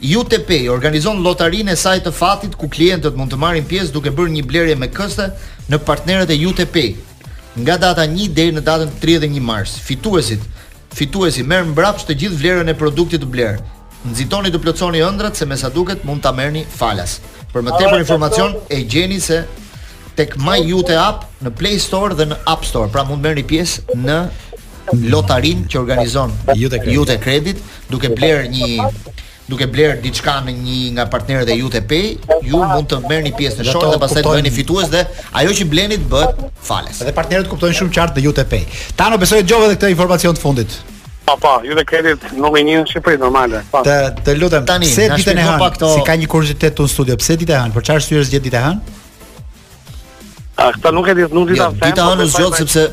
UTP 0.00 0.68
organizon 0.70 1.18
lotarinë 1.24 1.72
e 1.74 1.76
saj 1.76 1.96
të 2.04 2.12
fatit 2.14 2.52
ku 2.58 2.68
klientët 2.70 3.16
mund 3.18 3.32
të 3.32 3.38
marrin 3.42 3.64
pjesë 3.66 3.90
duke 3.90 4.12
bërë 4.14 4.30
një 4.30 4.44
blerje 4.46 4.76
me 4.78 4.86
këste 4.94 5.30
në 5.72 5.80
partnerët 5.82 6.30
e 6.30 6.36
UTP. 6.46 6.78
Nga 7.58 7.76
data 7.82 8.04
1 8.06 8.28
deri 8.36 8.54
në 8.54 8.62
datën 8.62 8.92
31 9.02 9.42
mars, 9.42 9.74
fituesit 9.82 10.44
fituesi 10.94 11.42
merr 11.46 11.66
mbrapsht 11.72 12.06
të 12.08 12.14
gjithë 12.22 12.38
vlerën 12.40 12.70
e 12.72 12.76
produktit 12.78 13.24
të 13.24 13.28
blerë. 13.34 13.58
Nxitoni 14.12 14.52
të 14.54 14.60
plotësoni 14.62 15.02
ëndrat 15.04 15.36
se 15.36 15.46
me 15.46 15.58
sa 15.58 15.68
duket 15.74 16.06
mund 16.06 16.22
ta 16.22 16.30
merrni 16.32 16.62
falas. 16.64 17.18
Për 17.50 17.66
më 17.66 17.76
tepër 17.80 17.98
informacion 18.06 18.54
e 18.72 18.84
gjeni 18.86 19.18
se 19.20 19.42
tek 20.18 20.38
MyUTE 20.38 20.94
app 20.98 21.26
në 21.42 21.52
Play 21.58 21.78
Store 21.82 22.14
dhe 22.18 22.30
në 22.30 22.38
App 22.50 22.62
Store, 22.66 22.86
pra 22.88 23.02
mund 23.04 23.18
merrni 23.22 23.42
pjesë 23.46 23.98
në 23.98 24.22
lotarinë 25.10 25.66
që 25.68 25.82
organizon 25.82 26.30
UTE 26.54 27.18
Credit 27.26 27.58
duke 27.90 28.14
blerë 28.18 28.46
një 28.54 29.26
duke 29.48 29.66
bler 29.72 29.96
diçka 30.04 30.34
me 30.44 30.52
një 30.52 30.76
nga 30.98 31.06
partnerët 31.12 31.48
e 31.48 31.56
ju 31.62 31.70
të 31.72 31.80
pej, 31.88 32.04
ju 32.44 32.60
mund 32.60 32.90
të 32.90 32.98
merrni 33.08 33.32
pjesë 33.38 33.62
në 33.64 33.70
shortë 33.72 33.92
dhe 33.94 34.00
pastaj 34.02 34.22
të 34.26 34.34
bëheni 34.34 34.52
fitues 34.52 34.90
dhe 34.92 35.02
ajo 35.40 35.54
që 35.60 35.66
bleni 35.72 35.96
të 36.02 36.10
bëhet 36.12 36.42
falas. 36.68 37.00
Dhe 37.08 37.14
partnerët 37.16 37.48
kuptojnë 37.52 37.78
shumë 37.80 37.94
qartë 37.96 38.16
dhe 38.18 38.26
ju 38.28 38.34
të 38.36 38.44
pej. 38.52 38.62
Tano 38.98 39.18
besoj 39.22 39.40
djova 39.48 39.70
edhe 39.70 39.78
këtë 39.80 39.92
informacion 39.94 40.36
të 40.36 40.44
fundit. 40.44 40.76
Pa, 41.28 41.34
pa, 41.36 41.54
ju 41.64 41.74
dhe 41.76 41.84
kredit 41.84 42.22
nuk 42.40 42.54
e 42.56 42.62
një 42.64 42.76
në 42.82 42.88
Shqipëri, 42.88 43.18
normale. 43.20 43.60
Pa. 43.72 43.82
Të, 43.84 43.96
të 44.24 44.34
lutem, 44.38 44.62
Tani, 44.68 44.88
pse 44.88 45.10
ditën 45.12 45.36
e 45.36 45.42
hanë, 45.44 45.66
si 45.92 46.04
ka 46.06 46.14
një 46.22 46.28
kurzitet 46.34 46.76
ton 46.78 46.88
studio, 46.88 47.18
pse 47.20 47.36
ditë 47.42 47.52
e 47.52 47.58
hanë, 47.64 47.74
për 47.74 47.84
qarë 47.88 48.04
syrës 48.06 48.30
gjithë 48.32 48.46
ditë 48.46 48.56
e 48.56 48.62
hanë? 48.64 48.94
A, 50.56 50.70
këta 50.78 50.92
nuk 50.96 51.10
e 51.12 51.16
ditë, 51.18 51.32
nuk 51.36 51.50
ditë 51.52 51.60
jo, 51.60 51.68
e 51.68 51.82
Ditën 51.82 51.92
e 51.92 52.00
po 52.00 52.06
hanë 52.06 52.22
në 52.22 52.30
zgjotë, 52.32 52.62
sepse 52.62 52.86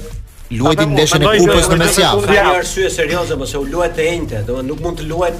luajti 0.60 0.90
ndeshën 0.92 1.24
e 1.24 1.32
kupës 1.46 1.72
në 1.72 1.78
mesjavë. 1.86 2.26
Ka 2.28 2.36
një 2.36 2.58
arsye 2.60 2.92
serioze, 3.00 3.40
mos 3.40 3.56
po 3.56 3.62
e 3.62 3.64
u 3.64 3.72
luajt 3.72 4.04
e 4.04 4.10
njëte, 4.26 4.44
do 4.52 4.60
nuk 4.68 4.84
mund 4.84 5.00
të 5.00 5.08
luajt 5.14 5.40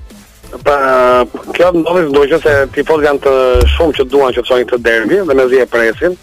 kjo 1.55 1.71
ndodhi 1.75 2.09
do 2.15 2.23
të 2.31 2.39
se 2.43 2.53
tifoz 2.75 3.03
janë 3.05 3.21
të 3.23 3.33
shumë 3.75 3.95
që 3.97 4.05
duan 4.11 4.33
që 4.35 4.43
të 4.43 4.49
shohin 4.51 4.67
këtë 4.69 4.83
derbi 4.85 5.19
dhe 5.27 5.35
mezi 5.37 5.59
e 5.63 5.67
presin, 5.69 6.15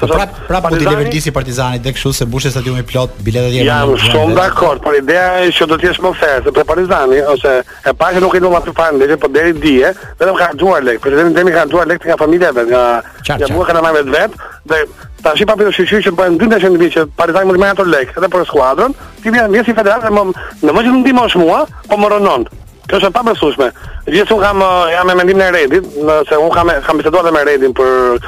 Po 0.00 0.06
prap 0.08 0.30
prap 0.48 0.68
mundi 0.72 0.84
Leverdisi 0.86 1.30
Partizani 1.32 1.78
dhe 1.84 1.92
kështu 1.94 2.12
se 2.16 2.26
bushet 2.32 2.54
stadiumi 2.54 2.82
plot, 2.92 3.18
biletat 3.26 3.52
janë. 3.56 3.66
Jam 3.68 3.90
shumë 4.06 4.36
dakord, 4.38 4.80
por 4.84 4.96
ideja 4.96 5.42
është 5.44 5.58
që 5.58 5.68
do 5.72 5.76
të 5.82 5.86
jesh 5.90 6.00
më 6.04 6.12
fair 6.20 6.42
se 6.46 6.54
për 6.58 6.66
Partizani 6.70 7.20
ose 7.34 7.52
e 7.90 7.94
pa 8.02 8.08
që 8.14 8.22
nuk 8.24 8.36
e 8.36 8.40
ndonë 8.40 8.60
atë 8.62 8.74
fare 8.80 8.96
ndëjë, 8.96 9.18
po 9.22 9.30
deri 9.34 9.52
dije, 9.66 9.90
vetëm 10.22 10.38
ka 10.40 10.48
dhuar 10.62 10.86
lek. 10.86 11.02
Presidenti 11.06 11.36
demi 11.36 11.52
ka 11.56 11.66
dhuar 11.74 11.90
lek 11.92 12.06
nga 12.08 12.16
familja 12.22 12.52
vet, 12.56 12.72
nga 12.72 12.84
ja 13.44 13.50
mua 13.52 13.68
kanë 13.68 13.82
marrë 13.86 14.04
vet 14.16 14.40
dhe 14.72 14.80
tashi 15.24 15.44
i 15.44 15.50
pa 15.50 15.58
pyetur 15.60 15.76
shqyrë 15.76 16.04
që 16.08 16.14
bën 16.16 16.40
200 16.46 16.82
mijë 16.82 16.96
që 16.96 17.04
Partizani 17.20 17.50
mund 17.50 17.60
të 17.60 17.64
marrë 17.66 17.76
ato 17.76 17.88
lek 17.92 18.16
edhe 18.16 18.32
për 18.32 18.48
skuadrën. 18.54 18.96
Ti 19.20 19.36
vjen 19.36 19.52
mirë 19.52 19.68
si 19.68 19.76
federal 19.76 20.00
dhe 20.06 20.14
më 20.16 20.26
në 20.64 20.76
mos 20.76 20.92
ndihmosh 21.04 21.36
mua, 21.44 21.64
po 21.92 22.00
më 22.00 22.14
rënon. 22.16 22.48
Kjo 22.90 22.98
është 23.02 23.12
pa 23.14 23.20
besueshme. 23.26 23.68
Gjithsesi 24.10 24.38
kam 24.40 24.62
eh, 24.64 24.94
jam 24.96 25.06
me 25.10 25.14
mendimin 25.18 25.44
e 25.46 25.50
Redit, 25.58 25.84
nëse 26.10 26.38
un 26.42 26.48
kam 26.54 26.72
kam 26.86 26.98
biseduar 26.98 27.28
me 27.36 27.44
Redin 27.46 27.70
për 27.76 28.18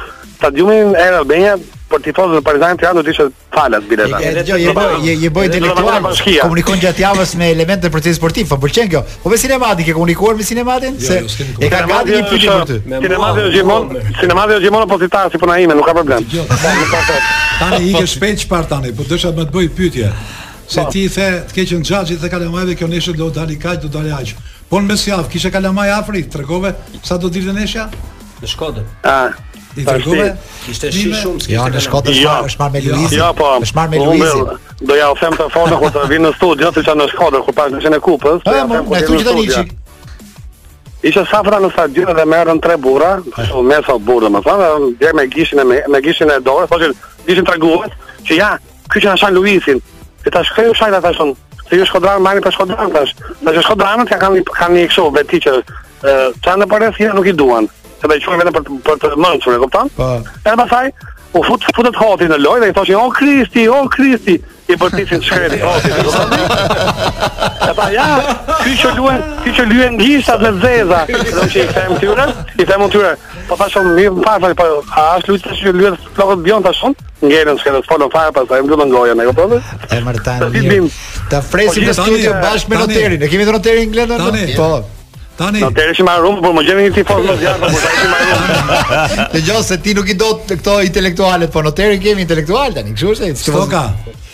stadiumin 0.43 0.93
e 1.03 1.03
Albania 1.17 1.53
për 1.89 2.01
tifozët 2.07 2.39
e 2.41 2.43
Partizanit 2.43 2.81
Tirana 2.81 2.99
do 2.99 3.03
të 3.07 3.11
ishte 3.13 3.25
falas 3.53 3.85
biletat. 3.87 4.23
E 4.23 4.31
do 4.43 4.57
je 4.59 4.71
do 4.77 4.83
je, 5.05 5.13
je 5.23 5.29
bëj 5.37 5.49
deliktuar. 5.53 6.07
Komunikon 6.41 6.79
gjatë 6.83 7.03
javës 7.05 7.31
me 7.39 7.49
elementë 7.55 7.91
për 7.93 8.03
tifozë 8.07 8.17
sportiv, 8.19 8.47
po 8.51 8.57
pëlqen 8.63 8.89
kjo. 8.91 9.03
Po 9.23 9.31
me 9.31 9.37
sinematik 9.39 9.91
e 9.91 9.95
komunikuar 9.95 10.35
me 10.39 10.47
sinematin 10.47 10.97
jo, 10.99 11.07
se 11.07 11.19
jo, 11.19 11.47
e 11.61 11.69
ka 11.71 11.83
gati 11.91 12.15
një 12.17 12.23
pyetje 12.31 12.55
për 12.55 12.65
ty. 12.71 12.79
Sinemati 13.05 13.43
do 13.45 13.51
jemon, 13.55 13.91
sinemati 14.19 15.29
si 15.31 15.39
puna 15.45 15.59
ime, 15.63 15.77
nuk 15.79 15.87
ka 15.87 15.95
problem. 15.99 16.27
Tani 16.57 17.83
ikë 17.91 18.03
shpejt 18.15 18.43
çfarë 18.43 18.71
tani, 18.73 18.93
po 18.97 19.07
dësha 19.11 19.31
më 19.37 19.45
të 19.51 19.53
bëj 19.55 19.69
pyetje. 19.79 20.11
Se 20.67 20.83
po. 20.83 20.89
ti 20.93 21.07
the 21.07 21.43
të 21.47 21.53
keqën 21.59 21.83
xhaxhi 21.85 22.15
dhe 22.15 22.29
kalamajve 22.31 22.75
kjo 22.79 22.87
neshë 22.87 23.15
do 23.19 23.29
dali 23.29 23.55
kaq 23.59 23.83
do 23.83 23.89
dalë 23.95 24.11
aq. 24.21 24.33
Po 24.69 24.79
në 24.81 24.91
mesjavë 24.93 25.29
kishe 25.31 25.51
kalamaj 25.51 25.91
afri, 25.99 26.23
tregove 26.27 26.73
sa 27.03 27.17
do 27.19 27.27
dilë 27.29 27.53
nesër? 27.59 27.91
Në 28.41 28.47
Shkodër. 28.49 28.85
Ah, 29.03 29.29
I 29.75 29.83
dërgume? 29.87 30.25
Ishte 30.69 30.89
shi 30.93 31.09
shumë 31.13 31.39
s'kishte. 31.41 31.53
Jo, 31.53 31.65
në 31.73 31.79
Shkodër 31.81 32.17
është 32.17 32.53
ja. 32.53 32.57
marr 32.59 32.73
me 32.75 32.81
Luizin. 32.83 33.17
Ja, 33.17 33.29
po. 33.37 33.49
Është 33.65 33.77
marr 33.77 33.89
me 33.91 33.99
po, 33.99 34.09
Luizin. 34.11 34.73
Do 34.89 34.97
ja 34.99 35.07
ofem 35.13 35.37
të 35.39 35.47
fona 35.53 35.79
kur 35.81 35.93
të 35.95 36.03
vinë 36.11 36.25
në 36.27 36.31
studio, 36.37 36.69
siç 36.75 36.89
që 36.89 36.95
në 36.99 37.07
Shkodër 37.13 37.45
ku 37.47 37.55
pa 37.57 37.65
gjën 37.73 37.95
në 37.95 38.01
kupës. 38.07 38.43
Po, 38.45 38.55
më 38.69 38.81
thuaj 38.87 39.01
që 39.07 39.23
do 39.29 39.33
nici. 39.39 39.63
Isha 41.09 41.25
safra 41.27 41.57
në 41.59 41.71
stadion 41.73 42.13
dhe 42.19 42.25
më 42.33 42.43
tre 42.63 42.77
burra, 42.79 43.15
po 43.35 43.63
më 43.67 43.81
sa 43.87 43.97
burra, 44.09 44.29
më 44.31 44.43
thonë, 44.45 44.91
dhe 45.01 45.09
me 45.17 45.25
gishin 45.35 45.59
e 45.63 45.65
me, 45.71 45.79
me 45.91 45.99
gishin 46.05 46.29
e 46.31 46.37
dorës, 46.45 46.69
thoshin, 46.71 46.93
gishin 47.27 47.49
treguhet, 47.49 47.97
që 48.29 48.37
ja, 48.39 48.51
ky 48.93 49.01
që 49.03 49.09
na 49.09 49.17
shan 49.19 49.35
Luizin, 49.35 49.81
e 50.23 50.31
ta 50.31 50.45
kë 50.55 50.69
u 50.69 50.77
shajta 50.79 51.01
tashon, 51.03 51.33
se 51.67 51.75
ju 51.79 51.87
shkodran 51.89 52.23
mani 52.23 52.39
pa 52.45 52.53
shkodran 52.55 52.93
tash. 52.95 53.11
Tash 53.43 53.63
shkodranët 53.65 54.13
ja 54.15 54.21
kanë 54.21 54.45
kanë 54.53 54.77
një 54.79 54.87
kështu 54.93 55.09
veti 55.17 55.41
që 55.47 55.57
ë 55.57 56.19
çan 56.45 56.61
e 56.63 56.69
parë 56.71 56.93
nuk 57.17 57.33
i 57.33 57.33
duan 57.33 57.67
se 58.03 58.11
më 58.11 58.21
shumë 58.23 58.43
vetëm 58.43 58.55
për 58.57 58.79
për 58.87 58.99
të 59.03 59.11
mençur, 59.23 59.55
e 59.55 59.59
kupton? 59.63 59.91
Po. 59.95 60.07
Edhe 60.43 60.55
pastaj 60.59 60.89
u 61.33 61.41
fut 61.47 61.63
futet 61.75 61.95
hoti 61.97 62.27
në 62.29 62.39
lojë 62.43 62.65
dhe 62.65 62.71
i 62.71 62.75
thoshin 62.75 62.99
"O 62.99 63.05
Kristi, 63.15 63.63
o 63.73 63.79
Kristi" 63.93 64.35
i 64.71 64.75
bërtisin 64.79 65.21
të 65.21 65.27
shkreti 65.27 65.59
hoti, 65.61 65.91
e 65.91 66.01
kupton? 66.07 66.33
Edhe 67.49 67.69
pa 67.79 67.85
ja, 67.93 68.07
ti 68.65 68.75
që 68.83 68.91
luën, 68.97 69.23
ti 69.45 69.53
që 69.55 69.65
luën 69.71 69.95
ngjista 70.01 70.35
me 70.43 70.51
zeza, 70.65 70.97
do 71.09 71.21
të 71.29 71.45
thëj 71.47 71.63
them 71.77 71.93
tyra, 72.03 72.25
i 72.59 72.65
them 72.71 72.83
tyra. 72.95 73.13
Po 73.47 73.55
pa 73.59 73.67
shumë 73.71 73.93
mirë, 73.99 74.23
pa 74.27 74.33
fal, 74.43 74.55
po 74.61 74.65
a 74.81 75.05
është 75.19 75.31
luajtë 75.31 75.55
që 75.63 75.73
luajtë 75.77 76.11
flokët 76.19 76.43
bjon 76.47 76.65
tashun? 76.67 76.97
Ngjerën 77.23 77.61
se 77.63 77.71
të 77.75 77.81
folon 77.87 78.11
fare 78.11 78.33
pastaj 78.35 78.59
më 78.67 78.73
duan 78.73 78.91
gojën, 78.91 79.23
e 79.25 79.29
kupton? 79.31 79.55
Ëmërtan. 79.99 80.43
Të 81.31 81.41
fresim 81.47 81.87
po, 81.87 81.87
në 81.87 81.95
studio 82.01 82.35
bashkë 82.43 82.75
me 82.75 82.81
noterin. 82.83 83.17
Ne 83.23 83.31
kemi 83.31 83.47
noterin 83.47 83.95
në 83.95 84.07
Gjendë. 84.11 84.49
Po. 84.59 84.69
Tani. 85.35 85.59
Do 85.59 85.71
po 85.71 85.73
po 85.73 85.73
po, 85.73 85.79
të 85.79 85.87
rishim 85.89 86.05
marrëm, 86.05 86.41
por 86.43 86.53
më 86.53 86.63
jemi 86.67 86.83
një 86.87 86.91
tifoz 86.99 87.23
më 87.25 87.37
zjarr, 87.41 87.61
por 87.61 87.71
do 87.71 87.77
të 87.77 87.93
rishim 87.93 88.11
marrëm. 88.13 89.23
Në 89.33 89.39
gjithë 89.47 89.63
se 89.69 89.77
ti 89.83 89.95
nuk 89.97 90.11
i 90.13 90.17
do 90.19 90.29
të 90.49 90.57
këto 90.59 90.75
intelektualet, 90.89 91.53
po 91.53 91.63
noteri 91.65 91.97
kemi 92.03 92.23
intelektual 92.27 92.75
tani, 92.75 92.93
kështu 92.93 93.15
është. 93.15 93.31
Stoka. 93.47 93.83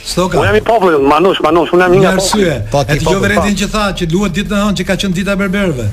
Stoka. 0.09 0.41
Unë 0.41 0.49
jam 0.51 0.59
i 0.59 0.63
popullit, 0.71 1.07
manush, 1.13 1.39
manush, 1.45 1.71
unë 1.77 1.87
jam 1.87 1.97
nga 2.03 2.13
popull. 2.19 2.51
Po, 2.75 2.83
e 2.83 2.97
dëgjova 2.99 3.31
rendin 3.35 3.57
që 3.63 3.71
tha 3.77 3.85
që 4.01 4.09
duhet 4.11 4.35
ditën 4.41 4.59
e 4.59 4.61
hënë 4.65 4.81
që 4.81 4.89
ka 4.91 4.99
qenë 5.05 5.19
dita 5.21 5.37
e 5.39 5.43
berberëve. 5.45 5.87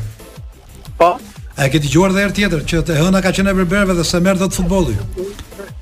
Po. 1.00 1.14
A 1.56 1.64
e 1.64 1.70
ke 1.72 1.80
dëgjuar 1.80 2.10
edhe 2.12 2.24
herë 2.26 2.34
tjetër 2.36 2.64
që 2.68 2.80
të 2.84 2.96
hëna 3.00 3.22
ka 3.24 3.30
qenë 3.32 3.54
berberëve 3.56 3.94
dhe 3.96 4.04
se 4.04 4.18
merr 4.20 4.36
dot 4.42 4.52
futbolli? 4.52 4.96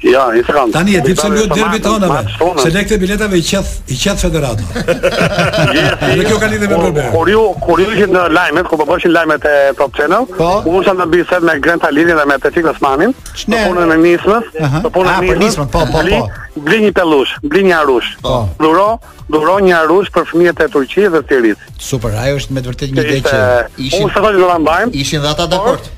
Ja, 0.05 0.27
i 0.37 0.43
thon. 0.45 0.69
Tani 0.71 0.95
e 0.99 1.01
di 1.03 1.15
pse 1.17 1.31
luhet 1.33 1.49
derbi 1.57 1.81
tonave. 1.83 2.21
Se 2.63 2.69
lekë 2.71 2.99
biletave 3.01 3.39
i 3.41 3.45
qet 3.45 3.91
i 3.91 3.97
qet 3.99 4.21
federatën. 4.21 4.69
Ne 4.85 6.27
kjo 6.29 6.37
ka 6.43 6.51
lidhje 6.53 6.69
me 6.69 6.77
berberë. 6.79 7.09
Kur 7.15 7.31
ju 7.33 7.43
kur 7.65 7.83
ju 7.83 7.89
ishit 7.97 8.13
në 8.13 8.23
lajmet, 8.37 8.69
kur 8.71 8.79
po 8.83 8.87
bëshin 8.93 9.15
lajmet 9.17 9.49
e 9.51 9.55
Top 9.81 9.97
Channel, 9.99 10.29
po. 10.37 10.51
u 10.67 10.77
mund 10.77 10.87
të 10.87 11.09
bëj 11.17 11.35
me 11.49 11.59
Grant 11.65 11.85
Alinin 11.89 12.21
dhe 12.21 12.27
me 12.31 12.37
Atletico 12.39 12.71
Osmanin, 12.75 13.17
në 13.49 13.65
punën 13.65 13.83
e 13.95 13.99
ah, 13.99 14.03
nismës, 14.07 14.53
në 14.85 14.95
punën 14.95 15.31
e 15.35 15.41
nismës. 15.43 15.71
Po, 15.75 15.87
po, 15.91 16.07
po. 16.07 16.25
Blini 16.55 16.93
pellush, 16.95 17.35
blini 17.51 17.75
arush. 17.75 18.13
Po. 18.23 18.45
Dhuro, 18.63 19.01
duron 19.31 19.65
një 19.65 19.77
arush 19.85 20.11
për 20.13 20.27
fëmijët 20.29 20.63
e 20.65 20.69
Turqisë 20.73 21.11
dhe 21.15 21.23
Sirisë. 21.29 21.73
Super, 21.81 22.17
ajo 22.25 22.39
është 22.41 22.57
me 22.57 22.65
vërtet 22.67 22.95
një 22.95 23.05
ide 23.05 23.21
që 23.29 23.43
ishin. 23.81 24.05
Unë 24.05 24.15
thonë 24.17 24.37
ndonë 24.41 24.59
mbajmë. 24.67 24.95
Ishin 25.01 25.25
dhe 25.25 25.31
ata 25.33 25.47
dakord. 25.55 25.89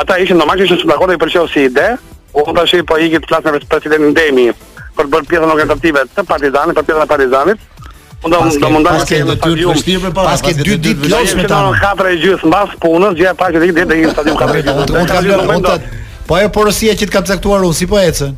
Ata 0.00 0.18
ishin 0.22 0.38
normalisht 0.40 0.68
ishin 0.70 0.82
super 0.82 0.96
dakord 0.96 1.14
i 1.16 1.20
pëlqeu 1.22 1.46
si 1.52 1.66
ide. 1.68 1.92
Unë 2.38 2.54
tash 2.58 2.76
po 2.86 2.98
iki 3.02 3.20
të 3.22 3.30
flas 3.30 3.46
me 3.46 3.60
presidentin 3.70 4.14
Demi 4.18 4.48
për 4.98 5.04
të 5.04 5.10
bërë 5.14 5.28
pjesën 5.30 5.52
organizative 5.54 6.02
të 6.16 6.24
Partizanit, 6.26 6.74
për 6.74 6.86
pjesën 6.88 7.04
e 7.04 7.10
Partizanit. 7.12 7.64
unda 8.24 8.36
do 8.42 8.50
të 8.50 8.68
mundoj 8.74 8.92
të 8.98 9.06
kem 9.08 9.28
detyrë 9.28 9.68
vështirë 9.68 10.00
për 10.08 10.14
para. 10.16 10.32
Paske 10.34 10.50
2 10.58 10.76
ditë 10.82 11.00
plus 11.04 11.34
me 11.38 11.44
ta. 11.46 11.60
Katra 11.80 12.10
e 12.10 12.18
gjys 12.18 12.42
mbas 12.50 12.72
punës, 12.82 13.14
gjë 13.14 13.30
pa 13.38 13.46
që 13.54 13.60
ditë 13.62 13.76
deri 13.86 14.08
në 14.08 14.10
stadium 14.16 14.38
katër. 14.42 14.74
Unë 14.88 15.08
kam 15.12 15.24
lënë 15.28 15.78
Po 16.26 16.34
ajo 16.36 16.48
porosia 16.52 16.92
që 16.98 17.06
të 17.06 17.12
kam 17.14 17.24
caktuar 17.24 17.62
unë, 17.62 17.74
si 17.78 17.86
po 17.88 17.96
ecën? 17.96 18.34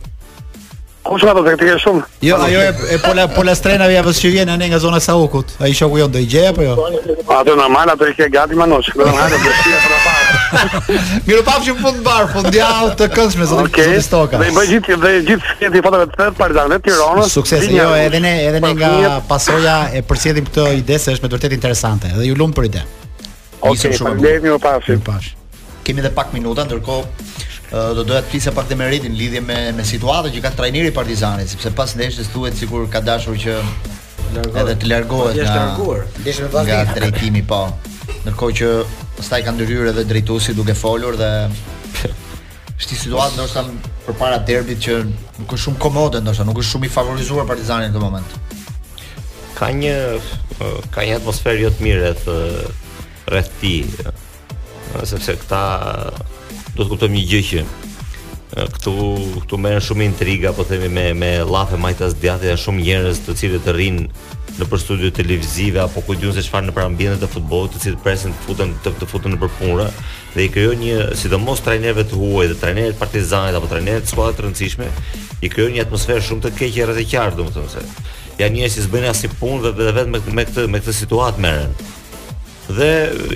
Kush 1.11 1.25
ka 1.27 1.33
të 1.35 1.53
tjerë 1.59 1.79
shumë? 1.83 2.01
Jo, 2.23 2.37
ajo 2.45 2.61
e 2.63 2.91
e 2.95 2.97
pola 3.03 3.25
pola 3.35 3.51
strena 3.59 3.89
vija 3.91 4.05
pas 4.07 4.19
që 4.23 4.29
vjen 4.31 4.49
anë 4.53 4.69
nga 4.71 4.79
zona 4.79 5.01
Saukut. 5.03 5.57
Ai 5.59 5.71
shoku 5.75 5.99
jo 5.99 6.07
do 6.15 6.19
i 6.23 6.27
gjej 6.35 6.47
apo 6.53 6.63
jo? 6.63 6.77
Pa 6.77 7.25
po, 7.27 7.39
të 7.49 7.57
normal 7.59 7.91
atë 7.97 8.11
që 8.19 8.29
gati 8.31 8.55
manosh, 8.61 8.93
vetëm 9.01 9.19
hajde 9.19 9.41
të 9.41 9.55
shihë 9.57 9.97
para. 10.05 11.01
Mirë 11.27 11.41
pa 11.49 11.57
fshi 11.59 11.75
fund 11.83 11.99
bar, 12.07 12.31
fund 12.31 12.55
javë 12.55 12.93
të 13.01 13.09
këndshme 13.17 13.49
zonë 13.55 13.67
okay. 13.73 13.97
stoka. 14.07 14.39
Dhe 14.39 14.53
bëj 14.55 14.69
gjithë 14.75 15.01
dhe 15.07 15.13
gjithë 15.33 15.57
sketi 15.57 15.83
fotave 15.89 16.07
të 16.13 16.21
thërt 16.23 16.39
Partizanit 16.39 16.79
të 16.79 16.93
Tiranës. 16.93 17.35
Sukses 17.41 17.67
jo 17.75 17.91
edhe 18.05 18.23
ne 18.29 18.35
edhe 18.47 18.63
ne 18.69 18.73
nga 18.79 19.17
pasoja 19.33 19.77
e 19.91 20.05
përcjellim 20.13 20.47
këtë 20.47 20.69
ide 20.85 21.01
se 21.09 21.17
është 21.17 21.27
me 21.27 21.35
vërtet 21.35 21.59
interesante 21.59 22.15
dhe 22.21 22.31
ju 22.31 22.39
lumt 22.39 22.55
për 22.55 22.71
ide. 22.71 22.87
Okej, 22.87 23.75
okay, 23.75 23.99
faleminderit, 23.99 24.47
mirë 24.47 24.63
pa 24.63 24.79
fshi. 24.87 25.35
Kemi 25.83 26.05
edhe 26.05 26.15
pak 26.15 26.31
minuta 26.37 26.69
ndërkohë 26.71 27.31
do 27.71 28.03
doja 28.03 28.21
të 28.27 28.33
flisja 28.35 28.51
pak 28.53 28.67
të 28.71 28.75
meritin 28.79 29.13
lidhje 29.15 29.41
me 29.47 29.55
me 29.73 29.85
situatën 29.87 30.33
që 30.35 30.41
ka 30.43 30.51
trajneri 30.59 30.91
partizanit 30.95 31.51
sepse 31.53 31.71
pas 31.77 31.93
ndeshjes 31.95 32.27
thuhet 32.33 32.57
sikur 32.59 32.89
ka 32.91 33.01
dashur 33.01 33.37
që 33.39 33.59
Largohet. 33.61 34.59
edhe 34.61 34.75
të 34.81 34.87
largohet 34.91 35.37
nga 35.39 35.55
larguar. 35.57 36.03
Ndeshja 36.21 36.47
me 36.49 36.65
Nga 36.67 36.81
drejtimi 36.97 37.43
po. 37.47 37.61
Ndërkohë 38.23 38.55
që 38.61 38.69
pastaj 39.19 39.41
ka 39.47 39.51
ndryrë 39.55 39.91
edhe 39.91 40.05
drejtuesi 40.07 40.55
duke 40.55 40.75
folur 40.75 41.17
dhe 41.19 41.31
është 42.79 42.97
një 42.97 43.01
situatë 43.05 43.35
ndoshta 43.39 43.65
përpara 44.09 44.39
derbit 44.51 44.79
që 44.89 44.95
nuk 45.39 45.51
është 45.55 45.63
shumë 45.67 45.79
komode 45.83 46.23
ndoshta, 46.23 46.47
nuk 46.47 46.59
është 46.63 46.71
shumë 46.75 46.87
i 46.87 46.93
favorizuar 46.97 47.47
Partizani 47.47 47.87
në 47.89 47.93
këtë 47.95 48.03
moment. 48.03 48.39
Ka 49.59 49.71
një 49.71 49.97
ka 50.91 51.01
një 51.07 51.17
atmosferë 51.21 51.63
jo 51.67 51.71
të 51.71 51.83
mirë 51.87 52.11
rreth 52.11 53.31
rreth 53.31 53.51
ti 53.61 53.75
sepse 55.11 55.39
këta 55.43 55.63
do 56.77 56.85
të 56.85 56.91
kuptojmë 56.95 57.17
një 57.17 57.29
gjë 57.31 57.45
që 57.51 57.63
këtu 58.51 58.93
këtu 59.45 59.59
më 59.63 59.71
shumë 59.87 60.07
intriga 60.11 60.51
po 60.55 60.65
themi 60.67 60.89
me 60.91 61.05
me 61.15 61.29
llafe 61.47 61.79
majtas 61.79 62.17
djathë 62.21 62.49
janë 62.51 62.63
shumë 62.65 62.83
njerëz 62.87 63.21
të 63.27 63.35
cilët 63.43 63.69
rrinë 63.75 64.07
në 64.61 64.67
për 64.71 64.81
studio 64.83 65.11
televizive 65.15 65.81
apo 65.85 66.03
ku 66.09 66.17
diun 66.19 66.35
se 66.35 66.43
çfarë 66.45 66.67
në 66.69 66.83
ambientet 66.85 67.23
të 67.23 67.29
futbollit, 67.37 67.77
të 67.77 67.83
cilët 67.85 68.03
presin 68.03 68.35
të 68.35 68.49
futen 68.49 68.75
të, 68.85 68.93
të 68.99 69.09
futen 69.11 69.37
në 69.37 69.39
përpunë 69.45 69.87
dhe 70.35 70.47
i 70.49 70.51
krijon 70.53 70.83
një 70.83 70.99
sidomos 71.23 71.63
trajnerëve 71.67 72.05
të 72.11 72.19
huaj 72.19 72.51
dhe 72.51 72.59
trajnerët 72.63 72.99
Partizanit 72.99 73.59
apo 73.61 73.71
trajnerët 73.71 74.11
skuadrave 74.11 74.41
të 74.41 74.47
rëndësishme, 74.49 74.91
i 75.43 75.49
krijon 75.49 75.73
një 75.77 75.87
atmosferë 75.87 76.27
shumë 76.29 76.47
të 76.49 76.53
keqe 76.59 76.89
rreth 76.91 77.01
e 77.01 77.07
qartë, 77.15 77.39
domethënë 77.39 77.71
se 77.71 77.87
janë 78.41 78.59
njerëz 78.59 78.71
që 78.77 78.83
si 78.83 78.87
s'bëjnë 78.89 79.11
asnjë 79.15 79.35
punë 79.41 79.75
dhe 79.79 79.95
vetëm 79.95 80.15
me 80.17 80.23
me 80.37 80.45
këtë 80.49 80.69
me 80.73 80.81
këtë 80.83 80.99
situatë 81.03 81.45
merren 81.47 81.81
dhe 82.77 82.91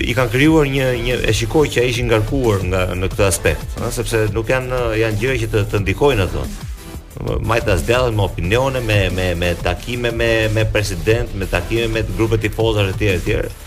i 0.07 0.13
kanë 0.15 0.31
krijuar 0.33 0.67
një 0.69 0.87
një 1.03 1.15
e 1.27 1.33
shikoj 1.35 1.67
që 1.73 1.81
ai 1.83 1.89
ishin 1.91 2.07
ngarkuar 2.09 2.61
nga 2.71 2.85
në 2.99 3.09
këtë 3.13 3.25
aspekt, 3.27 3.75
ëh, 3.81 3.91
sepse 3.95 4.21
nuk 4.35 4.51
janë 4.51 4.79
janë 5.01 5.19
gjëra 5.21 5.39
që 5.43 5.49
të, 5.53 5.63
të 5.71 5.81
ndikojnë 5.83 6.27
ato. 6.27 6.45
Majta 7.47 7.75
zgjallën 7.79 8.15
me 8.17 8.25
opinione, 8.25 8.81
me 8.83 8.97
me 9.09 9.27
me 9.39 9.49
takime 9.63 10.11
me 10.11 10.29
me 10.55 10.65
president, 10.71 11.35
me 11.39 11.47
takime 11.51 11.87
me 11.95 12.03
grupe 12.17 12.39
tifozash 12.43 12.91
etj 12.93 13.13
etj. 13.15 13.61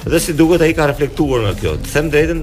Dhe 0.00 0.18
si 0.20 0.32
duket 0.32 0.62
ai 0.64 0.72
ka 0.76 0.86
reflektuar 0.88 1.42
nga 1.44 1.54
kjo. 1.58 1.72
them 1.92 2.10
drejtën, 2.10 2.40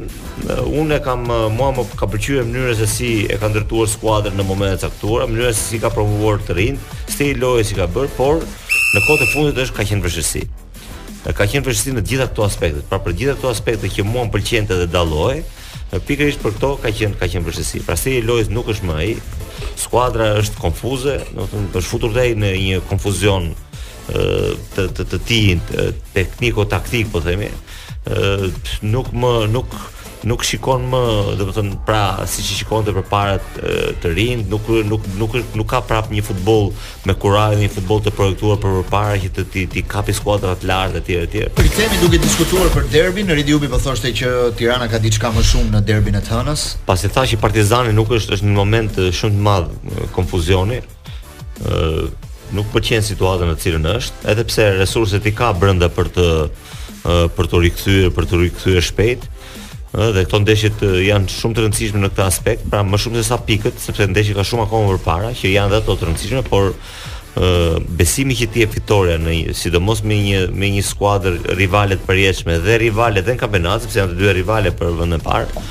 unë 0.48 0.98
e 0.98 1.00
kam 1.04 1.24
mua 1.28 1.72
më 1.74 1.86
ka 1.98 2.06
pëlqyer 2.06 2.46
mënyra 2.46 2.76
se 2.76 2.88
si 2.88 3.26
e 3.30 3.38
ka 3.38 3.48
ndërtuar 3.50 3.88
skuadrën 3.90 4.36
në 4.38 4.44
momentet 4.46 4.84
e 4.84 4.88
caktuara, 4.88 5.26
mënyra 5.28 5.54
se 5.54 5.64
si 5.70 5.80
ka 5.80 5.90
promovuar 5.90 6.38
të 6.38 6.54
rinj, 6.54 6.78
stili 7.10 7.40
lojës 7.40 7.72
që 7.72 7.78
ka 7.82 7.88
bër, 7.88 8.08
por 8.18 8.36
në 8.94 9.00
kohën 9.06 9.22
të 9.24 9.32
fundit 9.34 9.58
është 9.64 9.76
ka 9.78 9.84
qenë 9.84 10.04
vështirësi 10.06 10.44
ka 11.26 11.46
qenë 11.50 11.66
vështirë 11.66 11.98
në 11.98 12.04
të 12.06 12.12
gjitha 12.12 12.28
këto 12.32 12.46
aspekte. 12.46 12.84
Pra 12.90 13.00
për 13.02 13.14
të 13.16 13.20
gjitha 13.22 13.36
këto 13.40 13.52
aspekte 13.54 13.90
që 13.92 14.06
mua 14.08 14.26
m'pëlqente 14.28 14.78
dhe 14.82 14.88
dalloj, 14.94 15.40
pikërisht 16.06 16.42
për 16.44 16.56
këto 16.58 16.70
ka 16.84 16.92
qenë 16.94 17.18
ka 17.20 17.30
qenë 17.32 17.46
vështirësi. 17.48 17.82
Pra 17.88 17.98
seri 18.00 18.24
lojës 18.28 18.52
nuk 18.54 18.70
është 18.74 18.90
më 18.90 18.98
ai. 19.04 19.14
Skuadra 19.80 20.32
është 20.44 20.62
konfuze, 20.62 21.16
do 21.34 21.46
të 21.46 21.54
thonë 21.54 21.74
është 21.82 21.90
futur 21.90 22.14
deri 22.16 22.38
në 22.38 22.54
një 22.68 22.82
konfuzion 22.90 23.52
të 24.08 24.90
të 24.98 25.06
të, 25.18 25.22
të 26.16 26.70
taktik 26.74 27.12
po 27.14 27.24
themi. 27.26 27.50
Ë 28.08 28.52
nuk 28.94 29.10
më 29.20 29.32
nuk 29.52 29.74
nuk 30.26 30.42
shikon 30.44 30.86
më, 30.92 31.02
do 31.38 31.46
të 31.48 31.54
thënë, 31.56 31.76
pra 31.86 32.02
siçi 32.30 32.56
shikonte 32.62 32.94
përpara 32.96 33.36
të, 33.56 33.74
të 34.02 34.14
rinj, 34.16 34.44
nuk 34.50 34.70
nuk 34.90 35.06
nuk 35.20 35.36
nuk 35.56 35.68
ka 35.70 35.82
prap 35.86 36.10
një 36.14 36.24
futboll 36.26 36.72
me 37.06 37.14
kurajë, 37.14 37.60
një 37.66 37.70
futboll 37.76 38.02
të 38.06 38.14
projektuar 38.18 38.60
për 38.64 38.78
përpara 38.82 39.20
që 39.24 39.32
të 39.36 39.46
ti, 39.54 39.66
ti 39.76 39.84
kapi 39.88 40.16
skuadra 40.18 40.56
të 40.58 40.70
larta 40.70 41.02
etj 41.02 41.18
etj. 41.26 41.44
Rikthehemi 41.62 42.00
duke 42.02 42.22
diskutuar 42.24 42.72
për 42.74 42.88
derbin, 42.94 43.30
Ridi 43.32 43.54
Ubi 43.56 43.70
po 43.72 43.80
thoshte 43.82 44.14
që 44.22 44.32
Tirana 44.58 44.88
ka 44.92 45.00
diçka 45.04 45.32
më 45.36 45.44
shumë 45.52 45.76
në 45.76 45.84
derbin 45.88 46.18
e 46.18 46.22
të 46.24 46.34
hënës. 46.40 46.66
Pasi 46.90 47.12
thashë 47.14 47.40
Partizani 47.48 47.94
nuk 47.96 48.10
është 48.18 48.38
është 48.38 48.48
në 48.48 48.56
një 48.56 48.62
moment 48.64 49.00
shumë 49.22 49.38
të 49.38 49.44
madh 49.50 50.08
konfuzioni. 50.18 50.80
ë 51.66 52.10
nuk 52.54 52.68
pëlqen 52.72 53.02
po 53.02 53.08
situata 53.10 53.46
në 53.50 53.56
cilën 53.60 53.86
është, 53.98 54.14
edhe 54.32 54.44
pse 54.48 54.66
resurset 54.80 55.26
i 55.26 55.34
ka 55.36 55.52
brenda 55.54 55.90
për 55.90 56.08
të 56.16 56.28
për 57.38 57.46
të 57.50 57.60
rikthyer, 57.64 58.10
për 58.16 58.26
të 58.28 58.36
rikthyer 58.44 58.82
shpejt. 58.84 59.22
ë 59.26 59.37
dhe 59.94 60.24
këto 60.28 60.40
ndeshje 60.44 60.70
janë 61.08 61.32
shumë 61.32 61.56
të 61.56 61.64
rëndësishme 61.64 62.02
në 62.04 62.10
këtë 62.12 62.24
aspekt, 62.26 62.66
pra 62.72 62.82
më 62.84 63.00
shumë 63.02 63.22
se 63.22 63.28
sa 63.30 63.38
pikët, 63.40 63.78
sepse 63.80 64.08
ndeshja 64.12 64.36
ka 64.36 64.44
shumë 64.46 64.66
akoma 64.66 64.96
përpara 64.98 65.30
që 65.38 65.52
janë 65.54 65.72
dhe 65.74 65.80
ato 65.82 65.96
të 66.02 66.10
rëndësishme, 66.10 66.42
por 66.50 66.74
besimi 67.98 68.34
që 68.36 68.48
ti 68.52 68.64
e 68.66 68.68
fitore 68.74 69.14
në 69.22 69.36
sidomos 69.56 70.02
me 70.04 70.18
një 70.24 70.40
me 70.58 70.72
një 70.74 70.84
skuadër 70.88 71.36
rivale 71.60 71.96
të 72.00 72.08
përshtatshme 72.10 72.56
dhe 72.66 72.78
rivale 72.82 73.22
dhe 73.22 73.36
në 73.36 73.40
kampionat 73.44 73.84
sepse 73.86 74.02
janë 74.02 74.16
të 74.16 74.24
dy 74.24 74.32
rivale 74.40 74.72
për 74.80 74.96
vendin 75.00 75.20
e 75.20 75.26
parë 75.28 75.66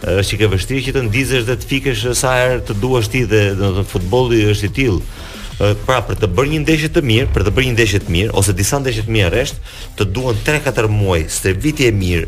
Është 0.04 0.28
çike 0.34 0.50
vështirë 0.54 0.84
që 0.88 0.94
të 0.98 1.06
ndizesh 1.09 1.48
dhe 1.48 1.56
të 1.59 1.68
fikesh 1.72 2.04
sa 2.18 2.36
herë 2.42 2.61
të 2.68 2.78
duash 2.82 3.09
ti 3.12 3.24
dhe 3.30 3.42
do 3.59 3.72
të 3.72 3.80
thon 3.80 3.88
futbolli 3.96 4.44
është 4.52 4.68
i 4.68 4.74
tillë 4.80 5.26
pra 5.59 5.98
për 6.06 6.18
të 6.22 6.28
bërë 6.36 6.52
një 6.52 6.59
ndeshje 6.62 6.88
të 6.94 7.02
mirë, 7.04 7.28
për 7.34 7.42
të 7.48 7.52
bërë 7.56 7.68
një 7.68 7.74
ndeshje 7.76 8.00
të 8.06 8.12
mirë 8.14 8.34
ose 8.40 8.54
disa 8.54 8.78
ndeshje 8.78 9.04
të 9.09 9.14
mira 9.14 9.30
rresht, 9.32 9.59
të 9.98 10.06
duhen 10.14 10.38
3-4 10.46 10.90
muaj 10.92 11.22
stërvitje 11.34 11.88
e 11.88 11.94
mirë, 11.94 12.26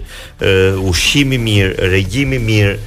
ushqim 0.91 1.35
i 1.37 1.41
mirë, 1.41 1.91
regjim 1.95 2.35
i 2.37 2.41
mirë, 2.43 2.79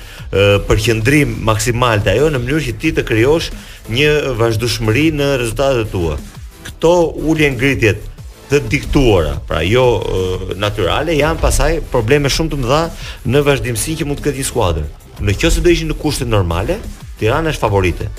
përqendrim 0.67 1.37
maksimal 1.47 2.01
të 2.03 2.15
ajo 2.15 2.31
në 2.33 2.41
mënyrë 2.43 2.63
që 2.67 2.73
ti 2.81 2.91
të 2.97 3.03
krijosh 3.07 3.51
një 3.93 4.09
vazhdueshmëri 4.39 5.05
në 5.19 5.27
rezultatet 5.43 5.91
tua. 5.93 6.17
Kto 6.67 6.93
ulje 7.29 7.51
ngritjet 7.53 8.03
të 8.51 8.59
diktuara, 8.71 9.35
pra 9.47 9.61
jo 9.63 9.83
uh, 9.85 10.43
natyrale, 10.61 11.13
janë 11.15 11.39
pasaj 11.41 11.71
probleme 11.93 12.31
shumë 12.33 12.51
të 12.55 12.59
mëdha 12.63 12.81
në 13.29 13.45
vazhdimësi 13.47 13.95
që 14.01 14.09
mund 14.09 14.19
të 14.19 14.27
këtë 14.27 14.41
një 14.41 14.47
skuadrë. 14.49 14.85
Në 15.23 15.37
kjo 15.39 15.53
se 15.53 15.63
do 15.63 15.71
ishin 15.71 15.91
në 15.93 15.97
kushte 16.01 16.25
normale, 16.27 16.79
Tirana 17.21 17.53
është 17.53 17.61
favorite 17.63 18.09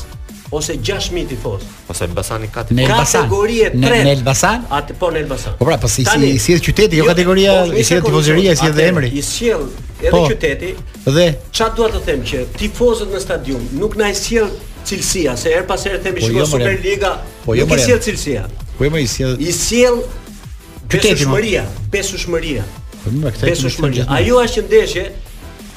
ose 0.52 0.74
6000 0.78 1.26
tifoz. 1.28 1.62
Ose 1.90 2.06
Elbasani 2.06 2.48
ka 2.52 2.64
tifoz. 2.64 2.78
Në 2.80 2.84
Elbasan. 2.90 3.24
Kategori 3.24 3.60
e 3.66 3.70
tretë. 3.76 4.02
Në 4.08 4.16
Elbasan? 4.18 4.66
Atë 4.80 4.96
po 5.00 5.10
në 5.16 5.22
Elbasan. 5.24 5.56
Po 5.60 5.68
pra, 5.68 5.78
po 5.82 5.88
si 5.92 6.04
Tani, 6.06 6.34
si 6.44 6.56
është 6.58 6.68
qyteti, 6.70 7.00
jo, 7.00 7.06
jo 7.06 7.12
kategoria, 7.14 7.54
po, 7.62 7.68
i 7.68 7.68
jo 7.82 7.88
si 7.88 7.96
është 7.96 8.06
tifozëria, 8.12 8.56
si 8.60 8.68
është 8.70 8.84
emri. 8.88 9.12
I 9.16 9.24
sjell 9.30 9.64
edhe 10.02 10.12
po, 10.12 10.24
qyteti. 10.32 10.74
Dhe 11.16 11.28
ç'a 11.52 11.70
dua 11.78 11.88
të 11.96 12.04
them 12.10 12.24
që 12.32 12.44
tifozët 12.60 13.16
në 13.16 13.24
stadium 13.24 13.70
nuk 13.80 13.96
na 14.02 14.12
i 14.14 14.18
sjell 14.20 14.52
cilësia, 14.90 15.36
se 15.40 15.54
her 15.56 15.66
pas 15.70 15.84
herë 15.88 16.02
themi 16.04 16.20
po, 16.24 16.28
jo 16.34 16.44
shkoj 16.44 16.60
Superliga, 16.60 17.16
po, 17.46 17.56
jo, 17.58 17.66
nuk 17.68 17.78
i 17.80 17.86
sjell 17.88 18.02
cilësia. 18.10 18.46
Po 18.78 18.88
jo, 18.90 18.94
i 19.00 19.08
sjell. 19.08 19.38
I 19.40 19.54
sjell 19.56 20.02
qyteti, 20.90 21.16
besushmëria, 21.24 21.66
besushmëria. 21.96 22.70
Po 23.06 23.16
më 23.24 23.32
këtë. 23.38 23.48
Besushmëria. 23.54 24.04
Ajo 24.20 24.42
është 24.44 24.68
ndeshje 24.68 25.08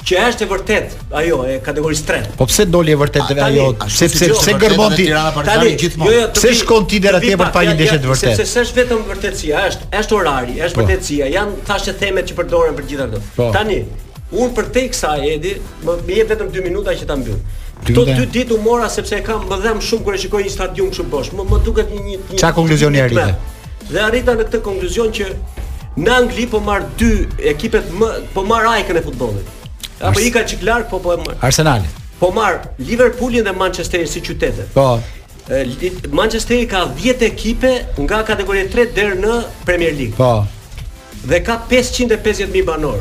që 0.05 0.17
është 0.23 0.43
e 0.45 0.49
vërtet 0.49 0.91
ajo 1.17 1.37
e 1.49 1.53
kategorisë 1.65 2.03
tretë. 2.05 2.31
Po 2.37 2.45
pse 2.49 2.65
doli 2.69 2.93
e 2.93 2.97
vërtet 2.99 3.25
tani, 3.25 3.41
ajo? 3.41 3.65
Sepse 3.89 4.27
pse 4.29 4.37
pse 4.37 4.53
gërmon 4.61 4.93
ti? 4.99 5.07
Tani 5.47 5.71
gjithmonë. 5.81 6.11
Jo, 6.11 6.19
jo, 6.19 6.27
pse 6.35 6.51
shkon 6.61 6.85
ti 6.91 6.99
deri 7.01 7.17
atje 7.23 7.39
për 7.41 7.51
pa 7.55 7.63
një 7.65 7.73
ndeshje 7.79 7.97
të 8.03 8.11
vërtetë? 8.11 8.35
Sepse 8.37 8.45
s'është 8.53 8.81
vetëm 8.83 9.03
vërtetësia, 9.09 9.63
është 9.71 9.89
është 10.03 10.15
orari, 10.19 10.57
është 10.67 10.77
po. 10.77 10.83
vërtetësia. 10.85 11.29
Jan 11.33 11.53
thashë 11.69 11.95
themet 12.03 12.29
që 12.29 12.37
përdoren 12.37 12.77
për 12.77 12.87
gjithë 12.91 13.05
ato. 13.07 13.23
Po. 13.39 13.47
Tani 13.57 13.79
un 14.43 14.53
për 14.59 14.69
te 14.77 14.85
ksa 14.93 15.15
Edi, 15.25 15.55
më 15.87 15.97
jep 16.19 16.33
vetëm 16.35 16.53
2 16.53 16.67
minuta 16.67 16.93
që 16.99 17.09
ta 17.09 17.17
mbyll. 17.23 17.41
Këto 17.89 18.05
dy 18.11 18.29
ditë 18.37 18.55
u 18.55 18.59
mora 18.65 18.87
sepse 18.93 19.23
kam 19.25 19.49
më 19.49 19.57
dhëm 19.65 19.81
shumë 19.83 20.05
kur 20.05 20.15
e 20.15 20.21
shikoj 20.21 20.45
një 20.45 20.53
stadium 20.53 20.93
kështu 20.93 21.09
bosh. 21.15 21.33
Më, 21.35 21.49
më 21.49 21.61
duket 21.65 21.91
një 21.95 22.05
një. 22.11 22.21
Çfarë 22.37 22.59
konkluzioni 22.61 23.01
arrite? 23.01 23.35
Dhe 23.89 24.05
arrita 24.05 24.37
në 24.37 24.45
këtë 24.45 24.61
konkluzion 24.69 25.11
që 25.17 25.33
në 25.97 26.13
Angli 26.15 26.45
po 26.51 26.59
marr 26.61 26.85
dy 26.99 27.11
ekipet 27.55 27.89
më 27.99 28.13
po 28.35 28.45
marr 28.47 28.69
ajkën 28.77 28.99
e 29.01 29.05
futbollit. 29.05 29.53
Apo 30.03 30.19
ika 30.19 30.47
çik 30.47 30.63
larg 30.63 30.89
po, 30.89 30.99
po 31.01 31.17
po 31.17 31.31
Arsenal. 31.41 31.81
Po 32.19 32.31
mar 32.33 32.59
Liverpoolin 32.79 33.45
dhe 33.45 33.51
Manchesterin 33.51 34.05
si 34.05 34.21
qytete. 34.23 34.65
Po. 34.73 34.99
Manchester 36.11 36.65
ka 36.67 36.89
10 37.03 37.23
ekipe 37.23 37.85
nga 37.99 38.23
kategori 38.23 38.65
3 38.69 38.95
deri 38.95 39.15
në 39.19 39.41
Premier 39.65 39.93
League. 39.93 40.15
Po. 40.17 40.45
Dhe 41.27 41.43
ka 41.43 41.59
550.000 41.71 42.65
banor. 42.65 42.99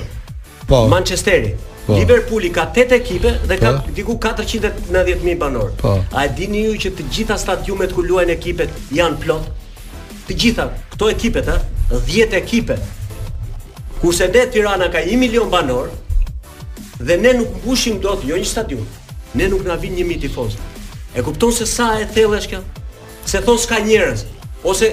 Po. 0.68 0.86
Manchesteri. 0.88 1.54
Po. 1.86 1.96
Liverpooli 1.98 2.50
ka 2.52 2.68
8 2.76 2.92
ekipe 2.92 3.32
dhe 3.48 3.56
ka 3.58 3.72
po. 3.72 3.90
diku 3.94 4.14
490.000 4.18 5.38
banor. 5.38 5.72
Po. 5.82 5.98
A 6.12 6.24
e 6.24 6.30
dini 6.36 6.64
ju 6.64 6.72
që 6.72 6.94
të 6.96 7.08
gjitha 7.10 7.38
stadiumet 7.38 7.92
ku 7.92 8.02
luajnë 8.06 8.36
ekipet 8.38 8.70
janë 8.94 9.18
plot? 9.24 9.50
Të 10.28 10.34
gjitha 10.38 10.68
këto 10.94 11.10
ekipet, 11.10 11.48
10 11.92 12.36
ekipe. 12.38 12.76
Kurse 14.00 14.28
ne 14.34 14.46
Tirana 14.52 14.88
ka 14.92 14.98
1 14.98 15.16
milion 15.18 15.48
banor, 15.50 15.88
dhe 17.06 17.18
ne 17.22 17.32
nuk 17.40 17.48
mbushim 17.62 18.00
dot 18.02 18.24
jo 18.28 18.36
një 18.38 18.46
stadium. 18.48 18.84
Ne 19.36 19.48
nuk 19.52 19.64
na 19.68 19.76
vin 19.82 19.96
1000 19.98 20.20
tifoz. 20.24 20.56
E 21.14 21.22
kupton 21.22 21.52
se 21.52 21.66
sa 21.68 21.92
e 22.00 22.06
thellë 22.16 22.40
është 22.40 22.52
kjo? 22.54 22.62
Se 23.32 23.40
thos 23.46 23.66
ka 23.70 23.78
njerëz 23.84 24.24
ose 24.64 24.90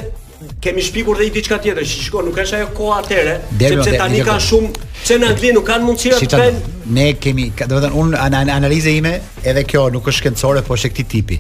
kemi 0.62 0.82
shpikur 0.82 1.18
dhe 1.20 1.28
i 1.30 1.34
diçka 1.34 1.57
tjetër, 1.62 1.86
si 1.86 2.01
shikoj, 2.07 2.24
nuk 2.26 2.38
është 2.43 2.57
ajo 2.57 2.70
koha 2.76 2.97
atyre, 3.03 3.36
sepse 3.62 3.93
tani 3.99 4.24
ka 4.26 4.39
shumë 4.41 4.72
që 5.05 5.18
në 5.22 5.28
Angli 5.30 5.51
nuk 5.57 5.66
kanë 5.68 5.86
mundësi 5.88 6.30
të 6.34 6.39
bëjnë. 6.41 6.72
Ne 6.97 7.07
kemi, 7.24 7.45
do 7.62 7.70
të 7.78 7.82
thënë 7.86 7.99
unë 8.01 8.41
analiza 8.57 8.89
ime, 8.93 9.14
edhe 9.47 9.64
kjo 9.70 9.86
nuk 9.93 10.09
është 10.09 10.24
shkencore, 10.24 10.64
po 10.66 10.76
është 10.78 10.89
e 10.89 10.93
këtij 10.97 11.09
tipi. 11.14 11.38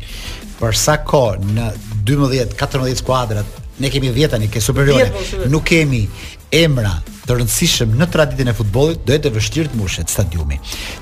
Për 0.61 0.77
sa 0.77 0.99
kohë 1.11 1.53
në 1.57 1.69
12-14 2.07 3.01
skuadrat, 3.01 3.57
ne 3.81 3.89
kemi 3.89 4.13
10 4.13 4.35
tani, 4.35 4.51
ke 4.53 4.61
superiorë. 4.61 5.09
Po, 5.17 5.41
nuk 5.49 5.65
kemi 5.71 6.05
emra 6.53 6.93
të 7.25 7.35
rëndësishëm 7.37 7.91
në 7.99 8.07
traditën 8.13 8.49
e 8.49 8.53
futbollit, 8.57 9.01
do 9.05 9.13
jetë 9.13 9.29
e 9.29 9.33
vështirë 9.35 9.71
të 9.73 9.79
mbushet 9.79 10.11
stadiumi. 10.13 10.57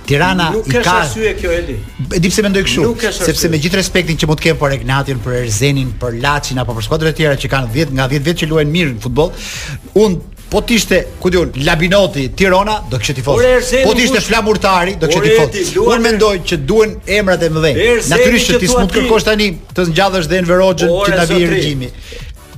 Tirana 0.09 0.49
nuk 0.55 0.67
i 0.67 0.73
ka 0.73 0.81
Nuk 0.81 0.87
ka 0.87 0.95
arsye 1.05 1.33
kjo 1.39 1.53
Eli. 1.55 1.77
E 2.17 2.19
di 2.19 2.31
pse 2.31 2.43
mendoj 2.45 2.63
kështu, 2.67 3.13
sepse 3.23 3.51
me 3.53 3.59
gjithë 3.63 3.79
respektin 3.79 4.19
që 4.19 4.29
mund 4.29 4.41
të 4.41 4.49
kem 4.49 4.59
për 4.59 4.75
Egnatin, 4.79 5.21
për 5.23 5.37
Erzenin, 5.45 5.93
për 6.01 6.19
Laçin 6.23 6.59
apo 6.63 6.75
për 6.79 6.87
skuadrat 6.89 7.15
e 7.15 7.19
tjera 7.21 7.39
që 7.39 7.53
kanë 7.55 7.71
10 7.77 7.95
nga 7.99 8.09
10 8.11 8.27
vjet 8.27 8.43
që 8.43 8.51
luajnë 8.51 8.75
mirë 8.75 8.97
në 8.97 9.01
futboll, 9.07 9.55
un 10.03 10.19
Po 10.49 10.63
të 10.65 10.73
ishte, 10.79 10.97
ku 11.21 11.29
diun, 11.29 11.51
Labinoti, 11.61 12.23
Tirana, 12.33 12.79
do 12.89 12.97
kishte 12.97 13.13
tifoz. 13.19 13.35
Po 13.83 13.91
të 13.93 14.01
ishte 14.07 14.19
Flamurtari, 14.25 14.95
do 14.97 15.05
kishte 15.05 15.43
tifoz. 15.53 15.75
Unë 15.91 15.99
mendoj 16.07 16.31
që 16.41 16.57
duhen 16.71 16.95
emrat 17.17 17.45
e 17.45 17.51
mëdhenj. 17.53 17.77
Natyrisht 18.09 18.49
që 18.49 18.57
ti 18.63 18.69
s'mund 18.71 18.95
kërkosh 18.95 19.27
tani 19.27 19.51
të 19.77 19.85
ngjallësh 19.91 20.31
dhe 20.31 20.41
në 20.41 20.49
Verogjën 20.49 20.89
që 21.05 21.19
ta 21.21 21.27
vijë 21.29 21.51
regjimi. 21.53 21.91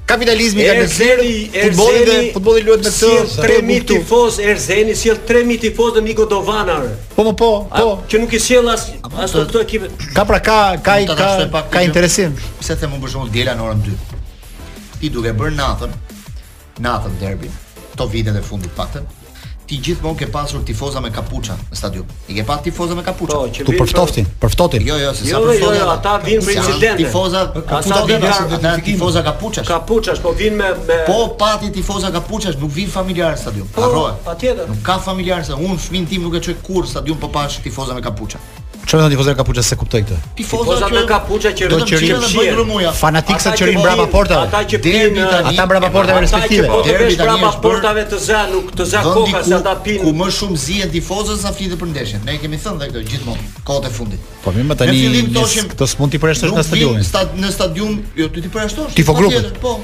Kapitalizmi 0.09 0.63
ka 0.67 0.73
nëzër, 0.75 1.19
futbolin 1.61 2.03
dhe 2.07 2.15
futbolin 2.35 2.65
luet 2.67 2.81
me 2.81 2.87
të 2.87 2.91
tërë 2.95 3.19
Sjëllë 3.21 3.43
tre 3.43 3.57
mi 3.67 3.77
Erzeni, 4.51 4.95
si 4.97 5.11
tre 5.27 5.43
mi 5.47 5.57
tifos 5.61 5.93
dhe 5.95 6.01
Niko 6.03 6.25
Dovanar. 6.27 6.87
Po 7.15 7.23
po, 7.29 7.33
po, 7.41 7.51
po. 7.69 7.91
Që 8.11 8.19
nuk 8.23 8.33
i 8.35 8.39
s'jell 8.41 8.69
as 8.73 8.89
po, 9.05 9.13
as, 9.21 9.33
të 9.35 9.45
këto 9.45 9.63
ekipe 9.63 9.91
Ka 10.15 10.25
pra 10.27 10.39
ka, 10.41 10.57
ka, 10.83 10.97
ka, 11.07 11.13
ka, 11.13 11.27
interesim. 11.37 11.61
ka 11.75 11.83
interesim 11.85 12.35
Pëse 12.59 12.77
të 12.81 12.89
më 12.91 12.99
bërshonë 13.05 13.31
djela 13.35 13.53
në 13.59 13.67
orën 13.69 13.83
2 13.87 13.99
Ti 15.01 15.11
duke 15.15 15.31
bërë 15.43 15.55
natën 15.59 15.95
Natën 16.87 17.15
derbin 17.21 17.55
To 18.01 18.07
vide 18.09 18.33
dhe 18.35 18.43
fundit 18.45 18.73
patën 18.77 19.05
ti 19.71 19.79
gjithmonë 19.79 20.19
ke 20.19 20.27
pasur 20.31 20.59
tifoza 20.67 20.99
me 21.03 21.07
kapuça 21.15 21.55
në 21.71 21.77
stadium. 21.79 22.07
I 22.27 22.35
ke 22.35 22.43
pasur 22.47 22.65
tifoza 22.65 22.95
me 22.97 23.03
kapuçë. 23.07 23.37
Po, 23.39 23.65
tu 23.71 23.75
për 23.79 23.91
ftoftin, 23.93 24.27
për 24.43 24.87
Jo, 24.87 24.97
jo, 24.99 25.11
se 25.15 25.29
sa 25.29 25.39
për 25.39 25.53
Jo, 25.55 25.59
jo, 25.61 25.71
jo 25.79 25.87
ata 25.93 26.17
vinë 26.25 26.43
për 26.45 26.55
incidente. 26.55 27.05
Tifoza, 27.05 27.43
ata 27.79 28.01
vinë 28.09 28.33
për 28.65 28.83
tifoza 28.89 29.23
kapuçash. 29.27 29.67
Kapuçash, 29.71 30.23
po 30.25 30.35
vinë 30.39 30.57
me 30.59 30.71
me 30.89 30.99
Po 31.07 31.19
pati 31.39 31.71
tifoza 31.77 32.11
kapuçash, 32.11 32.59
nuk 32.59 32.73
vinë 32.75 32.91
familjarë 32.97 33.37
në 33.37 33.43
stadium. 33.45 33.69
Po, 33.77 34.09
patjetër. 34.25 34.67
Nuk 34.73 34.83
ka 34.91 34.97
familjarë, 35.07 35.55
unë 35.55 35.79
fëmin 35.85 36.09
tim 36.11 36.27
nuk 36.27 36.35
e 36.35 36.43
çoj 36.49 36.57
kurrë 36.67 36.91
stadium 36.91 37.17
pa 37.21 37.29
po 37.31 37.35
pasur 37.39 37.63
tifoza 37.63 37.95
me 37.95 38.03
kapuçë. 38.03 38.43
Ço 38.87 38.97
me 38.97 39.03
thon 39.03 39.09
tifozë 39.13 39.33
kapuçës 39.37 39.67
se 39.71 39.75
kuptoi 39.77 40.01
këtë. 40.03 40.15
Tifozë 40.39 40.87
me 40.91 41.01
kapuçë 41.09 41.51
që 41.59 41.67
vetëm 41.69 41.87
çirin 41.91 42.15
e 42.25 42.29
bën 42.33 42.57
rrëmuja. 42.57 42.91
Fanatik 42.97 43.39
sa 43.43 43.53
çirin 43.57 43.77
brapa 43.83 44.05
portave. 44.11 44.47
Ata 44.47 44.63
që 44.71 44.79
deri 44.83 45.21
ata 45.21 45.65
brapa 45.69 45.91
portave 45.93 46.23
respektive. 46.25 46.67
Deri 46.87 47.11
në 47.11 47.15
Itali 47.15 47.51
portave 47.61 48.05
të 48.11 48.19
zë, 48.25 48.41
nuk 48.55 48.71
të 48.77 48.87
zë 48.91 49.03
koka 49.05 49.43
se 49.47 49.55
ata 49.59 49.75
pin. 49.85 50.01
Ku 50.03 50.13
më 50.21 50.29
shumë 50.37 50.61
zihen 50.65 50.91
tifozët 50.95 51.39
sa 51.43 51.53
flitë 51.55 51.77
për 51.81 51.91
ndeshjen. 51.93 52.25
Ne 52.25 52.37
kemi 52.41 52.59
thënë 52.63 52.89
këtë 52.93 53.05
gjithmonë, 53.11 53.65
kohët 53.69 53.87
e 53.87 53.93
fundit. 53.95 54.29
Po 54.45 54.55
mirë, 54.55 54.69
më 54.73 54.79
tani. 54.81 55.01
të 55.29 55.45
shohim 55.53 55.73
këtë 55.75 55.91
smund 55.93 56.15
ti 56.15 56.23
përjashtosh 56.25 56.57
në 56.57 56.69
stadium. 56.71 57.03
Në 57.45 57.53
stadium, 57.57 57.99
jo 58.19 58.31
ti 58.33 58.47
përjashtosh. 58.49 58.95
Tifo 58.97 59.17
grupit. 59.21 59.53
Po. 59.61 59.77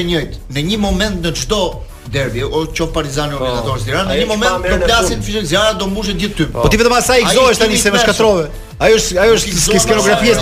Në 0.54 0.68
një 0.70 0.80
moment 0.86 1.24
në 1.26 1.34
çdo 1.42 1.64
derbi, 2.12 2.44
o 2.44 2.66
qo 2.66 2.86
Partizani 2.88 3.32
po. 3.36 3.44
organizator 3.44 3.78
oh. 3.78 3.84
Tirana, 3.84 4.14
në 4.14 4.22
një 4.22 4.28
moment 4.30 4.64
do 4.68 4.78
plasin 4.86 5.22
fishën 5.22 5.46
zjarra, 5.52 5.76
do 5.80 5.86
mbushet 5.90 6.18
gjithë 6.20 6.38
tym. 6.42 6.52
Po 6.56 6.66
ti 6.70 6.80
vetëm 6.80 6.94
asaj 6.98 7.22
i 7.22 7.28
gëzohesh 7.30 7.62
tani 7.62 7.78
se 7.78 7.92
më 7.94 8.02
shkatrove. 8.02 8.42
Jo, 8.48 8.48
jo, 8.48 8.56
jo. 8.56 8.66
Ai 8.80 8.94
është 8.96 9.16
ai 9.20 9.26
është 9.28 9.78
skenografia 9.84 10.36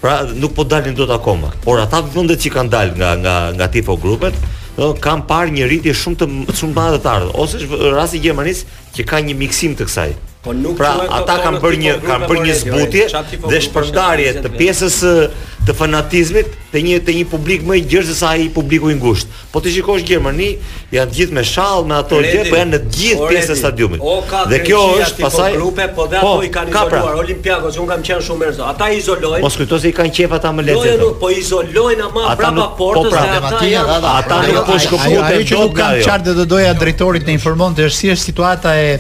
Pra 0.03 0.16
nuk 0.26 0.57
po 0.59 0.64
dalin 0.66 0.97
dot 0.99 1.12
akoma, 1.14 1.53
por 1.62 1.78
ata 1.78 2.01
vendet 2.03 2.43
që 2.43 2.51
kanë 2.57 2.72
dalë 2.74 2.97
nga 2.99 3.11
nga 3.22 3.34
nga 3.55 3.68
tipo 3.70 3.95
grupet, 4.05 4.34
do 4.74 4.91
kanë 5.07 5.28
parë 5.30 5.55
një 5.55 5.68
rritje 5.70 5.95
shumë 6.03 6.18
të 6.24 6.28
shumë 6.59 6.72
të 6.72 6.74
madhe 6.80 6.99
të 7.07 7.12
ardhmë, 7.12 7.37
ose 7.43 7.62
është 7.62 7.93
rasti 7.95 8.18
i 8.18 8.24
Gjermanisë 8.26 8.66
që 8.97 9.07
ka 9.12 9.22
një 9.28 9.39
miksim 9.45 9.78
të 9.78 9.87
kësaj. 9.87 10.11
Po 10.47 10.55
nuk 10.55 10.78
pra, 10.78 10.94
ata 11.11 11.40
kanë 11.42 11.59
bërë 11.64 11.78
një 11.82 11.94
po 12.03 12.11
kanë 12.11 12.28
bërë 12.30 12.44
një 12.47 12.55
zbutje 12.61 13.07
po 13.42 13.51
dhe 13.51 13.61
shpërndarje 13.64 14.34
të 14.44 14.51
po 14.53 14.61
pjesës 14.61 14.97
uh, 15.03 15.20
të 15.66 15.74
fanatizmit 15.74 16.53
te 16.70 16.82
një 16.86 17.01
te 17.03 17.14
një 17.16 17.24
publik 17.32 17.64
më 17.66 17.80
i 17.80 17.82
gjerë 17.90 18.07
se 18.07 18.14
sa 18.14 18.30
ai 18.38 18.44
publiku 18.55 18.92
i 18.92 18.94
ngushtë. 19.01 19.40
Po 19.51 19.59
ti 19.64 19.72
shikosh 19.74 20.05
Gjermani, 20.07 20.53
janë 20.94 21.11
të 21.11 21.16
gjithë 21.18 21.34
me 21.34 21.42
shall 21.51 21.82
me 21.90 21.97
ato 21.99 22.20
gjë, 22.22 22.44
po 22.47 22.61
janë 22.61 22.76
në 22.76 22.80
të 22.84 22.92
gjithë 22.94 23.30
pjesën 23.32 23.57
e 23.57 23.57
stadiumit. 23.59 24.05
O, 24.07 24.14
ka 24.30 24.44
dhe 24.53 24.61
kjo 24.62 24.84
është 25.03 25.24
pasaj 25.24 25.57
grupe, 25.57 25.88
po 25.99 26.07
dhe 26.12 26.20
ato 26.20 26.38
i 26.47 26.53
kanë 26.55 26.70
izoluar 26.70 26.94
ka 26.94 26.94
pra. 26.94 27.18
Olimpiakos, 27.24 27.80
un 27.82 27.90
kam 27.90 28.07
qenë 28.07 28.24
shumë 28.28 28.42
mirëzo. 28.44 28.68
Ata 28.70 28.90
izolojnë. 28.94 29.42
Mos 29.42 29.59
kujto 29.59 29.80
se 29.82 29.90
i 29.90 29.97
kanë 29.99 30.14
qef 30.20 30.36
ata 30.38 30.55
më 30.61 30.66
lehtë. 30.68 30.86
Jo, 30.86 30.94
jo 31.03 31.11
po 31.24 31.32
izolojnë 31.34 32.07
ama 32.07 32.28
ata 32.36 32.55
portës 32.78 33.11
pra. 33.16 33.26
dhe 33.32 33.74
ata. 33.80 34.14
Ata 34.20 34.40
nuk 34.47 34.70
po 34.70 34.78
shkëputen 34.84 35.20
dot. 35.22 35.32
Ai 35.32 35.44
që 35.51 35.61
nuk 35.66 35.76
kanë 35.82 36.07
çartë 36.07 36.36
do 36.38 36.47
doja 36.55 36.76
drejtorit 36.78 37.26
të 37.26 37.34
informonte 37.40 37.88
është 37.90 38.03
si 38.05 38.14
është 38.14 38.26
situata 38.30 38.78
e 38.86 38.94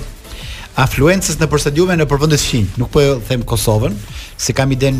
afluencës 0.76 1.38
në 1.40 1.46
përstadiume 1.48 1.94
në 1.96 2.04
përvendet 2.10 2.42
fqinj. 2.42 2.66
Nuk 2.80 2.90
po 2.92 3.00
e 3.00 3.12
them 3.26 3.42
Kosovën, 3.48 3.94
se 4.38 4.52
kam 4.52 4.72
iden 4.74 4.98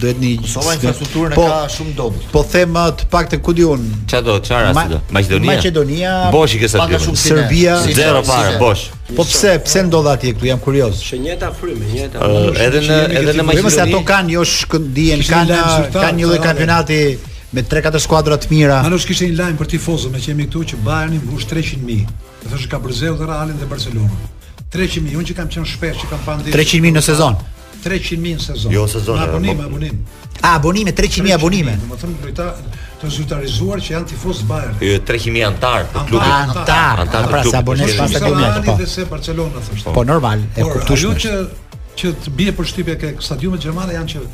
duhet 0.00 0.16
një 0.22 0.30
Kosova 0.40 0.74
infrastrukturën 0.78 1.34
po, 1.36 1.44
ka 1.50 1.58
shumë 1.72 1.94
dobët. 1.98 2.28
Po 2.32 2.42
them 2.48 2.76
të 2.96 3.08
paktën 3.12 3.42
ku 3.44 3.52
diun. 3.56 3.82
Ça 4.08 4.22
do, 4.24 4.38
çfarë 4.44 4.70
as 4.72 4.90
do? 4.94 5.00
Maqedonia. 5.12 5.50
Maqedonia. 5.50 6.12
Bosh 6.32 6.56
i 6.56 6.62
ke 6.62 6.70
sa 6.72 6.86
diun. 6.88 7.16
Serbia. 7.20 7.76
Zero 7.92 8.22
fare, 8.24 8.56
bosh. 8.60 8.86
Po 9.16 9.24
pse, 9.24 9.56
pse 9.64 9.84
ndodha 9.88 10.16
atje 10.16 10.32
këtu? 10.36 10.48
Jam 10.48 10.62
kurioz. 10.64 11.02
Shë 11.04 11.20
njëta 11.26 11.52
frymë, 11.58 11.90
njëta. 11.92 12.30
Edhe 12.64 12.82
në 12.86 12.98
edhe 13.20 13.36
në 13.36 13.44
Maqedoni. 13.44 13.66
Po 13.68 13.74
se 13.76 13.84
ato 13.84 14.00
kanë 14.12 14.34
jo 14.38 14.46
shkëndien, 14.54 15.26
kanë 15.28 15.60
kanë 15.92 16.16
një 16.22 16.32
lloj 16.32 16.40
kampionati 16.44 17.02
me 17.52 17.62
3-4 17.68 18.00
skuadra 18.04 18.36
të 18.40 18.50
mira. 18.54 18.80
Ma 18.84 18.96
kishte 18.96 19.28
një 19.28 19.42
lajm 19.42 19.60
për 19.60 19.70
tifozët, 19.76 20.12
më 20.16 20.24
që 20.24 20.32
jemi 20.32 20.48
këtu 20.48 20.64
që 20.72 20.80
Bayerni 20.88 21.20
mbush 21.28 21.48
300 21.52 21.84
mijë. 21.88 22.08
Thoshë 22.48 22.72
ka 22.72 22.80
Brazil 22.84 23.16
dhe 23.20 23.28
Realin 23.28 23.56
dhe 23.60 23.68
Barcelonën. 23.68 24.28
300 24.72 25.16
unë 25.16 25.28
që 25.30 25.36
kam 25.38 25.48
qenë 25.52 25.68
shpesh 25.70 26.02
që 26.02 26.08
kam 26.10 26.24
pa 26.26 26.34
300.000 26.40 26.52
300 26.58 26.82
mijë 26.84 26.96
në 26.98 27.04
sezon. 27.08 27.38
300 27.84 28.16
mijë 28.24 28.38
në 28.40 28.44
sezon. 28.44 28.72
Jo 28.74 28.82
sezon, 28.90 29.16
në 29.16 29.28
abonim, 29.28 29.56
po- 29.58 29.68
abonim. 29.70 30.00
A, 30.42 30.54
abonime, 30.58 30.92
300 30.92 31.24
mijë 31.24 31.36
abonime. 31.38 31.76
Do 31.88 31.96
të 31.96 32.00
thonë 32.02 32.20
këta 32.24 32.48
të 33.00 33.10
zyrtarizuar 33.16 33.80
që 33.86 33.94
janë 33.94 34.08
tifoz 34.12 34.40
Bayern. 34.50 34.76
Jo 34.84 34.98
300 35.08 35.32
mijë 35.36 35.46
antar 35.50 35.86
të 35.94 36.02
klubit. 36.10 36.34
Antar, 36.36 37.02
antar 37.04 37.28
pra, 37.30 37.42
sa 37.48 37.62
abonesh 37.62 37.96
pas 37.98 38.12
së 38.16 38.22
kimit. 38.26 38.68
Po, 38.68 38.88
se 38.92 39.06
Barcelona 39.10 39.62
thoshte. 39.68 39.94
Po 39.96 40.04
normal, 40.04 40.42
e 40.56 40.62
kuptoj. 40.66 40.86
Por 40.86 40.98
ajo 40.98 41.14
që 41.24 41.36
që 41.98 42.12
të 42.24 42.32
bie 42.38 42.52
për 42.54 42.66
shtypje 42.72 42.98
ke 43.00 43.12
stadiumet 43.24 43.64
gjermane 43.64 43.94
janë 43.96 44.12
që 44.12 44.26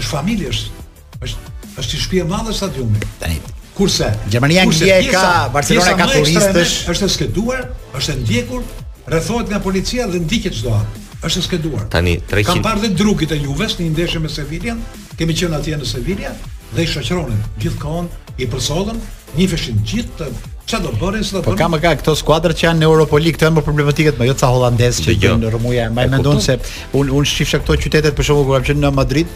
është 0.00 0.10
familje, 0.10 0.54
është 0.54 1.26
është 1.26 1.50
është 1.82 1.96
i 1.98 2.00
shtëpi 2.04 2.22
e 2.22 2.30
madhe 2.32 2.54
stadiumi. 2.56 3.02
Tani 3.20 3.38
Kurse 3.72 4.08
Gjermania 4.28 4.64
ngjie 4.68 4.96
ka 5.12 5.48
Barcelona 5.52 5.94
ka 5.96 6.06
turistësh, 6.12 6.72
është 6.92 7.06
e 7.08 7.12
skeduar, 7.12 7.62
është 7.96 8.16
ndjekur, 8.20 8.60
rrethohet 9.06 9.48
nga 9.50 9.60
policia 9.60 10.06
dhe 10.06 10.18
ndiqet 10.22 10.54
çdo 10.58 10.74
anë. 10.76 11.00
Është 11.26 11.42
skeduar. 11.46 11.84
Tani 11.90 12.16
300. 12.32 12.46
Kam 12.48 12.62
parë 12.64 12.82
dhe 12.82 12.90
drugit 12.98 13.30
e 13.32 13.36
Juves 13.38 13.76
në 13.78 13.84
një 13.86 13.92
ndeshje 13.94 14.20
me 14.24 14.28
Sevilla. 14.30 14.74
Kemi 15.18 15.36
qenë 15.38 15.58
atje 15.60 15.76
në 15.78 15.86
Sevilla 15.86 16.32
dhe 16.74 16.82
i 16.82 16.88
shoqëronin 16.90 17.42
gjithkohon 17.62 18.08
i 18.42 18.48
përsodhën, 18.50 18.98
njifeshin 19.38 19.82
gjithë 19.86 20.18
të 20.22 20.30
Çfarë 20.62 20.82
do 20.84 20.90
bërin 21.02 21.24
sot? 21.26 21.42
Po 21.42 21.56
ka 21.58 21.66
më 21.68 21.78
ka 21.82 21.90
këto 21.98 22.12
skuadra 22.20 22.54
që 22.54 22.68
janë 22.68 22.80
në 22.84 22.86
Europoli, 22.86 23.32
këto 23.34 23.48
janë 23.48 23.56
më 23.58 23.64
problematike 23.66 24.12
më 24.14 24.28
jo 24.30 24.36
ca 24.38 24.50
holandezë 24.54 25.06
që 25.08 25.14
janë 25.24 25.42
në 25.42 25.50
Rumuja. 25.56 25.88
Më 25.90 26.04
mendon 26.14 26.38
se 26.40 26.54
un 26.94 27.10
un 27.10 27.26
shifsha 27.26 27.58
këto 27.64 27.74
qytetet 27.82 28.14
për 28.14 28.24
shkakun 28.28 28.46
kur 28.46 28.60
kam 28.60 28.68
qenë 28.70 28.84
në 28.86 28.92
Madrid, 28.94 29.32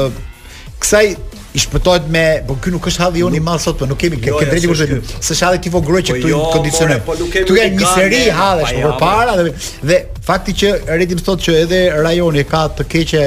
kësaj 0.85 1.15
i 1.53 1.59
shpëtohet 1.59 2.07
me 2.07 2.25
po 2.47 2.55
ky 2.63 2.71
nuk 2.71 2.85
është 2.87 3.03
halli 3.03 3.21
jonë 3.25 3.35
i 3.35 3.41
madh 3.43 3.59
sot 3.59 3.79
po 3.81 3.87
nuk 3.89 3.99
kemi 3.99 4.19
jo, 4.23 4.37
ke 4.39 4.45
drejtë 4.47 4.69
kurse 4.71 4.85
se 5.27 5.35
shalli 5.35 5.59
ti 5.59 5.71
vogroj 5.73 6.01
që 6.07 6.13
po 6.13 6.19
këtu 6.21 6.29
i 6.29 6.31
jo, 6.31 6.39
kondicionoj 6.53 6.99
po 7.07 7.15
këtu 7.33 7.57
janë 7.57 7.79
një 7.79 7.89
seri 7.93 8.21
hallesh 8.37 8.75
por 8.79 8.95
para 9.01 9.33
dhe 9.39 9.51
dhe 9.91 9.97
fakti 10.29 10.55
që 10.61 10.71
redim 10.95 11.19
sot 11.19 11.43
që 11.43 11.57
edhe 11.65 11.81
rajoni 12.07 12.45
ka 12.47 12.63
të 12.77 12.87
keqe 12.95 13.25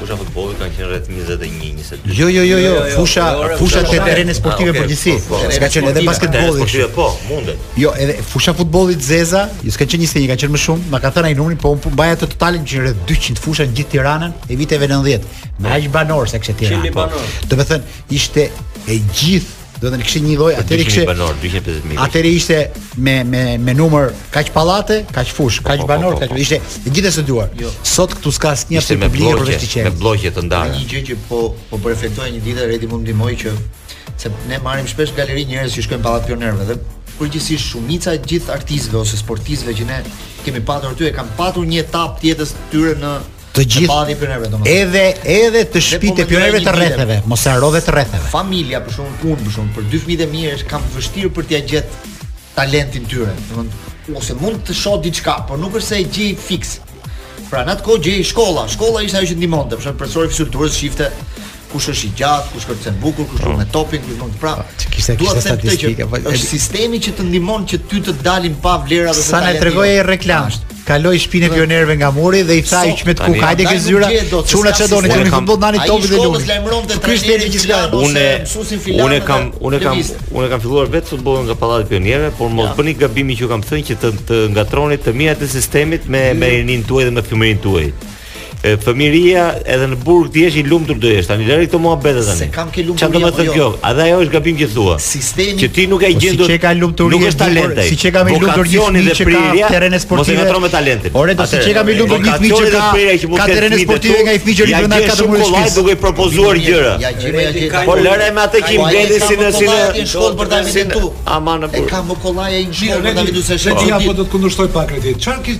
Fusha 0.00 0.16
futbolli 0.16 0.54
ka 0.56 0.64
qenë 0.72 0.86
rreth 0.88 1.08
21 1.12 1.76
22. 1.76 2.14
Jo, 2.16 2.28
jo 2.32 2.40
jo 2.40 2.42
jo, 2.42 2.58
jo, 2.58 2.74
jo, 2.74 2.86
jo, 2.88 2.96
fusha 2.96 3.26
fusha 3.60 3.82
te 3.84 3.98
terrene 4.00 4.32
sportive 4.34 4.70
ah, 4.72 4.76
përgjithësi. 4.78 5.14
Ska 5.20 5.28
po, 5.28 5.40
po. 5.42 5.68
qenë 5.74 5.90
edhe 5.92 6.04
basketbolli. 6.06 6.66
Po, 6.94 7.06
mundet. 7.28 7.58
Jo, 7.82 7.92
edhe 8.00 8.16
fusha 8.24 8.54
futbolli 8.56 8.96
Zeza, 8.96 9.44
ju 9.60 9.70
ska 9.74 9.84
qenë 9.84 10.08
21, 10.08 10.30
ka 10.32 10.38
qenë 10.40 10.54
më 10.56 10.62
shumë, 10.64 10.88
ma 10.94 11.02
ka 11.04 11.12
thënë 11.16 11.32
ai 11.32 11.36
numrin, 11.38 11.60
po 11.60 11.74
mbaja 11.76 11.96
baja 12.00 12.18
të 12.24 12.30
totalin 12.32 12.64
që 12.72 12.80
rreth 12.86 13.04
200 13.12 13.44
fusha 13.44 13.68
në 13.68 13.76
gjithë 13.76 13.96
Tiranën 13.98 14.32
e 14.48 14.56
viteve 14.62 14.88
90. 14.88 15.40
Me 15.60 15.76
aq 15.76 15.90
banor 15.94 16.30
se 16.32 16.40
kishte 16.40 16.56
Tiranë. 16.64 16.94
Po, 16.96 17.08
do 17.50 17.60
të 17.60 17.68
thënë 17.74 18.04
ishte 18.16 18.48
e 18.88 19.00
gjithë 19.20 19.58
do 19.80 19.88
të 19.88 19.92
thënë 19.94 20.04
kishin 20.06 20.24
një 20.28 20.34
lloj 20.36 20.50
po, 20.52 20.60
atëri 20.60 20.84
kishin 20.86 21.06
banor 21.08 21.36
250000 21.40 22.02
atëri 22.04 22.30
ishte 22.36 22.58
me 23.06 23.14
me 23.32 23.42
me 23.66 23.74
numër 23.78 24.10
kaq 24.34 24.50
pallate 24.56 24.98
kaq 25.16 25.32
fush 25.36 25.60
po, 25.62 25.70
kaq 25.70 25.84
po, 25.84 25.88
banor 25.88 26.18
kaq 26.20 26.34
ishte 26.42 26.58
e 26.88 26.92
gjithë 26.96 27.12
së 27.16 27.24
duar 27.30 27.48
jo. 27.62 27.72
sot 27.94 28.14
këtu 28.18 28.32
s'ka 28.36 28.52
asnjë 28.58 28.82
se 28.88 28.98
publiko 29.00 29.38
për 29.40 29.52
vesh 29.54 29.68
të 29.74 29.84
me 29.88 29.94
blloqe 30.02 30.32
të 30.36 30.44
ndarë 30.48 30.76
një 30.76 30.86
gjë 30.92 31.04
që 31.08 31.18
po 31.32 31.40
po 31.72 31.80
përfitoj 31.86 32.28
një 32.36 32.44
ditë 32.46 32.68
redi 32.74 32.90
mund 32.92 33.08
ndihmoj 33.08 33.34
që 33.44 33.56
se 34.20 34.32
ne 34.52 34.60
marrim 34.64 34.88
shpesh 34.92 35.16
galeri 35.16 35.48
njerëz 35.48 35.78
që 35.78 35.86
shkojnë 35.86 36.04
pallat 36.04 36.28
pionerëve 36.28 36.70
dhe 36.70 36.80
përgjithsisht 37.16 37.72
shumica 37.72 38.14
e 38.16 38.20
gjithë 38.28 38.52
artistëve 38.60 39.00
ose 39.00 39.16
sportistëve 39.24 39.74
që 39.80 39.88
ne 39.92 40.02
kemi 40.44 40.60
patur 40.68 40.92
aty 40.92 41.08
e 41.08 41.14
kanë 41.16 41.32
patur 41.40 41.66
një 41.72 41.84
etapë 41.88 42.20
tjetër 42.26 42.52
të 42.54 42.68
tyre 42.74 42.96
në 43.02 43.16
të 43.60 43.66
gjithë 43.74 43.98
domosdoshmë. 44.14 44.68
Edhe 44.68 45.06
edhe 45.36 45.62
të 45.68 45.76
po 45.76 45.82
shtëpitë 45.86 46.26
pionerëve 46.30 46.62
të 46.64 46.74
rrethëve, 46.76 47.16
mos 47.30 47.44
e 47.46 47.52
harrove 47.54 47.82
të 47.84 47.94
rrethëve. 47.94 48.30
Familja 48.32 48.80
për 48.84 48.96
shkakun 48.96 49.16
pun, 49.22 49.40
për 49.42 49.54
shkakun 49.54 49.72
për 49.76 49.88
dy 49.92 50.02
fëmijë 50.04 50.20
të 50.20 50.28
mirë 50.34 50.54
është 50.58 50.70
kam 50.70 50.86
vështirë 50.94 51.32
për 51.38 51.48
t'ia 51.50 51.62
gjetë 51.72 52.14
talentin 52.58 53.10
tyre. 53.10 53.34
Domethënë 53.50 54.20
ose 54.20 54.38
mund 54.40 54.64
të 54.66 54.78
shoh 54.82 55.00
diçka, 55.04 55.36
por 55.48 55.60
nuk 55.62 55.76
është 55.80 55.88
se 55.88 56.00
e 56.00 56.06
gjej 56.06 56.34
fiks. 56.40 56.78
Pra 57.50 57.64
në 57.66 57.76
atë 57.76 57.86
kohë 57.88 58.04
gjej 58.06 58.26
shkolla, 58.32 58.66
shkolla 58.70 59.02
ishte 59.06 59.18
ajo 59.20 59.32
që 59.32 59.38
ndihmonte, 59.40 59.74
për 59.78 59.84
shkak 59.88 59.98
profesorëve 60.00 60.30
fizikulturës 60.34 60.76
shifte, 60.80 61.08
kush 61.72 61.88
është 61.92 62.06
i 62.08 62.16
gjatë, 62.20 62.48
kush 62.54 62.66
kërcen 62.70 62.96
bukur, 63.02 63.26
kush 63.30 63.42
është 63.42 63.52
po. 63.52 63.58
me 63.60 63.68
topin, 63.74 64.02
kush 64.06 64.18
mund 64.20 64.34
të 64.36 64.42
pra. 64.42 64.54
Po, 64.60 64.88
kishte 64.94 65.16
kishte 65.20 65.42
statistike. 65.44 66.06
Po, 66.10 66.20
është 66.32 66.48
sistemi 66.48 67.00
që 67.04 67.14
të 67.20 67.28
ndihmon 67.30 67.66
që 67.70 67.82
ty 67.90 68.02
të 68.08 68.16
dalin 68.24 68.56
pa 68.64 68.76
vlera 68.82 69.14
dhe 69.14 69.20
të 69.20 69.24
dalin. 69.24 69.30
Sa 69.30 69.46
ne 69.46 69.62
tregoi 69.62 69.88
ai 69.96 70.04
reklamë 70.14 70.66
kaloi 70.90 71.18
shpinë 71.22 71.50
pionerëve 71.52 71.94
nga 72.00 72.08
muri 72.16 72.40
dhe 72.42 72.54
i 72.58 72.62
tha 72.66 72.78
i 72.88 72.94
çmet 72.98 73.20
ku 73.22 73.28
hajde 73.38 73.64
ke 73.68 73.74
zyra 73.84 74.08
çuna 74.48 74.72
çe 74.74 74.88
doni 74.90 75.08
do 75.12 75.20
të 75.22 75.56
nani 75.60 75.82
topin 75.86 76.08
dhe 76.08 76.16
luni 76.16 76.96
ky 77.04 77.12
është 77.14 77.28
deri 77.28 77.50
gjithçka 77.52 77.80
unë 78.00 78.24
unë 79.04 79.20
kam 79.28 79.52
unë 79.60 79.80
kam 79.84 80.00
unë 80.34 80.48
kam 80.50 80.64
filluar 80.64 80.90
vetë 80.90 81.12
futbollin 81.12 81.46
nga 81.46 81.54
pallati 81.62 81.86
pionerëve 81.92 82.32
por 82.40 82.50
mos 82.56 82.72
bëni 82.80 82.96
gabimin 83.04 83.38
që 83.38 83.50
kam 83.52 83.62
thënë 83.70 83.86
që 83.90 83.98
të 84.32 84.40
ngatroni 84.56 84.98
të 85.04 85.14
mirat 85.20 85.44
e 85.46 85.50
sistemit 85.54 86.08
me 86.10 86.24
me 86.42 86.48
rinin 86.56 86.82
tuaj 86.88 87.06
dhe 87.06 87.14
me 87.14 87.22
fëmirin 87.28 87.62
tuaj 87.68 87.86
e 88.60 88.74
fëmiria 88.76 89.44
edhe 89.64 89.86
në 89.88 89.96
burg 90.04 90.28
ti 90.34 90.42
je 90.44 90.50
i 90.60 90.62
lumtur 90.68 90.98
do 91.00 91.08
jesh 91.08 91.30
tani 91.30 91.46
deri 91.48 91.64
këto 91.64 91.78
mohabet 91.80 92.18
tani 92.20 92.34
se 92.42 92.48
kam 92.52 92.68
kë 92.72 92.82
lumtur 92.84 93.00
çfarë 93.00 93.12
do 93.14 93.20
të 93.20 93.28
jo, 93.28 93.36
thotë 93.36 93.44
jo. 93.46 93.52
kjo 93.54 93.68
atë 93.88 94.02
ajo 94.04 94.18
është 94.24 94.34
gabim 94.34 94.58
që 94.60 94.66
thua 94.74 94.96
sistemi 95.00 95.54
që 95.62 95.68
ti 95.78 95.86
nuk 95.88 96.02
e 96.04 96.10
po, 96.12 96.20
gjendur 96.24 96.44
si 96.50 96.52
çeka 96.52 96.64
ka 96.68 96.72
lumturi 96.76 97.12
nuk 97.14 97.24
është 97.30 97.40
talent 97.40 97.80
si 97.88 97.96
çeka 98.02 98.14
ka 98.18 98.24
me 98.26 98.34
lumtur 98.34 98.68
gjithë 98.72 99.04
dhe 99.06 99.62
ka 99.62 99.70
terren 99.72 99.96
sportiv 100.04 100.20
mos 100.20 100.32
e 100.32 100.36
vetëm 100.42 100.60
me 100.60 100.70
talentin 100.74 101.16
ore 101.22 101.36
do 101.40 101.46
si 101.52 101.62
çe 101.64 101.72
ka 101.78 101.86
me 101.88 101.94
lumtur 102.00 102.26
gjithë 102.26 102.50
që 102.50 102.74
ka 102.74 102.90
ka 103.38 103.48
terren 103.52 103.78
sportiv 103.84 104.20
nga 104.28 104.36
i 104.36 104.42
fiqë 104.44 104.68
ri 104.68 104.76
në 104.76 105.00
katër 105.06 105.32
muaj 105.32 105.42
shkollë 105.46 105.62
ai 105.62 105.72
duhet 105.78 106.04
propozuar 106.04 106.62
gjëra 106.66 107.82
po 107.88 107.96
lëre 108.04 108.28
me 108.36 108.44
atë 108.44 108.64
që 108.68 108.78
mbledh 108.82 109.26
si 109.30 109.40
në 109.40 109.50
si 109.56 109.72
në 109.72 109.80
shkollë 110.04 110.36
për 110.42 110.52
ta 110.52 110.60
vënë 110.68 110.92
tu 110.92 111.10
ama 111.38 111.56
në 111.64 111.72
burg 111.78 111.88
e 111.88 111.96
ka 111.96 112.04
me 112.10 112.18
kollaja 112.26 112.60
i 112.60 112.68
gjithë 112.68 113.00
do 113.08 113.16
ta 113.16 113.26
vëdu 113.32 113.46
se 113.48 113.60
shëgjë 113.64 113.94
apo 114.02 114.12
do 114.20 114.28
të 114.28 114.34
kundërshtoj 114.36 114.68
pak 114.76 114.92
kredit 114.92 115.24
çfarë 115.24 115.58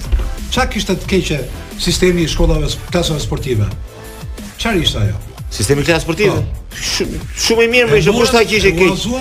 çfarë 0.53 0.73
kishte 0.77 0.99
të 1.01 1.13
keqe 1.15 1.39
sistemi 1.81 2.23
i 2.23 2.29
shkollave 2.29 2.67
klasave 2.93 3.21
sportive. 3.21 3.65
Çfarë 4.61 4.83
ishte 4.85 4.99
ajo? 4.99 5.17
Sistemi 5.53 5.85
klasave 5.85 6.05
sportive. 6.05 6.37
Po. 6.41 6.81
Shumë 6.81 7.21
shumë 7.45 7.65
i 7.67 7.71
mirë 7.77 7.93
më 7.95 8.03
ishte 8.03 8.15
kushta 8.17 8.43
që 8.47 8.59
ishte 8.61 8.75
këtu. 8.77 9.21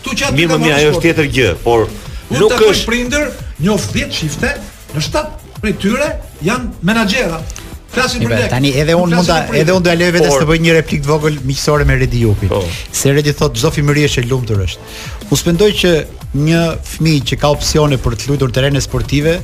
Tu 0.05 0.13
që 0.15 0.29
atë 0.31 0.47
më 0.53 0.59
mirë 0.63 0.77
ajo 0.77 0.93
është 0.95 1.03
tjetër 1.09 1.29
gjë, 1.35 1.49
por 1.65 1.85
Unë 2.31 2.39
nuk 2.39 2.55
është 2.55 2.69
kësh... 2.69 2.83
prindër, 2.87 3.33
njoh 3.59 3.89
10 3.91 4.17
shifte, 4.21 4.53
në 4.95 5.03
7 5.09 5.23
prej 5.59 5.75
tyre 5.83 6.09
janë 6.47 6.87
menaxhera. 6.91 7.41
Flasin 7.95 8.25
për 8.25 8.33
lekë. 8.37 8.53
Tani 8.53 8.71
edhe 8.81 8.95
unë 8.99 9.19
mund 9.21 9.29
ta 9.31 9.41
edhe 9.55 9.75
unë 9.77 9.85
do 9.87 9.91
ja 9.93 9.95
lej 9.99 10.13
vetes 10.17 10.35
të 10.39 10.47
bëj 10.51 10.57
një 10.65 10.73
replik 10.79 11.03
të 11.05 11.11
vogël 11.11 11.37
miqësore 11.49 11.85
me 11.89 11.99
Redi 12.01 12.23
Jupin. 12.25 12.51
Po. 12.53 12.63
Se 12.95 13.11
Redi 13.15 13.35
thot 13.39 13.55
çdo 13.59 13.71
fimëri 13.77 14.07
është 14.09 14.23
e 14.25 14.29
lumtur 14.33 14.63
është. 14.65 14.95
U 15.31 15.39
spendoj 15.39 15.69
që 15.83 15.93
një 16.35 16.63
fëmijë 16.91 17.23
që 17.31 17.39
ka 17.43 17.53
opsione 17.55 17.99
për 18.03 18.17
të 18.19 18.33
luajtur 18.33 18.51
terrene 18.57 18.83
sportive 18.83 19.37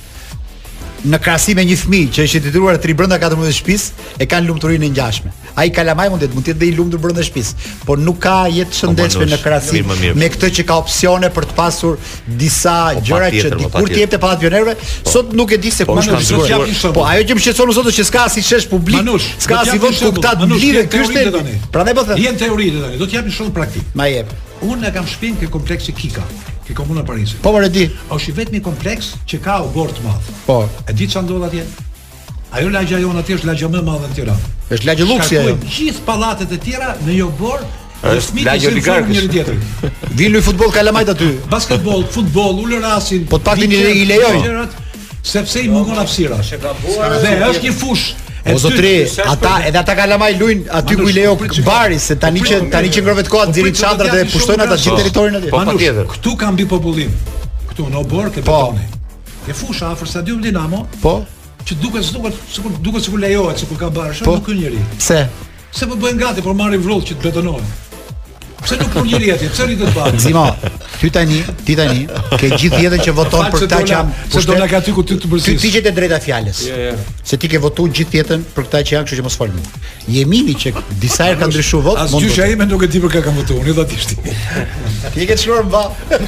në 1.11 1.19
krahasim 1.19 1.57
me 1.59 1.65
një 1.67 1.77
fëmijë 1.81 2.11
që 2.15 2.25
është 2.27 2.39
i 2.39 2.43
detyruar 2.47 2.77
tri 2.83 2.95
brenda 2.97 3.17
katër 3.19 3.39
mundësh 3.41 3.59
shtëpis, 3.63 3.87
e 4.23 4.27
kanë 4.31 4.47
lumturinë 4.51 4.87
e 4.87 4.91
ngjashme. 4.93 5.33
Ai 5.59 5.67
kalamaj 5.75 6.07
mund 6.09 6.23
të 6.23 6.29
jetë 6.29 6.37
mund 6.37 6.47
të 6.47 6.53
jetë 6.53 6.67
i 6.67 6.75
lumtur 6.79 7.01
brenda 7.03 7.25
shtëpis, 7.27 7.51
por 7.89 7.99
nuk 8.01 8.21
ka 8.25 8.37
jetë 8.53 8.77
shëndetshme 8.79 9.27
në 9.33 9.39
krahasim 9.43 9.91
me 10.23 10.29
këtë 10.35 10.51
që 10.61 10.65
ka 10.69 10.77
opsione 10.81 11.31
për 11.35 11.49
të 11.51 11.57
pasur 11.59 11.99
disa 12.41 12.77
gjëra 13.05 13.29
që 13.35 13.51
po, 13.51 13.65
dikur 13.65 13.91
ti 13.93 14.01
jepte 14.05 14.21
pa 14.23 14.31
pionerëve, 14.41 14.77
po. 14.79 15.11
sot 15.13 15.35
nuk 15.37 15.53
e 15.53 15.59
di 15.63 15.71
se 15.75 15.85
po, 15.89 15.99
ku 15.99 16.07
mund 16.07 16.15
të 16.15 16.23
shkojë. 16.31 16.95
Po 16.97 17.05
ajo 17.09 17.27
që 17.27 17.39
më 17.39 17.45
shqetëson 17.49 17.75
sot 17.81 17.91
është 17.91 17.99
që 17.99 18.07
s'ka 18.13 18.27
si 18.37 18.47
shesh 18.49 18.69
publik, 18.71 19.13
s'ka 19.43 19.63
si 19.73 19.79
vot 19.83 19.99
ku 19.99 20.23
ta 20.23 20.37
Prandaj 21.73 21.95
po 21.97 22.03
them. 22.05 22.19
Jan 22.23 22.37
teoritë 22.37 22.81
tani, 22.85 22.99
do 23.01 23.07
të 23.09 23.17
japim 23.17 23.33
shumë 23.33 23.55
praktik. 23.57 23.85
Ma 23.97 24.09
jep. 24.11 24.29
Unë 24.69 24.91
kam 24.93 25.09
shpinë 25.09 25.41
ke 25.41 25.49
kompleksi 25.53 25.93
Kika 25.97 26.21
i 26.73 26.77
komunës 26.79 27.07
Parisit. 27.07 27.41
Po 27.45 27.53
vërtet, 27.55 27.95
po, 28.09 28.17
është 28.19 28.33
i 28.33 28.35
vetmi 28.41 28.61
kompleks 28.65 29.13
që 29.29 29.41
ka 29.45 29.61
u 29.65 29.73
të 29.73 30.05
madh. 30.05 30.33
Po. 30.47 30.61
E 30.89 30.97
di 30.97 31.09
çfarë 31.09 31.29
ndodh 31.29 31.49
atje. 31.49 31.67
Ajo 32.53 32.69
lagja 32.73 32.99
jonë 33.01 33.23
atje 33.23 33.39
është 33.39 33.49
lagja 33.49 33.69
më 33.73 33.81
e 33.81 33.87
madhe 33.87 34.11
në 34.11 34.17
Tiranë. 34.19 34.51
Është 34.77 34.89
lagjë 34.91 35.07
luksi 35.09 35.39
ajo. 35.39 35.55
gjithë 35.63 36.03
pallatet 36.05 36.53
e 36.53 36.59
tjera 36.61 36.95
në 37.07 37.15
jo 37.21 37.31
bor 37.39 37.63
është 38.13 38.45
lagjë 38.47 38.71
i 38.71 39.11
njëri 39.11 39.29
tjetrin. 39.33 39.63
Vi 40.19 40.29
në 40.33 40.43
futboll 40.45 40.73
kalamajt 40.75 41.15
aty. 41.15 41.31
Basketboll, 41.51 42.05
futboll, 42.13 42.59
ulërasin. 42.65 43.25
Po 43.31 43.39
të 43.41 43.51
paktën 43.51 43.77
i 43.77 44.05
lejojnë. 44.11 44.65
Sepse 45.23 45.63
i 45.63 45.69
mungon 45.71 45.97
hapësira. 46.03 46.41
Dhe 46.41 47.53
është 47.53 47.69
një 47.69 47.77
fushë 47.79 48.22
O 48.51 48.59
zotri, 48.59 49.07
ata 49.27 49.59
edhe 49.69 49.79
ata 49.79 49.95
kanë 49.95 50.17
lajmë 50.19 50.31
luin 50.41 50.63
aty 50.79 50.97
ku 50.99 51.05
i 51.07 51.15
lejo 51.15 51.37
Bari 51.67 51.95
se 52.03 52.17
tani 52.19 52.43
po 52.43 52.49
që 52.51 52.57
tani 52.75 52.91
që 52.95 53.01
ngrohet 53.05 53.29
koha 53.31 53.47
po 53.47 53.63
të 53.63 53.71
çadrat 53.71 54.11
dhe 54.15 54.25
pushtojnë 54.33 54.65
ata 54.67 54.79
gjithë 54.83 54.99
territorin 54.99 55.39
aty. 55.39 55.51
Po, 55.53 55.61
po 55.61 55.71
patjetër. 55.71 56.09
Ktu 56.17 56.33
ka 56.41 56.51
mbi 56.55 56.67
popullim. 56.67 57.13
Ktu 57.71 57.87
në 57.93 58.01
Obor 58.03 58.33
ke 58.35 58.43
betoni. 58.43 58.89
Ke 59.47 59.55
fusha 59.55 59.93
afër 59.95 60.11
stadium 60.11 60.43
Dinamo. 60.43 60.83
Po. 61.05 61.21
Që 61.63 61.77
duket 61.85 62.11
duket 62.17 62.43
sikur 62.51 62.75
duket 62.83 63.07
sikur 63.07 63.23
lejohet 63.23 63.63
sikur 63.63 63.79
ka 63.79 63.93
bashë, 63.95 64.27
nuk 64.27 64.43
ka 64.49 64.57
njerëj. 64.59 64.83
Pse? 64.99 65.23
Se 65.73 65.87
po 65.87 65.95
bëjnë 66.03 66.19
gati 66.25 66.43
për 66.47 66.59
marrin 66.59 66.83
vrull 66.83 67.05
që 67.07 67.15
të 67.21 67.29
betonojnë. 67.29 67.79
Pse 68.63 68.77
nuk 68.79 68.91
punjeni 68.95 69.31
atje? 69.33 69.49
Pse 69.51 69.65
rritet 69.67 69.91
bakë? 69.97 70.19
Zimo, 70.23 70.43
ty 71.01 71.09
tani, 71.13 71.41
ti 71.67 71.75
tani, 71.79 72.05
ke 72.39 72.51
gjithë 72.53 72.79
jetën 72.87 73.01
që 73.09 73.13
voton 73.17 73.49
për 73.51 73.65
këtë 73.65 73.79
që 73.89 73.91
jam. 73.97 74.11
Se 74.31 74.43
do 74.47 74.57
na 74.61 74.69
gati 74.71 74.93
ku 74.95 75.03
ti 75.07 75.17
të 75.19 75.31
bërsh. 75.33 75.47
Ti 75.59 75.59
ti 75.73 75.83
të 75.83 75.93
drejta 75.97 76.19
fjalës. 76.23 76.61
Jo, 76.69 76.79
jo. 76.79 76.93
Se 77.27 77.39
ti 77.43 77.49
ke 77.51 77.59
votuar 77.65 77.91
gjithë 77.99 78.21
jetën 78.21 78.45
për 78.55 78.67
këtë 78.69 78.83
që 78.91 78.95
jam, 78.95 79.07
kështu 79.09 79.19
që 79.21 79.25
mos 79.27 79.39
fal 79.41 79.51
mua. 79.57 79.81
Jemini 80.15 80.55
që 80.63 80.73
disa 81.03 81.27
herë 81.27 81.41
ka 81.43 81.49
ndryshuar 81.51 81.83
vot, 81.89 81.99
mund. 81.99 82.19
Asgjysha 82.23 82.49
më 82.63 82.69
nuk 82.71 82.85
e 82.87 82.91
di 82.95 83.01
për 83.03 83.15
kë 83.17 83.23
ka 83.27 83.33
votuar, 83.39 83.65
unë 83.65 83.75
do 83.75 83.87
të 83.89 84.21
Ti 85.13 85.25
e 85.25 85.27
ke 85.29 85.37
shkruar 85.41 85.65
mba. 85.67 85.81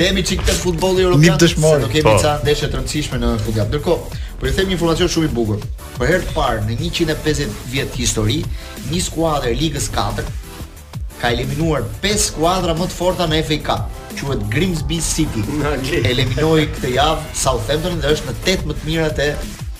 Kemi 0.00 0.24
çik 0.24 0.40
të 0.48 0.54
futbolli 0.56 1.04
evropian. 1.04 1.34
Nuk 1.34 1.42
do 1.42 1.50
të 1.84 1.92
kemi 1.98 2.06
po. 2.08 2.14
ca 2.22 2.38
ndeshje 2.44 2.70
të 2.72 2.80
rëndësishme 2.80 3.20
në 3.20 3.34
futboll. 3.44 3.68
Ndërkohë, 3.68 4.24
po 4.40 4.48
i 4.48 4.54
them 4.56 4.72
një 4.72 4.76
informacion 4.78 5.12
shumë 5.12 5.28
i 5.28 5.32
bukur. 5.36 5.60
Për 5.98 6.08
herë 6.10 6.30
të 6.30 6.34
parë 6.40 6.64
në 6.70 6.78
150 6.80 7.58
vjet 7.74 7.98
histori, 8.00 8.40
një 8.90 9.02
skuadër 9.06 9.52
e 9.52 9.60
ligës 9.60 9.90
4 9.94 10.24
ka 11.24 11.32
eliminuar 11.32 11.88
5 12.04 12.20
skuadra 12.28 12.76
më 12.76 12.84
të 12.90 12.96
forta 13.00 13.24
në 13.32 13.38
FA 13.48 13.56
Cup, 13.68 14.00
quhet 14.18 14.42
Grimsby 14.52 14.98
City. 15.00 15.40
Eliminoi 16.04 16.66
këtë 16.76 16.90
javë 16.98 17.32
Southampton 17.40 17.96
dhe 18.04 18.12
është 18.12 18.28
në 18.28 18.38
8 18.52 18.68
më 18.68 18.76
të 18.82 18.88
mirat 18.90 19.22
e 19.24 19.30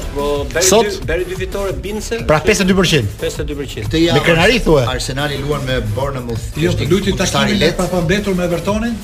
tek. 0.53 0.69
Sot 0.69 1.01
deri 1.09 1.25
dy 1.33 1.41
fitore 1.41 1.73
binse. 1.89 2.21
Pra 2.29 2.43
52%. 2.53 3.17
52%. 3.25 3.89
Këtë 3.89 4.05
me 4.19 4.27
krenari 4.29 4.61
thua. 4.69 4.85
Arsenali 4.99 5.41
luan 5.41 5.65
me 5.71 5.81
Bournemouth. 5.97 6.51
Jo, 6.69 6.77
lutin 6.93 7.17
ta 7.17 7.25
shtani 7.33 7.57
le 7.65 7.73
pa 7.81 7.89
mbetur 8.05 8.37
me 8.37 8.45
Evertonin. 8.51 9.01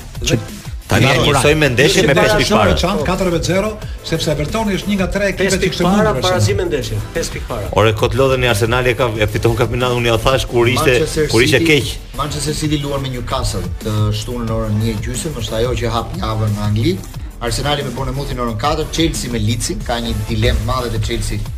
Tani 0.89 1.05
ja 1.05 1.13
njësoj 1.21 1.55
me 1.61 1.67
ndeshje 1.69 2.01
me 2.07 2.13
5 2.17 2.31
pikë 2.39 2.55
para. 2.57 2.73
Shumë 2.81 3.03
e 3.05 3.41
4-0, 3.45 3.67
sepse 4.09 4.31
Evertoni 4.31 4.73
është 4.79 4.89
një 4.89 4.95
nga 4.97 5.07
tre 5.15 5.27
ekipet 5.33 5.57
që 5.61 5.69
kështë 5.73 5.83
mundur. 5.85 6.07
5 6.07 6.07
para, 6.07 6.23
para 6.25 6.39
si 6.45 6.55
me 6.57 6.65
ndeshje, 6.65 6.97
5 7.17 7.29
pikë 7.35 7.45
para. 7.51 7.69
Ore, 7.81 7.91
këtë 7.99 8.17
lodhën 8.17 8.45
i 8.47 8.49
Arsenal 8.49 8.89
e, 8.89 8.95
ka, 8.97 9.09
e 9.21 9.27
fiton 9.29 9.53
kapinat, 9.59 9.93
unë 9.99 10.09
i 10.09 10.15
thash 10.23 10.47
kur 10.49 10.71
ishte, 10.73 10.95
kur 11.29 11.45
ishte 11.45 11.61
keq. 11.67 11.91
Manchester 12.17 12.57
City 12.57 12.81
luar 12.81 13.03
me 13.05 13.13
Newcastle 13.13 13.61
të 13.85 13.93
shtunë 14.17 14.49
në 14.49 14.57
orën 14.57 14.81
1 14.95 15.05
gjysëm, 15.05 15.37
është 15.43 15.57
ajo 15.59 15.77
që 15.83 15.93
hap 15.93 16.17
javën 16.23 16.57
në 16.57 16.65
Angli. 16.71 16.95
Arsenali 17.39 17.85
me 17.85 17.93
Bournemouth 17.95 18.33
në 18.35 18.43
orën 18.47 18.57
4, 18.89 18.89
Chelsea 18.91 19.29
me 19.31 19.45
Leeds, 19.45 19.69
ka 19.85 20.01
një 20.03 20.17
dilemë 20.31 20.65
madhe 20.67 20.89
të 20.97 21.05
Chelsea 21.05 21.57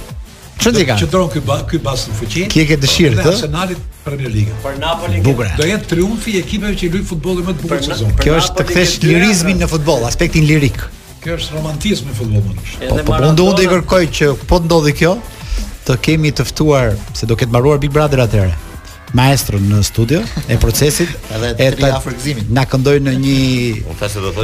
Çfarë 0.59 0.75
di 0.81 0.87
ka? 0.89 0.97
Që 0.99 1.07
dron 1.13 1.29
ky 1.31 1.43
ky 1.71 1.79
bas 1.85 2.01
në 2.11 2.17
fuqi. 2.19 2.47
Ki 2.51 2.65
ke 2.67 2.79
dëshirë 2.83 3.21
të? 3.21 3.27
Arsenalit 3.31 3.85
Premier 4.03 4.33
League. 4.39 4.57
Për 4.65 4.81
Napoli. 4.83 5.21
Do 5.23 5.69
jetë 5.69 5.91
triumfi 5.93 6.35
i 6.35 6.43
ekipeve 6.43 6.75
që 6.81 6.91
luajnë 6.97 7.09
futbollin 7.13 7.47
më 7.47 7.55
të 7.61 7.67
bukur 7.69 7.87
sezon. 7.93 8.17
Kjo 8.25 8.35
është 8.41 8.57
të 8.59 8.67
kthesh 8.73 8.97
lirizmin 9.07 9.63
në 9.63 9.71
futboll, 9.77 10.09
aspektin 10.11 10.49
lirik 10.51 10.83
kjo 11.23 11.37
është 11.39 11.55
romantizmi 11.59 12.13
i 12.15 12.17
futbollit. 12.17 12.77
Po, 12.89 12.99
po 13.07 13.19
ndonë 13.19 13.59
do 13.59 13.65
i 13.65 13.71
kërkoj 13.73 14.03
që 14.21 14.31
po 14.51 14.61
ndodhi 14.65 14.95
kjo, 14.99 15.17
të 15.89 15.99
kemi 16.05 16.35
të 16.37 16.49
ftuar 16.53 16.97
se 17.17 17.29
do 17.31 17.37
ketë 17.39 17.53
mbaruar 17.55 17.81
Big 17.83 17.95
Brother 17.95 18.23
atëherë 18.27 18.68
maestro 19.15 19.59
në 19.61 19.83
studio 19.85 20.21
e 20.51 20.57
procesit 20.61 21.09
edhe 21.61 21.75
të 21.77 21.81
ta... 21.81 21.93
afërgëzimit. 22.01 22.51
Na 22.53 22.65
këndoi 22.69 23.01
në 23.05 23.15
një 23.23 23.75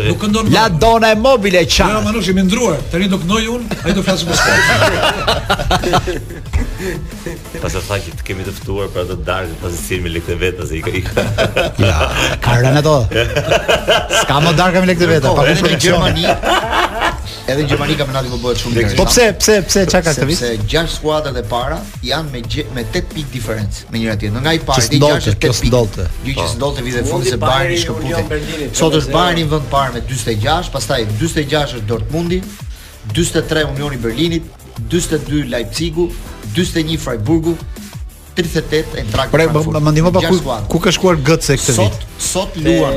Nuk 0.05 0.19
këndon. 0.23 0.51
La 0.55 0.66
dona 0.69 1.11
e 1.12 1.15
mobile 1.19 1.62
çan. 1.66 1.91
Jo, 1.91 1.97
ja, 1.97 2.03
mënuçi 2.07 2.32
më 2.36 2.43
ndruar. 2.49 2.78
Tani 2.93 3.09
do 3.12 3.19
këndoj 3.23 3.41
unë, 3.57 3.65
ai 3.86 3.93
do 3.97 4.01
flasë 4.07 4.24
më 4.31 4.35
sport. 4.39 4.62
Pasi 7.65 7.78
sa 7.89 7.95
që 8.07 8.11
kemi 8.27 8.43
të 8.47 8.53
ftuar 8.61 8.86
për 8.95 9.01
atë 9.07 9.15
dark, 9.27 9.51
pasi 9.62 9.78
si 9.81 9.95
me 10.05 10.09
lekë 10.15 10.35
vetë 10.43 10.59
as 10.66 10.70
i 10.73 10.74
Ja, 11.85 11.97
ka 12.45 12.53
rënë 12.62 12.81
ato. 12.82 12.97
Skamo 14.23 14.51
darkë 14.59 14.78
me 14.85 14.89
lekë 14.95 15.07
vetë, 15.16 15.27
po, 15.28 15.32
pa 15.39 15.43
kushtin 15.51 15.73
e 15.73 15.74
Gjermanisë. 15.81 16.36
Edhe 17.46 17.64
në 17.66 17.68
Gjermani 17.68 17.94
kampionati 18.00 18.30
po 18.32 18.38
bëhet 18.40 18.60
shumë 18.62 18.72
interesant. 18.72 18.96
Po 19.00 19.04
pse, 19.10 19.24
pse, 19.36 19.56
pse 19.68 19.82
çka 19.90 19.98
ka 20.06 20.12
këtë 20.14 20.28
vit? 20.30 20.38
Sepse 20.38 20.64
gjashtë 20.72 20.94
skuadrat 20.96 21.36
e 21.36 21.42
para 21.50 21.76
janë 22.04 22.32
me 22.32 22.40
me 22.76 22.84
8 22.88 23.12
pikë 23.12 23.32
diferencë 23.34 23.90
me 23.92 24.00
njëra 24.00 24.14
tjetrën. 24.16 24.40
Nga 24.46 24.54
i 24.56 24.60
pari 24.64 24.86
deri 24.88 25.00
gjashtë 25.04 25.34
ke 25.42 25.50
pikë. 25.50 25.72
Gjë 25.74 26.30
që 26.30 26.34
po. 26.38 26.48
s'ndodhte 26.54 26.84
vitin 26.86 27.04
e 27.04 27.28
se 27.28 27.40
Bayern 27.42 27.74
i 27.74 27.80
shkëputi. 27.82 28.72
Sot 28.80 28.96
është 28.96 29.12
Bayern 29.12 29.42
në 29.42 29.50
vend 29.52 29.68
parë 29.74 29.96
me 29.98 30.04
46, 30.08 30.72
pastaj 30.72 31.04
46 31.12 31.78
është 31.80 31.88
Dortmundi, 31.92 32.40
43 33.12 33.68
Unioni 33.74 34.00
Berlinit, 34.00 34.66
42 34.88 35.44
Leipzigu, 35.52 36.08
41 36.56 36.96
Freiburgu, 36.96 37.58
38 38.35 38.98
e 38.98 39.05
trakë 39.12 39.31
pra, 39.31 39.44
më 39.78 39.93
ndihmo 39.94 40.11
pa 40.15 40.20
ku 40.27 40.55
ku 40.73 40.78
ka 40.82 40.90
shkuar 40.94 41.19
Götze 41.23 41.55
këtë 41.61 41.74
vit. 41.78 41.98
Sot 42.19 42.23
sot 42.31 42.56
luan 42.59 42.97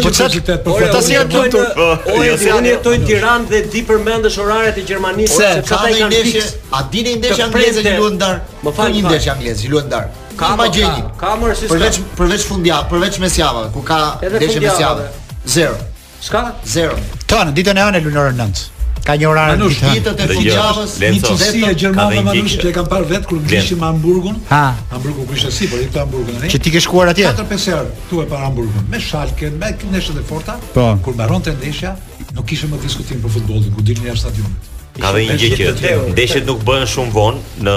Po 0.06 0.12
çfarë 0.12 0.32
ti 0.46 0.56
po 0.64 0.70
fota 0.80 1.02
si 1.02 1.12
janë 1.16 1.30
tutu? 1.36 1.66
O 1.80 2.22
Edi, 2.22 2.56
unë 2.56 2.72
jetoj 2.72 2.94
në 2.96 3.04
jo, 3.04 3.12
Tiranë 3.12 3.46
dhe 3.52 3.60
di 3.74 3.80
përmendesh 3.90 4.38
oraret 4.44 4.78
e 4.78 4.84
Gjermanisë 4.92 5.44
sepse 5.44 5.74
ata 5.74 5.88
kanë 5.88 6.10
ndeshje. 6.12 6.42
A 6.72 6.84
dini 6.92 7.16
ndeshja 7.20 7.44
angleze 7.48 7.80
që 7.84 7.94
luajnë 8.00 8.20
darkë? 8.24 8.60
Më 8.66 8.70
fal 8.80 8.86
një 8.96 9.02
ndeshje 9.08 9.30
angleze 9.36 9.58
që 9.64 9.70
luajnë 9.76 9.92
darkë. 9.96 10.21
Ka 10.36 10.52
më 10.56 10.68
gjeni. 10.76 11.00
Ka 11.20 11.32
më 11.38 11.50
rësi. 11.52 11.68
Përveç 11.70 11.98
përveç 12.18 12.44
fundjavë, 12.48 12.88
përveç 12.92 13.18
mesjavave, 13.24 13.72
ku 13.74 13.82
ka 13.86 14.00
deshë 14.22 14.60
mesjavë. 14.64 15.08
0. 15.54 15.80
Shka? 16.22 16.44
0. 16.74 17.00
Kan 17.30 17.52
ditën 17.56 17.78
e 17.80 17.84
anë 17.88 18.00
e 18.00 18.12
orën 18.12 18.38
9. 18.38 18.68
Ka 19.02 19.16
një 19.18 19.26
orar 19.26 19.56
në 19.58 19.66
ditët 19.68 20.20
e 20.22 20.26
fundjavës, 20.30 20.92
një 21.02 21.22
çështje 21.26 21.62
e 21.66 21.74
gjermane 21.80 22.20
Manush, 22.28 22.54
që 22.62 22.70
e 22.70 22.74
kam 22.76 22.86
parë 22.90 23.08
vetë 23.12 23.26
kur 23.30 23.40
ngrihim 23.42 23.80
në 23.82 23.88
Hamburgun. 23.90 24.36
Ha. 24.52 24.62
Hamburgu 24.94 25.24
kishte 25.32 25.50
si, 25.56 25.66
por 25.72 25.82
i 25.82 25.88
këta 25.88 26.04
Hamburgun 26.04 26.38
ai. 26.38 26.50
Që 26.52 26.60
ti 26.62 26.70
ke 26.70 26.82
shkuar 26.86 27.10
atje? 27.10 27.24
4-5 27.34 27.66
herë 27.72 27.90
këtu 27.98 28.20
e 28.22 28.28
para 28.30 28.46
Hamburgun. 28.46 28.86
Me 28.94 29.00
Schalke, 29.02 29.50
me 29.58 29.72
ndeshjet 29.90 30.22
e 30.22 30.26
forta. 30.30 30.54
Po. 30.76 30.86
Kur 31.02 31.16
mbaronte 31.18 31.50
ndeshja, 31.58 31.96
nuk 32.36 32.46
kishim 32.46 32.70
më 32.70 32.78
diskutim 32.86 33.18
për 33.26 33.34
futbollin, 33.40 33.74
ku 33.74 33.82
dilni 33.88 34.06
jashtë 34.06 34.28
stadionit. 34.28 34.70
Ka 35.00 35.08
dhe 35.14 35.22
një 35.24 35.34
gjë 35.40 35.68
që 35.80 35.90
ndeshjet 36.12 36.44
nuk 36.44 36.60
bëhen 36.68 36.82
shumë 36.92 37.12
vonë 37.14 37.60
në 37.64 37.76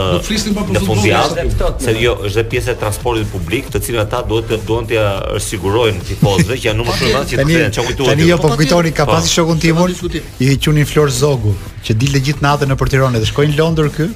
në 0.75 0.81
fundjavë, 0.83 1.45
se 1.85 1.93
jo, 2.01 2.15
është 2.27 2.41
edhe 2.41 2.43
pjesë 2.51 2.73
e 2.73 2.79
transportit 2.81 3.29
publik, 3.31 3.69
të 3.71 3.79
cilën 3.85 4.01
ata 4.03 4.19
duhet 4.27 4.49
të 4.51 4.57
duhet 4.67 4.89
t'ia 4.89 5.05
sigurojnë 5.45 6.03
tifozëve 6.09 6.57
që 6.59 6.67
janë 6.67 6.87
më 6.89 6.97
shumë 6.99 7.13
vështirë 7.15 7.39
të 7.39 7.47
kthehen 7.47 7.75
çka 7.77 7.87
kujtohet. 7.87 8.11
Tani 8.11 8.27
jo 8.33 8.39
po, 8.43 8.51
po 8.51 8.59
kujtoni 8.59 8.91
ka 8.99 9.07
pasi 9.13 9.31
shokun 9.31 9.63
timun, 9.63 9.95
i 10.43 10.51
qunin 10.65 10.89
Flor 10.91 11.13
Zogu, 11.21 11.55
që 11.87 11.95
dilte 12.03 12.19
gjithë 12.27 12.43
natën 12.49 12.73
në 12.75 12.79
Tiranë 12.83 13.23
dhe 13.23 13.31
shkojnë 13.31 13.55
në 13.55 13.61
Londër 13.63 13.91
këy 13.95 14.09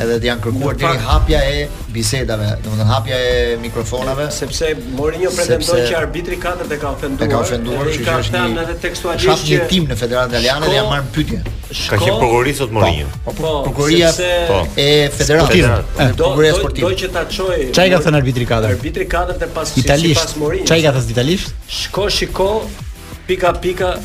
edhe 0.03 0.17
të 0.19 0.27
janë 0.27 0.43
kërkuar 0.43 0.77
deri 0.79 1.01
hapja 1.07 1.39
e 1.51 1.65
bisedave, 1.93 2.47
domethënë 2.65 2.87
hapja 2.89 3.19
e 3.27 3.57
mikrofonave, 3.63 4.25
sepse 4.35 4.71
Mourinho 4.97 5.31
pretendon 5.35 5.81
që 5.87 5.97
arbitri 5.99 6.39
katërt 6.41 6.73
e 6.75 6.79
ka 6.81 6.89
ofenduar. 6.95 7.29
E 7.29 7.31
ka 7.31 7.43
ofenduar, 7.45 7.89
që 7.95 8.15
është 8.23 8.41
një 8.45 8.63
edhe 8.65 8.75
tekstualisht 8.83 9.27
shaf 9.29 9.45
një 9.47 9.69
tim 9.71 9.87
në 9.91 9.97
Federatën 9.99 10.35
Italiane 10.35 10.71
dhe 10.71 10.75
ja 10.77 10.83
marrën 10.89 11.07
pyetje. 11.15 11.39
Ka 11.45 11.99
qenë 12.01 12.17
prokurori 12.21 12.55
sot 12.57 12.75
Mourinho. 12.75 13.13
Po, 13.25 13.31
po, 13.31 13.37
po, 13.37 13.53
prokuroria 13.69 14.11
po. 14.49 14.59
e 14.79 14.87
Federatës. 15.15 15.95
Prokuroria 16.17 16.59
sportive. 16.59 16.91
Do 16.91 17.01
që 17.03 17.11
ta 17.15 17.25
çoj. 17.31 17.55
Çfarë 17.75 17.95
ka 17.95 18.03
thënë 18.09 18.21
arbitri 18.21 18.49
katërt? 18.51 18.77
Arbitri 18.77 19.09
katërt 19.15 19.47
e 19.47 19.51
pas 19.55 19.73
sipas 19.77 20.35
Mourinho. 20.41 20.67
Çfarë 20.69 20.87
ka 20.89 20.95
thënë 20.99 21.15
italisht? 21.15 21.57
Shko, 21.81 22.09
shiko, 22.19 22.51
pika 23.29 23.55
pika 23.63 23.95